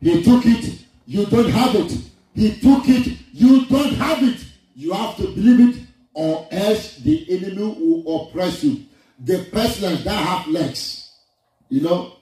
He 0.00 0.22
took 0.22 0.46
it. 0.46 0.84
You 1.06 1.26
don't 1.26 1.50
have 1.50 1.74
it. 1.74 1.98
He 2.34 2.58
took 2.60 2.88
it. 2.88 3.18
You 3.32 3.66
don't 3.66 3.94
have 3.94 4.22
it. 4.22 4.44
You 4.74 4.92
have 4.92 5.16
to 5.16 5.22
believe 5.24 5.76
it 5.76 5.84
or 6.14 6.46
else 6.50 6.96
the 6.98 7.26
enemy 7.28 7.62
will 7.62 8.28
oppress 8.28 8.64
you. 8.64 8.84
The 9.18 9.44
pestilence 9.52 10.04
that 10.04 10.26
have 10.26 10.46
legs, 10.48 11.12
you 11.68 11.82
know, 11.82 12.16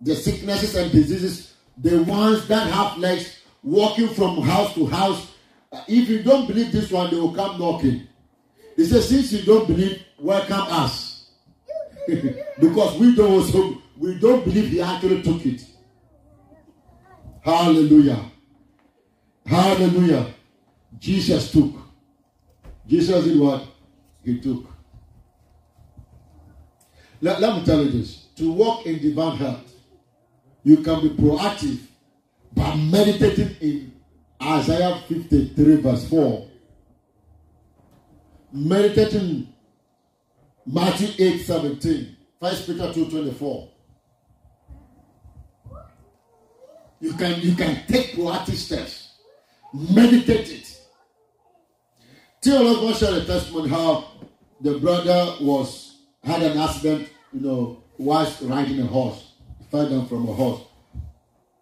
the 0.00 0.14
sicknesses 0.14 0.74
and 0.76 0.92
diseases, 0.92 1.54
the 1.76 2.02
ones 2.04 2.46
that 2.48 2.70
have 2.70 2.98
legs, 2.98 3.37
walking 3.62 4.08
from 4.08 4.42
house 4.42 4.74
to 4.74 4.86
house. 4.86 5.32
Uh, 5.70 5.82
if 5.88 6.08
you 6.08 6.22
don't 6.22 6.46
believe 6.46 6.72
this 6.72 6.90
one, 6.90 7.10
they 7.10 7.16
will 7.16 7.34
come 7.34 7.58
knocking. 7.58 8.06
He 8.76 8.84
says, 8.84 9.08
since 9.08 9.32
you 9.32 9.42
don't 9.42 9.66
believe, 9.66 10.02
welcome 10.18 10.60
us. 10.70 11.30
because 12.06 12.98
we 12.98 13.14
don't 13.14 13.32
also, 13.32 13.82
we 13.96 14.18
don't 14.18 14.44
believe 14.44 14.68
he 14.68 14.80
actually 14.80 15.22
took 15.22 15.44
it. 15.44 15.64
Hallelujah. 17.42 18.30
Hallelujah. 19.44 20.34
Jesus 20.98 21.50
took. 21.52 21.74
Jesus 22.86 23.24
did 23.24 23.38
what? 23.38 23.64
He 24.24 24.40
took. 24.40 24.66
Let, 27.20 27.40
let 27.40 27.56
me 27.56 27.64
tell 27.64 27.82
you 27.82 27.90
this. 27.90 28.26
To 28.36 28.52
walk 28.52 28.86
in 28.86 29.00
divine 29.00 29.36
health, 29.36 29.72
you 30.62 30.78
can 30.78 31.02
be 31.02 31.10
proactive 31.10 31.87
by 32.58 32.74
meditating 32.74 33.56
in 33.60 33.92
Isaiah 34.42 35.00
53, 35.06 35.76
verse 35.76 36.08
4. 36.08 36.48
Meditating 38.52 39.54
Matthew 40.66 41.08
8, 41.18 41.38
17. 41.38 42.16
1 42.40 42.54
Peter 42.66 42.92
2, 42.92 43.10
24. 43.10 43.68
You 47.00 47.12
can 47.12 47.40
you 47.40 47.54
can 47.54 47.86
take 47.86 48.14
proactive 48.14 48.56
steps. 48.56 49.12
Meditate 49.72 50.50
it. 50.50 50.80
Theologians 52.42 52.98
share 52.98 53.22
a 53.22 53.24
testimony 53.24 53.68
how 53.68 54.08
the 54.60 54.78
brother 54.78 55.36
was 55.40 55.98
had 56.24 56.42
an 56.42 56.58
accident, 56.58 57.08
you 57.32 57.40
know, 57.40 57.82
whilst 57.98 58.42
riding 58.42 58.80
a 58.80 58.86
horse. 58.86 59.32
He 59.60 59.64
fell 59.66 59.88
down 59.88 60.08
from 60.08 60.28
a 60.28 60.32
horse, 60.32 60.62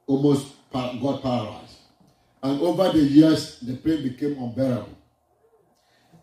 almost 0.07 0.56
got 0.73 1.23
paralyzed. 1.23 1.77
And 2.43 2.61
over 2.61 2.93
the 2.93 3.05
years, 3.05 3.61
the 3.61 3.77
pain 3.77 4.03
became 4.03 4.39
unbearable. 4.39 4.97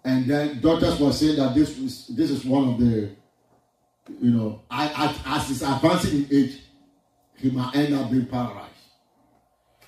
And 0.06 0.26
then 0.26 0.62
doctors 0.62 1.00
were 1.00 1.12
saying 1.12 1.38
that 1.38 1.56
this 1.56 1.78
was 1.78 2.08
this 2.08 2.30
is 2.30 2.46
one 2.46 2.70
of 2.70 2.80
the, 2.80 3.12
you 4.22 4.32
know, 4.32 4.62
as, 4.70 5.18
as 5.26 5.48
he's 5.48 5.62
advancing 5.62 6.26
in 6.26 6.28
age, 6.32 6.62
he 7.38 7.50
might 7.50 7.76
end 7.76 7.94
up 7.94 8.12
being 8.12 8.26
paralyzed. 8.26 8.70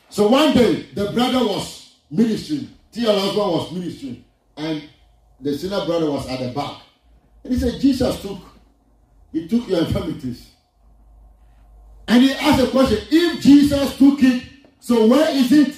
So 0.10 0.28
one 0.28 0.54
day, 0.54 0.88
the 0.94 1.12
brother 1.12 1.40
was 1.40 1.96
ministering. 2.10 2.70
Tia 2.92 3.12
husband 3.12 3.52
was 3.52 3.72
ministering. 3.72 4.24
And 4.56 4.84
the 5.40 5.58
senior 5.58 5.86
brother 5.86 6.10
was 6.10 6.28
at 6.30 6.40
the 6.40 6.54
back. 6.54 6.82
And 7.44 7.54
he 7.54 7.60
said, 7.60 7.80
Jesus 7.82 8.22
took, 8.22 8.40
he 9.34 9.48
took 9.48 9.68
your 9.68 9.80
infirmities. 9.82 10.52
And 12.08 12.24
he 12.24 12.34
asked 12.34 12.64
a 12.64 12.68
question, 12.68 13.00
if 13.10 13.42
Jesus 13.42 13.98
took 13.98 14.22
it, 14.22 14.44
so 14.80 15.08
where 15.08 15.30
is 15.36 15.52
it? 15.52 15.76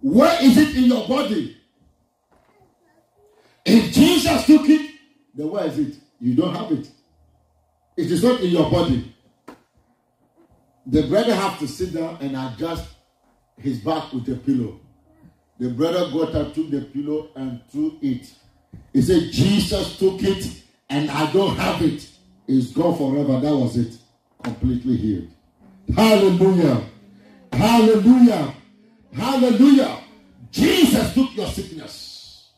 Where 0.00 0.42
is 0.42 0.56
it 0.56 0.76
in 0.76 0.84
your 0.84 1.06
body? 1.08 1.56
If 3.64 3.92
Jesus 3.92 4.46
took 4.46 4.68
it, 4.68 4.90
then 5.34 5.50
where 5.50 5.64
is 5.66 5.78
it? 5.78 5.96
You 6.20 6.34
don't 6.34 6.54
have 6.54 6.72
it. 6.72 6.90
It 7.96 8.10
is 8.10 8.22
not 8.22 8.40
in 8.40 8.50
your 8.50 8.70
body. 8.70 9.14
The 10.86 11.06
brother 11.06 11.34
have 11.34 11.58
to 11.60 11.68
sit 11.68 11.94
down 11.94 12.18
and 12.20 12.36
adjust 12.36 12.88
his 13.58 13.78
back 13.78 14.12
with 14.12 14.28
a 14.28 14.36
pillow. 14.36 14.80
The 15.58 15.70
brother 15.70 16.10
got 16.10 16.34
up, 16.34 16.54
took 16.54 16.70
the 16.70 16.80
pillow, 16.80 17.28
and 17.36 17.60
threw 17.70 17.98
it. 18.00 18.32
He 18.92 19.02
said, 19.02 19.30
Jesus 19.30 19.98
took 19.98 20.22
it, 20.22 20.62
and 20.88 21.10
I 21.10 21.30
don't 21.32 21.56
have 21.56 21.82
it. 21.82 22.08
It's 22.48 22.72
gone 22.72 22.96
forever. 22.96 23.38
That 23.40 23.54
was 23.54 23.76
it. 23.76 23.98
Completely 24.42 24.96
healed. 24.96 25.28
Hallelujah. 25.94 26.82
Hallelujah. 27.52 28.54
Hallelujah. 29.12 29.98
Jesus 30.50 31.14
took 31.14 31.34
your 31.36 31.46
sickness. 31.46 32.48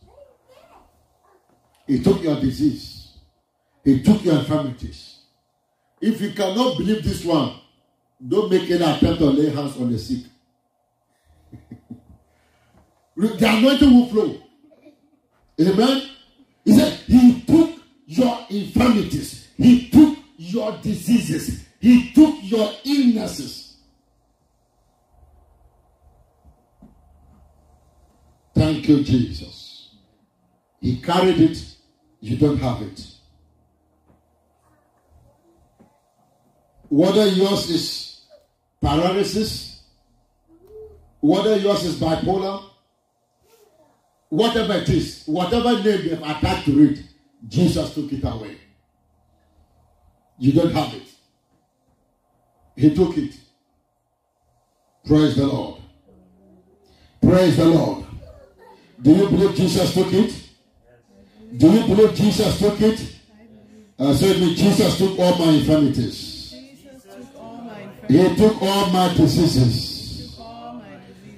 He 1.86 2.02
took 2.02 2.22
your 2.22 2.40
disease. 2.40 3.14
He 3.84 4.02
took 4.02 4.24
your 4.24 4.38
infirmities. 4.38 5.20
If 6.00 6.20
you 6.20 6.30
cannot 6.32 6.78
believe 6.78 7.04
this 7.04 7.24
one, 7.24 7.54
don't 8.26 8.50
make 8.50 8.70
any 8.70 8.82
attempt 8.82 9.18
to 9.18 9.26
lay 9.26 9.50
hands 9.50 9.76
on 9.76 9.90
the 9.90 9.98
sick. 9.98 10.24
the 13.16 13.48
anointing 13.48 13.94
will 13.94 14.06
flow. 14.06 14.42
Amen. 15.60 16.08
He 16.64 16.72
said, 16.72 16.92
He 17.06 17.40
took 17.42 17.80
your 18.06 18.46
infirmities, 18.50 19.48
He 19.56 19.88
took 19.90 20.18
your 20.36 20.78
diseases, 20.78 21.66
He 21.82 22.12
took 22.12 22.36
your 22.42 22.72
illnesses. 22.84 23.76
Thank 28.54 28.88
you, 28.88 29.02
Jesus. 29.02 29.90
He 30.80 31.00
carried 31.00 31.40
it, 31.40 31.74
you 32.20 32.36
don't 32.36 32.58
have 32.58 32.82
it. 32.82 33.04
Whether 36.88 37.26
yours 37.26 37.68
is 37.68 38.20
paralysis, 38.80 39.82
whether 41.18 41.56
yours 41.56 41.84
is 41.84 41.96
bipolar, 41.96 42.62
whatever 44.28 44.74
it 44.74 44.88
is, 44.88 45.24
whatever 45.26 45.72
name 45.82 45.82
they've 45.82 46.22
attached 46.22 46.66
to 46.66 46.80
it, 46.84 47.02
Jesus 47.48 47.92
took 47.92 48.12
it 48.12 48.22
away. 48.22 48.56
You 50.38 50.52
don't 50.52 50.72
have 50.72 50.94
it. 50.94 51.11
He 52.76 52.94
took 52.94 53.16
it. 53.18 53.34
Praise 55.06 55.36
the 55.36 55.46
Lord. 55.46 55.80
Praise 57.20 57.56
the 57.56 57.64
Lord. 57.66 58.04
Do 59.00 59.10
you 59.10 59.28
believe 59.28 59.56
Jesus 59.56 59.94
took 59.94 60.12
it? 60.12 60.34
Do 61.56 61.70
you 61.70 61.86
believe 61.86 62.14
Jesus 62.14 62.58
took 62.58 62.80
it? 62.80 63.16
I 63.98 64.14
said, 64.14 64.36
Jesus 64.36 64.98
took 64.98 65.18
all 65.18 65.38
my 65.38 65.52
infirmities. 65.52 66.54
He 68.08 68.36
took 68.36 68.60
all 68.62 68.90
my 68.90 69.14
diseases. 69.14 70.38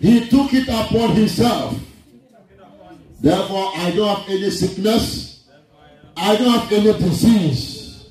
He 0.01 0.28
took 0.28 0.53
it 0.53 0.68
upon 0.68 1.11
himself. 1.11 1.78
Therefore, 3.20 3.72
I 3.76 3.91
don't 3.91 4.18
have 4.18 4.28
any 4.28 4.51
sickness. 4.51 5.49
I 6.16 6.37
don't 6.37 6.59
have 6.59 6.72
any 6.72 6.93
disease. 6.99 8.11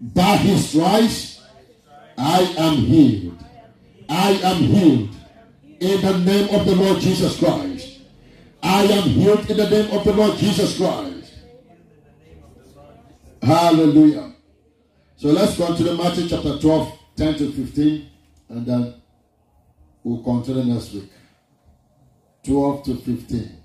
By 0.00 0.36
his 0.36 0.70
stripes, 0.70 1.35
I 2.18 2.40
am 2.58 2.76
healed. 2.76 3.44
I 4.08 4.30
am 4.42 4.56
healed 4.56 5.10
in 5.80 6.00
the 6.00 6.18
name 6.18 6.54
of 6.54 6.66
the 6.66 6.74
Lord 6.74 7.00
Jesus 7.00 7.38
Christ. 7.38 8.00
I 8.62 8.84
am 8.84 9.02
healed 9.02 9.50
in 9.50 9.56
the 9.56 9.68
name 9.68 9.90
of 9.96 10.04
the 10.04 10.12
Lord 10.12 10.38
Jesus 10.38 10.76
Christ. 10.76 11.34
Hallelujah. 13.42 14.34
So 15.16 15.28
let's 15.28 15.56
go 15.56 15.74
to 15.74 15.82
the 15.82 15.94
Matthew 15.94 16.28
chapter 16.28 16.58
12, 16.58 16.98
10 17.16 17.34
to 17.38 17.52
15, 17.52 18.08
and 18.48 18.66
then 18.66 18.94
we'll 20.02 20.22
continue 20.22 20.64
next 20.74 20.92
week. 20.92 21.10
12 22.44 22.84
to 22.84 22.96
15. 22.96 23.55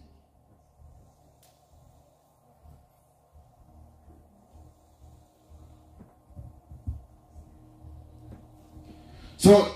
So 9.42 9.74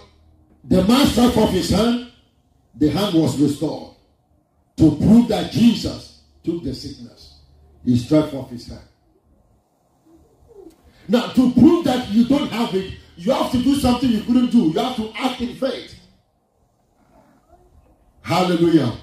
the 0.63 0.84
man 0.84 1.07
struck 1.07 1.36
off 1.38 1.49
his 1.49 1.72
hand, 1.72 2.11
the 2.76 2.88
hand 2.88 3.16
was 3.16 3.36
restored 3.41 3.95
to 4.78 4.95
prove 4.95 5.28
that 5.30 5.51
Jesus 5.51 6.22
took 6.43 6.63
the 6.63 6.72
sickness. 6.72 7.39
He 7.84 7.97
struck 7.97 8.32
off 8.36 8.51
his 8.51 8.68
hand. 8.68 8.88
Now, 11.07 11.30
to 11.30 11.51
prove 11.53 11.84
that 11.86 12.09
you 12.11 12.28
don't 12.28 12.51
have 12.51 12.76
it, 12.76 12.93
you 13.18 13.32
have 13.32 13.51
to 13.53 13.57
do 13.57 13.74
something 13.78 14.07
you 14.07 14.22
couldn't 14.22 14.51
do. 14.51 14.66
You 14.66 14.80
have 14.80 14.97
to 14.97 15.11
act 15.16 15.41
in 15.41 15.55
faith. 15.55 15.95
Hallelujah. 18.22 18.95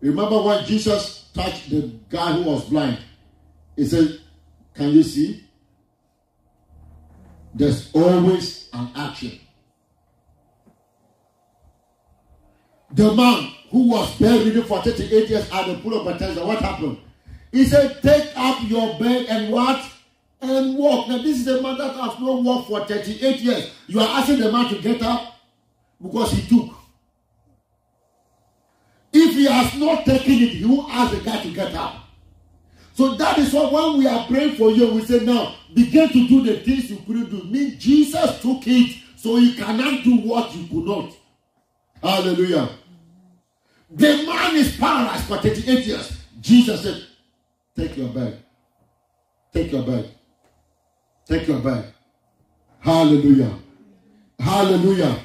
Remember 0.00 0.42
when 0.42 0.64
Jesus 0.64 1.30
touched 1.32 1.70
the 1.70 1.94
guy 2.10 2.32
who 2.32 2.50
was 2.50 2.64
blind? 2.64 2.98
He 3.76 3.86
said, 3.86 4.18
Can 4.74 4.88
you 4.88 5.04
see? 5.04 5.44
There's 7.54 7.92
always 7.94 8.65
an 8.76 8.90
action. 8.94 9.38
The 12.92 13.12
man 13.14 13.52
who 13.70 13.88
was 13.90 14.18
bedridden 14.18 14.62
for 14.64 14.82
38 14.82 15.28
years 15.28 15.50
at 15.50 15.66
the 15.66 15.76
pool 15.78 16.00
of 16.00 16.04
Bethesda, 16.06 16.46
what 16.46 16.60
happened? 16.60 16.98
He 17.52 17.64
said, 17.64 18.00
Take 18.02 18.32
up 18.36 18.58
your 18.68 18.98
bed 18.98 19.26
and 19.28 19.52
what? 19.52 19.84
And 20.40 20.76
walk. 20.76 21.08
Now, 21.08 21.18
this 21.18 21.40
is 21.40 21.48
a 21.48 21.62
man 21.62 21.78
that 21.78 21.94
has 21.94 22.20
not 22.20 22.42
walked 22.42 22.68
for 22.68 22.84
38 22.86 23.40
years. 23.40 23.70
You 23.86 24.00
are 24.00 24.20
asking 24.20 24.40
the 24.40 24.52
man 24.52 24.68
to 24.72 24.80
get 24.80 25.02
up 25.02 25.34
because 26.00 26.32
he 26.32 26.46
took. 26.46 26.74
If 29.12 29.34
he 29.34 29.46
has 29.46 29.74
not 29.76 30.04
taken 30.04 30.32
it, 30.34 30.66
will 30.66 30.86
ask 30.90 31.16
the 31.16 31.24
guy 31.24 31.42
to 31.42 31.50
get 31.50 31.74
up. 31.74 32.05
So 32.96 33.14
that 33.16 33.36
is 33.36 33.52
why 33.52 33.68
when 33.68 33.98
we 33.98 34.06
are 34.06 34.26
praying 34.26 34.54
for 34.54 34.70
you, 34.70 34.90
we 34.90 35.04
say, 35.04 35.22
now 35.22 35.54
begin 35.74 36.08
to 36.08 36.28
do 36.28 36.42
the 36.42 36.60
things 36.60 36.90
you 36.90 36.96
couldn't 37.06 37.28
do. 37.28 37.42
Mean 37.44 37.78
Jesus 37.78 38.40
took 38.40 38.66
it, 38.66 38.96
so 39.16 39.36
you 39.36 39.52
cannot 39.52 40.02
do 40.02 40.16
what 40.16 40.54
you 40.54 40.66
could 40.66 40.86
not. 40.86 41.12
Hallelujah. 42.02 42.70
The 43.90 44.24
man 44.26 44.56
is 44.56 44.78
paralyzed 44.78 45.24
for 45.24 45.36
38 45.36 45.84
years. 45.84 46.24
Jesus 46.40 46.82
said, 46.82 47.06
Take 47.76 47.98
your 47.98 48.08
bed. 48.08 48.42
Take 49.52 49.72
your 49.72 49.82
bed. 49.82 50.10
Take 51.26 51.48
your 51.48 51.58
bed. 51.58 51.92
Hallelujah. 52.80 53.58
Hallelujah. 54.38 55.20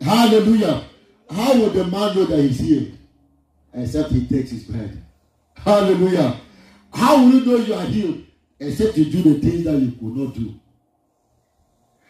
Hallelujah. 0.00 0.82
How 1.28 1.52
will 1.52 1.70
the 1.70 1.84
man 1.84 2.16
know 2.16 2.24
that 2.24 2.40
he's 2.40 2.58
healed? 2.58 2.96
Except 3.74 4.12
he 4.12 4.26
takes 4.26 4.50
his 4.50 4.64
bed. 4.64 5.04
Hallelujah. 5.58 6.40
How 6.96 7.18
will 7.18 7.34
you 7.34 7.44
know 7.44 7.56
you 7.56 7.74
are 7.74 7.84
healed? 7.84 8.24
Except 8.58 8.96
you 8.96 9.04
do 9.04 9.34
the 9.34 9.38
things 9.38 9.64
that 9.64 9.78
you 9.78 9.90
could 9.92 10.16
not 10.16 10.34
do. 10.34 10.58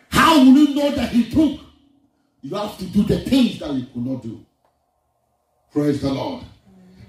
How 0.09 0.39
will 0.39 0.57
you 0.57 0.77
know 0.77 0.93
that 0.93 1.11
he 1.11 1.29
took? 1.29 1.61
You 2.41 2.55
have 2.55 2.79
to 2.79 2.85
do 2.85 3.03
the 3.03 3.19
things 3.19 3.59
that 3.59 3.75
you 3.75 3.87
could 3.93 4.07
not 4.07 4.23
do. 4.23 4.47
Praise 5.73 6.01
the 6.01 6.13
Lord. 6.13 6.45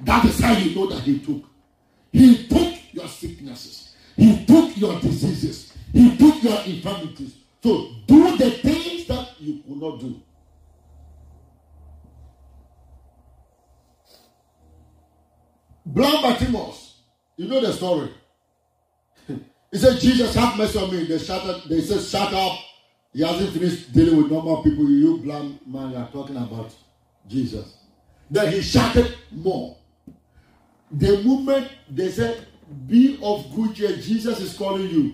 That 0.02 0.26
is 0.26 0.40
how 0.40 0.54
you 0.54 0.74
know 0.74 0.88
that 0.88 1.04
he 1.04 1.20
took. 1.20 1.44
He 2.12 2.48
took 2.48 2.94
your 2.94 3.08
sicknesses. 3.08 3.96
He 4.16 4.44
took 4.46 4.76
your 4.76 5.00
diseases. 5.00 5.72
He 5.94 6.18
took 6.18 6.42
your 6.42 6.60
infirmities. 6.64 7.36
So 7.64 7.92
do 8.08 8.38
the 8.38 8.50
things 8.50 9.06
that 9.06 9.40
you 9.40 9.62
could 9.68 9.78
not 9.80 10.00
do. 10.00 10.20
Blind 15.86 16.24
Bartimaeus 16.24 16.87
you 17.38 17.48
know 17.48 17.62
the 17.62 17.72
story. 17.72 18.12
he 19.28 19.78
said, 19.78 20.00
Jesus, 20.00 20.36
have 20.36 20.58
mercy 20.58 20.80
on 20.80 20.92
me. 20.92 21.06
They 21.06 21.20
shouted, 21.20 21.70
they 21.70 21.82
said, 21.82 22.02
shut 22.02 22.34
up. 22.34 22.60
He 23.14 23.22
hasn't 23.22 23.54
finished 23.54 23.94
dealing 23.94 24.18
with 24.18 24.32
normal 24.32 24.64
people. 24.64 24.90
You 24.90 25.18
blind 25.20 25.60
man, 25.66 25.92
you 25.92 25.98
are 25.98 26.10
talking 26.12 26.36
about 26.36 26.74
Jesus. 27.28 27.78
Then 28.30 28.52
he 28.52 28.62
shouted 28.62 29.16
more. 29.32 29.78
The 30.92 31.24
moment 31.24 31.70
they 31.90 32.10
said, 32.12 32.48
be 32.88 33.20
of 33.22 33.54
good 33.56 33.76
cheer, 33.76 33.96
Jesus 33.98 34.40
is 34.40 34.58
calling 34.58 34.90
you. 34.90 35.14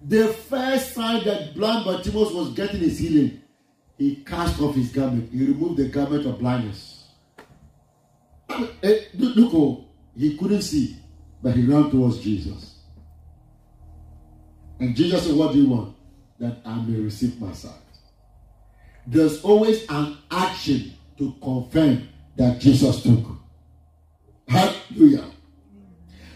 The 0.00 0.28
first 0.28 0.94
sign 0.94 1.24
that 1.24 1.54
blind 1.54 1.84
Bartimaeus 1.84 2.32
was 2.32 2.50
getting 2.50 2.80
his 2.80 2.98
healing, 2.98 3.40
he 3.96 4.16
cast 4.16 4.60
off 4.60 4.74
his 4.74 4.90
garment. 4.90 5.32
He 5.32 5.46
removed 5.46 5.78
the 5.78 5.88
garment 5.88 6.26
of 6.26 6.38
blindness. 6.38 7.08
Eh, 8.82 8.98
look, 9.14 9.54
oh, 9.54 9.84
he 10.16 10.36
couldn't 10.36 10.62
see. 10.62 10.96
But 11.44 11.56
he 11.56 11.66
ran 11.66 11.90
towards 11.90 12.20
Jesus. 12.20 12.76
And 14.80 14.96
Jesus 14.96 15.26
said, 15.26 15.36
What 15.36 15.52
do 15.52 15.58
you 15.58 15.68
want? 15.68 15.94
That 16.38 16.56
I 16.64 16.80
may 16.80 16.98
receive 16.98 17.38
my 17.38 17.52
sight. 17.52 17.72
There's 19.06 19.44
always 19.44 19.84
an 19.90 20.16
action 20.30 20.94
to 21.18 21.34
confirm 21.42 22.08
that 22.36 22.60
Jesus 22.60 23.02
took. 23.02 23.26
Hallelujah. 24.48 25.26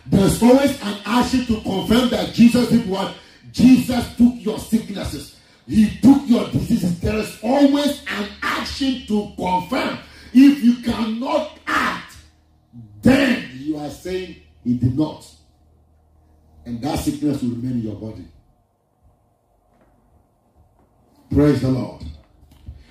There's 0.06 0.42
always 0.42 0.78
an 0.82 0.98
action 1.06 1.46
to 1.46 1.60
confirm 1.62 2.10
that 2.10 2.34
Jesus 2.34 2.68
did 2.68 2.86
what? 2.86 3.14
Jesus 3.50 4.14
took 4.16 4.34
your 4.36 4.58
sicknesses. 4.58 5.40
He 5.66 5.88
took 6.02 6.20
your 6.26 6.50
diseases. 6.50 7.00
There 7.00 7.16
is 7.16 7.38
always 7.42 8.02
an 8.08 8.28
action 8.42 9.06
to 9.06 9.32
confirm. 9.36 10.00
If 10.34 10.62
you 10.62 10.82
cannot 10.82 11.58
act, 11.66 12.14
then 13.00 13.50
you 13.54 13.78
are 13.78 13.90
saying 13.90 14.36
he 14.64 14.74
did 14.74 14.98
not. 14.98 15.26
And 16.64 16.82
that 16.82 16.98
sickness 16.98 17.42
will 17.42 17.50
remain 17.50 17.72
in 17.72 17.82
your 17.82 17.96
body. 17.96 18.26
Praise 21.30 21.62
the 21.62 21.68
Lord. 21.68 22.02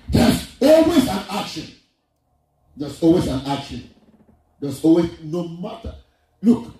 There's 0.08 0.56
always 0.60 1.06
an 1.08 1.24
action. 1.30 1.66
There's 2.76 3.02
always 3.02 3.26
an 3.26 3.40
action. 3.46 3.90
There's 4.60 4.82
always, 4.84 5.10
no 5.22 5.48
matter. 5.48 5.94
Look, 6.42 6.74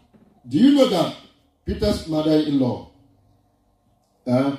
do 0.49 0.59
you 0.59 0.75
know 0.75 0.89
that 0.89 1.17
Peter's 1.65 2.09
mother 2.09 2.33
in 2.33 2.59
law, 2.59 2.91
uh, 4.27 4.57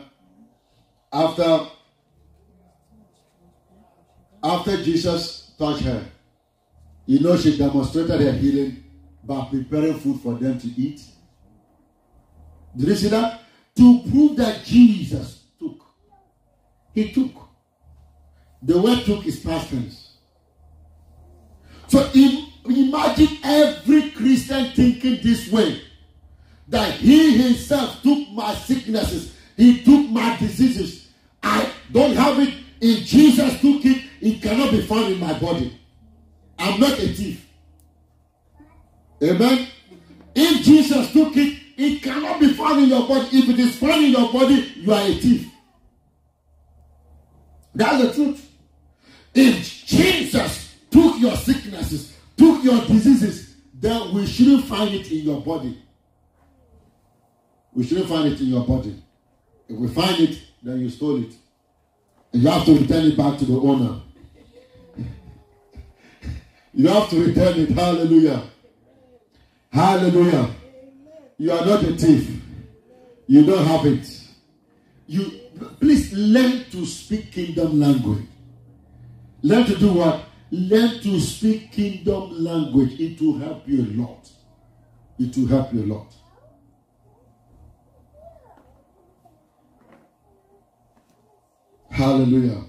after, 1.12 1.68
after 4.44 4.84
Jesus 4.84 5.52
touched 5.58 5.82
her, 5.84 6.06
you 7.06 7.20
know, 7.20 7.36
she 7.36 7.58
demonstrated 7.58 8.22
her 8.22 8.32
healing 8.34 8.84
by 9.24 9.48
preparing 9.50 10.00
food 10.00 10.22
for 10.22 10.36
them 10.36 10.60
to 10.60 10.68
eat. 10.68 11.02
Did 12.76 12.88
you 12.88 12.96
see 12.96 13.10
that? 13.10 13.42
To 13.76 14.02
prove 14.10 14.38
that 14.38 14.64
Jesus 14.64 15.44
took. 15.60 15.82
He 16.94 17.12
took. 17.12 17.32
The 18.62 18.80
word 18.80 19.06
took 19.06 19.26
is 19.26 19.40
past 19.40 19.70
tense. 19.70 20.14
So 21.88 22.10
imagine 22.14 23.38
every 23.44 24.12
Christian 24.12 24.72
thinking 24.72 25.20
this 25.24 25.52
way 25.52 25.82
that 26.68 26.94
he 26.94 27.38
himself 27.38 28.02
took 28.04 28.30
my 28.30 28.54
sicknesses, 28.54 29.36
he 29.58 29.84
took 29.84 30.10
my 30.10 30.38
diseases. 30.38 31.08
I 31.42 31.72
don't 31.92 32.16
have 32.16 32.40
it. 32.40 32.54
If 32.80 33.06
Jesus 33.06 33.60
took 33.60 33.84
it, 33.86 34.04
it 34.22 34.42
cannot 34.42 34.72
be 34.72 34.82
found 34.82 35.14
in 35.14 35.20
my 35.20 35.38
body. 35.40 35.80
I'm 36.58 36.80
not 36.80 36.92
a 36.92 37.08
thief. 37.08 37.49
Amen. 39.22 39.68
If 40.36 40.64
Jesus 40.64 41.12
took 41.12 41.36
it, 41.36 41.60
it 41.78 42.02
cannot 42.04 42.40
be 42.40 42.54
found 42.54 42.84
in 42.84 42.90
your 42.90 43.08
body. 43.08 43.28
If 43.32 43.50
it 43.50 43.60
is 43.60 43.78
found 43.78 44.04
in 44.04 44.12
your 44.12 44.32
body, 44.32 44.74
you 44.76 44.94
are 44.94 45.02
a 45.02 45.14
thief. 45.14 45.50
That's 47.74 48.04
the 48.04 48.14
truth. 48.14 48.52
If 49.34 49.86
Jesus 49.86 50.76
took 50.90 51.20
your 51.20 51.36
sicknesses, 51.36 52.18
took 52.36 52.64
your 52.64 52.82
diseases, 52.86 53.56
then 53.74 54.14
we 54.14 54.26
shouldn't 54.26 54.66
find 54.66 54.94
it 54.94 55.12
in 55.12 55.20
your 55.20 55.42
body. 55.42 55.82
We 57.74 57.86
shouldn't 57.86 58.10
find 58.10 58.34
it 58.34 58.40
in 58.42 58.48
your 58.48 58.66
body. 58.66 59.02
If 59.68 59.78
we 59.78 59.88
find 59.88 60.20
it, 60.20 60.42
then 60.64 60.80
you 60.82 60.90
stole 60.90 61.22
it. 61.22 61.34
And 62.34 62.44
you 62.44 62.50
have 62.50 62.66
to 62.66 62.78
return 62.78 63.06
it 63.06 63.18
back 63.18 63.38
to 63.40 63.46
the 63.46 63.58
owner. 63.58 64.02
you 66.74 66.88
have 66.88 67.10
to 67.10 67.26
return 67.26 67.60
it. 67.60 67.70
Hallelujah. 67.70 68.44
Hallelujah. 69.72 70.50
You 71.38 71.52
are 71.52 71.66
not 71.66 71.84
a 71.84 71.96
thief. 71.96 72.42
You 73.28 73.46
don't 73.46 73.66
have 73.66 73.86
it. 73.86 74.20
You 75.08 75.32
please 75.80 76.14
learn 76.14 76.66
to 76.72 76.86
speak 76.86 77.32
kingdom 77.32 77.80
language. 77.80 78.26
Learn 79.42 79.66
to 79.66 79.76
do 79.78 79.94
what? 79.94 80.26
Learn 80.52 81.00
to 81.02 81.20
speak 81.20 81.72
kingdom 81.72 82.44
language. 82.44 83.00
It 83.00 83.22
will 83.22 83.38
help 83.38 83.68
you 83.68 83.84
a 83.84 83.90
lot. 84.02 84.30
It 85.20 85.36
will 85.38 85.48
help 85.48 85.74
you 85.74 85.84
a 85.84 85.88
lot. 85.94 86.14
Hallelujah. 91.90 92.64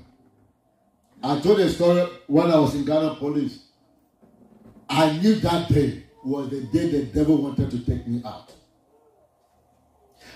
I 1.22 1.38
told 1.40 1.60
a 1.60 1.68
story 1.68 2.06
when 2.26 2.50
I 2.50 2.58
was 2.58 2.74
in 2.74 2.84
Ghana 2.84 3.14
police. 3.16 3.64
I 4.88 5.16
knew 5.18 5.36
that 5.36 5.68
day 5.68 6.04
was 6.24 6.50
the 6.50 6.60
day 6.62 6.90
the 6.90 7.02
devil 7.04 7.36
wanted 7.36 7.70
to 7.70 7.78
take 7.80 8.06
me 8.06 8.22
out. 8.24 8.52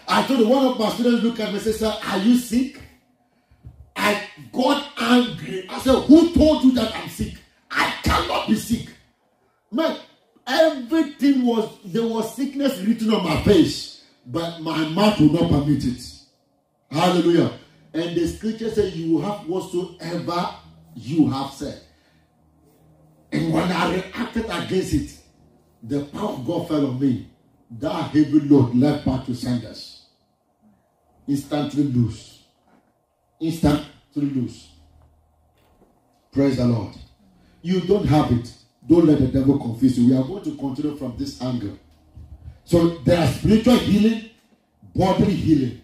I 0.06 0.26
told 0.26 0.48
one 0.48 0.66
of 0.66 0.78
my 0.78 0.90
students 0.90 1.22
look 1.24 1.40
at 1.40 1.48
me 1.48 1.54
and 1.54 1.62
said, 1.62 1.74
Sir, 1.74 1.94
are 2.06 2.18
you 2.18 2.36
sick? 2.36 2.80
I 3.96 4.22
got 4.52 4.86
angry. 4.98 5.66
I 5.68 5.78
said, 5.80 6.02
Who 6.04 6.32
told 6.34 6.64
you 6.64 6.72
that 6.72 6.94
I'm 6.94 7.08
sick? 7.08 7.34
I 7.70 7.90
cannot 8.02 8.48
be 8.48 8.56
sick. 8.56 8.88
Man, 9.70 9.96
everything 10.46 11.44
was 11.46 11.70
there 11.84 12.06
was 12.06 12.34
sickness 12.34 12.78
written 12.80 13.12
on 13.12 13.24
my 13.24 13.42
face, 13.42 14.04
but 14.26 14.60
my 14.60 14.88
mouth 14.88 15.18
would 15.20 15.32
not 15.32 15.50
permit 15.50 15.84
it. 15.84 16.02
Hallelujah. 16.90 17.58
And 17.92 18.16
the 18.16 18.26
scripture 18.26 18.70
says, 18.70 18.96
You 18.96 19.20
have 19.20 19.46
whatsoever 19.46 20.54
you 20.94 21.30
have 21.30 21.52
said. 21.52 21.80
And 23.32 23.52
when 23.52 23.70
I 23.70 23.94
reacted 23.94 24.44
against 24.44 24.94
it, 24.94 25.18
the 25.86 26.04
power 26.06 26.30
of 26.30 26.46
God 26.46 26.68
fell 26.68 26.86
on 26.86 27.00
me. 27.00 27.28
That 27.70 28.10
heavy 28.10 28.40
load 28.40 28.74
left 28.74 29.04
back 29.04 29.26
to 29.26 29.34
senders. 29.34 30.06
Instantly 31.26 31.84
loose. 31.84 32.42
Instantly 33.40 33.90
loose. 34.16 34.68
Praise 36.32 36.56
the 36.56 36.66
Lord. 36.66 36.94
You 37.62 37.80
don't 37.80 38.06
have 38.06 38.30
it. 38.32 38.52
Don't 38.86 39.06
let 39.06 39.18
the 39.18 39.28
devil 39.28 39.58
confuse 39.58 39.98
you. 39.98 40.08
We 40.10 40.16
are 40.16 40.24
going 40.24 40.44
to 40.44 40.56
continue 40.56 40.96
from 40.96 41.16
this 41.16 41.40
angle. 41.40 41.78
So 42.64 42.98
there 42.98 43.18
are 43.18 43.26
spiritual 43.28 43.76
healing, 43.78 44.30
bodily 44.94 45.34
healing 45.34 45.82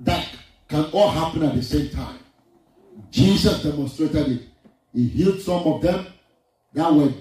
that 0.00 0.28
can 0.68 0.84
all 0.92 1.10
happen 1.10 1.42
at 1.42 1.54
the 1.54 1.62
same 1.62 1.90
time. 1.90 2.18
Jesus 3.10 3.62
demonstrated 3.62 4.28
it. 4.28 4.42
He 4.92 5.08
healed 5.08 5.40
some 5.40 5.62
of 5.66 5.82
them 5.82 6.06
that 6.72 6.92
were 6.92 7.12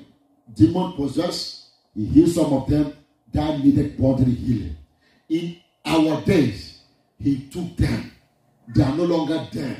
demon 0.53 0.93
possessed. 0.93 1.58
He 1.95 2.05
healed 2.05 2.31
some 2.31 2.53
of 2.53 2.69
them 2.69 2.93
that 3.33 3.59
needed 3.59 3.97
bodily 3.97 4.33
healing. 4.33 4.77
In 5.29 5.57
our 5.85 6.21
days, 6.21 6.81
He 7.19 7.47
took 7.49 7.75
them. 7.77 8.11
They 8.75 8.83
are 8.83 8.95
no 8.95 9.03
longer 9.03 9.47
there. 9.51 9.77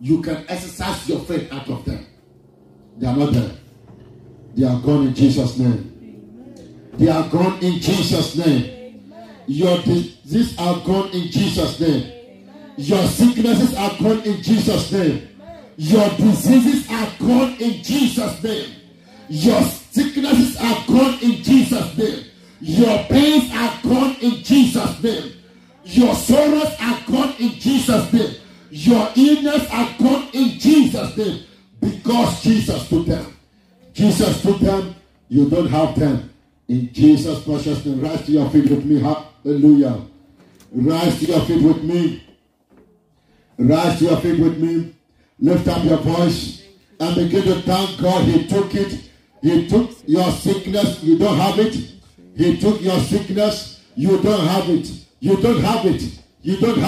You 0.00 0.22
can 0.22 0.44
exercise 0.48 1.08
your 1.08 1.20
faith 1.20 1.52
out 1.52 1.68
of 1.68 1.84
them. 1.84 2.06
They 2.98 3.06
are 3.06 3.16
not 3.16 3.32
there. 3.32 3.50
They 4.54 4.66
are 4.66 4.80
gone 4.80 5.08
in 5.08 5.14
Jesus' 5.14 5.58
name. 5.58 5.94
They 6.94 7.08
are 7.08 7.28
gone 7.28 7.58
in 7.62 7.80
Jesus' 7.80 8.36
name. 8.36 9.12
Your 9.46 9.78
diseases 9.82 10.58
are 10.58 10.80
gone 10.84 11.08
in 11.10 11.30
Jesus' 11.30 11.80
name. 11.80 12.12
Your 12.76 13.06
sicknesses 13.06 13.74
are 13.74 13.96
gone 13.98 14.20
in 14.22 14.42
Jesus' 14.42 14.92
name. 14.92 15.28
Your 15.76 16.08
diseases 16.10 16.90
are 16.90 17.12
gone 17.18 17.56
in 17.60 17.82
Jesus' 17.82 18.42
name. 18.42 18.70
Your 19.28 19.62
sicknesses 19.90 20.56
are 20.56 20.84
gone 20.86 21.18
in 21.22 21.42
Jesus' 21.42 21.96
name. 21.96 22.24
Your 22.60 23.04
pains 23.04 23.50
are 23.54 23.78
gone 23.82 24.16
in 24.20 24.42
Jesus' 24.42 25.02
name. 25.02 25.32
Your 25.84 26.14
sorrows 26.14 26.74
are 26.80 27.00
gone 27.06 27.34
in 27.38 27.50
Jesus' 27.52 28.12
name. 28.12 28.34
Your 28.70 29.10
illness 29.16 29.68
are 29.70 29.94
gone 29.98 30.28
in 30.32 30.58
Jesus' 30.58 31.16
name. 31.16 31.44
Because 31.80 32.42
Jesus 32.42 32.88
took 32.88 33.06
them. 33.06 33.36
Jesus 33.92 34.42
took 34.42 34.58
them. 34.60 34.94
You 35.28 35.48
don't 35.48 35.68
have 35.68 35.98
them. 35.98 36.30
In 36.66 36.92
Jesus' 36.92 37.42
precious 37.44 37.84
name. 37.84 38.00
Rise 38.00 38.26
to 38.26 38.32
your 38.32 38.50
feet 38.50 38.68
with 38.68 38.84
me. 38.84 39.00
Hallelujah. 39.00 40.02
Rise 40.72 41.18
to 41.20 41.26
your 41.26 41.40
feet 41.46 41.62
with 41.62 41.82
me. 41.82 42.22
Rise 43.58 43.98
to 44.00 44.04
your 44.04 44.16
feet 44.20 44.38
with 44.38 44.58
me. 44.58 44.94
Lift 45.40 45.68
up 45.68 45.84
your 45.84 45.98
voice 45.98 46.64
and 47.00 47.14
begin 47.14 47.42
to 47.44 47.62
thank 47.62 48.00
God. 48.00 48.24
He 48.24 48.46
took 48.46 48.74
it. 48.74 49.07
He 49.42 49.68
took 49.68 49.90
your 50.06 50.30
sickness. 50.32 51.02
You 51.02 51.18
don't 51.18 51.36
have 51.36 51.58
it. 51.58 51.74
He 52.36 52.56
took 52.58 52.80
your 52.80 52.98
sickness. 53.00 53.84
You 53.94 54.20
don't 54.22 54.46
have 54.46 54.68
it. 54.68 54.90
You 55.20 55.36
don't 55.36 55.60
have 55.62 55.86
it. 55.86 56.02
You 56.42 56.56
don't 56.56 56.70
have 56.70 56.76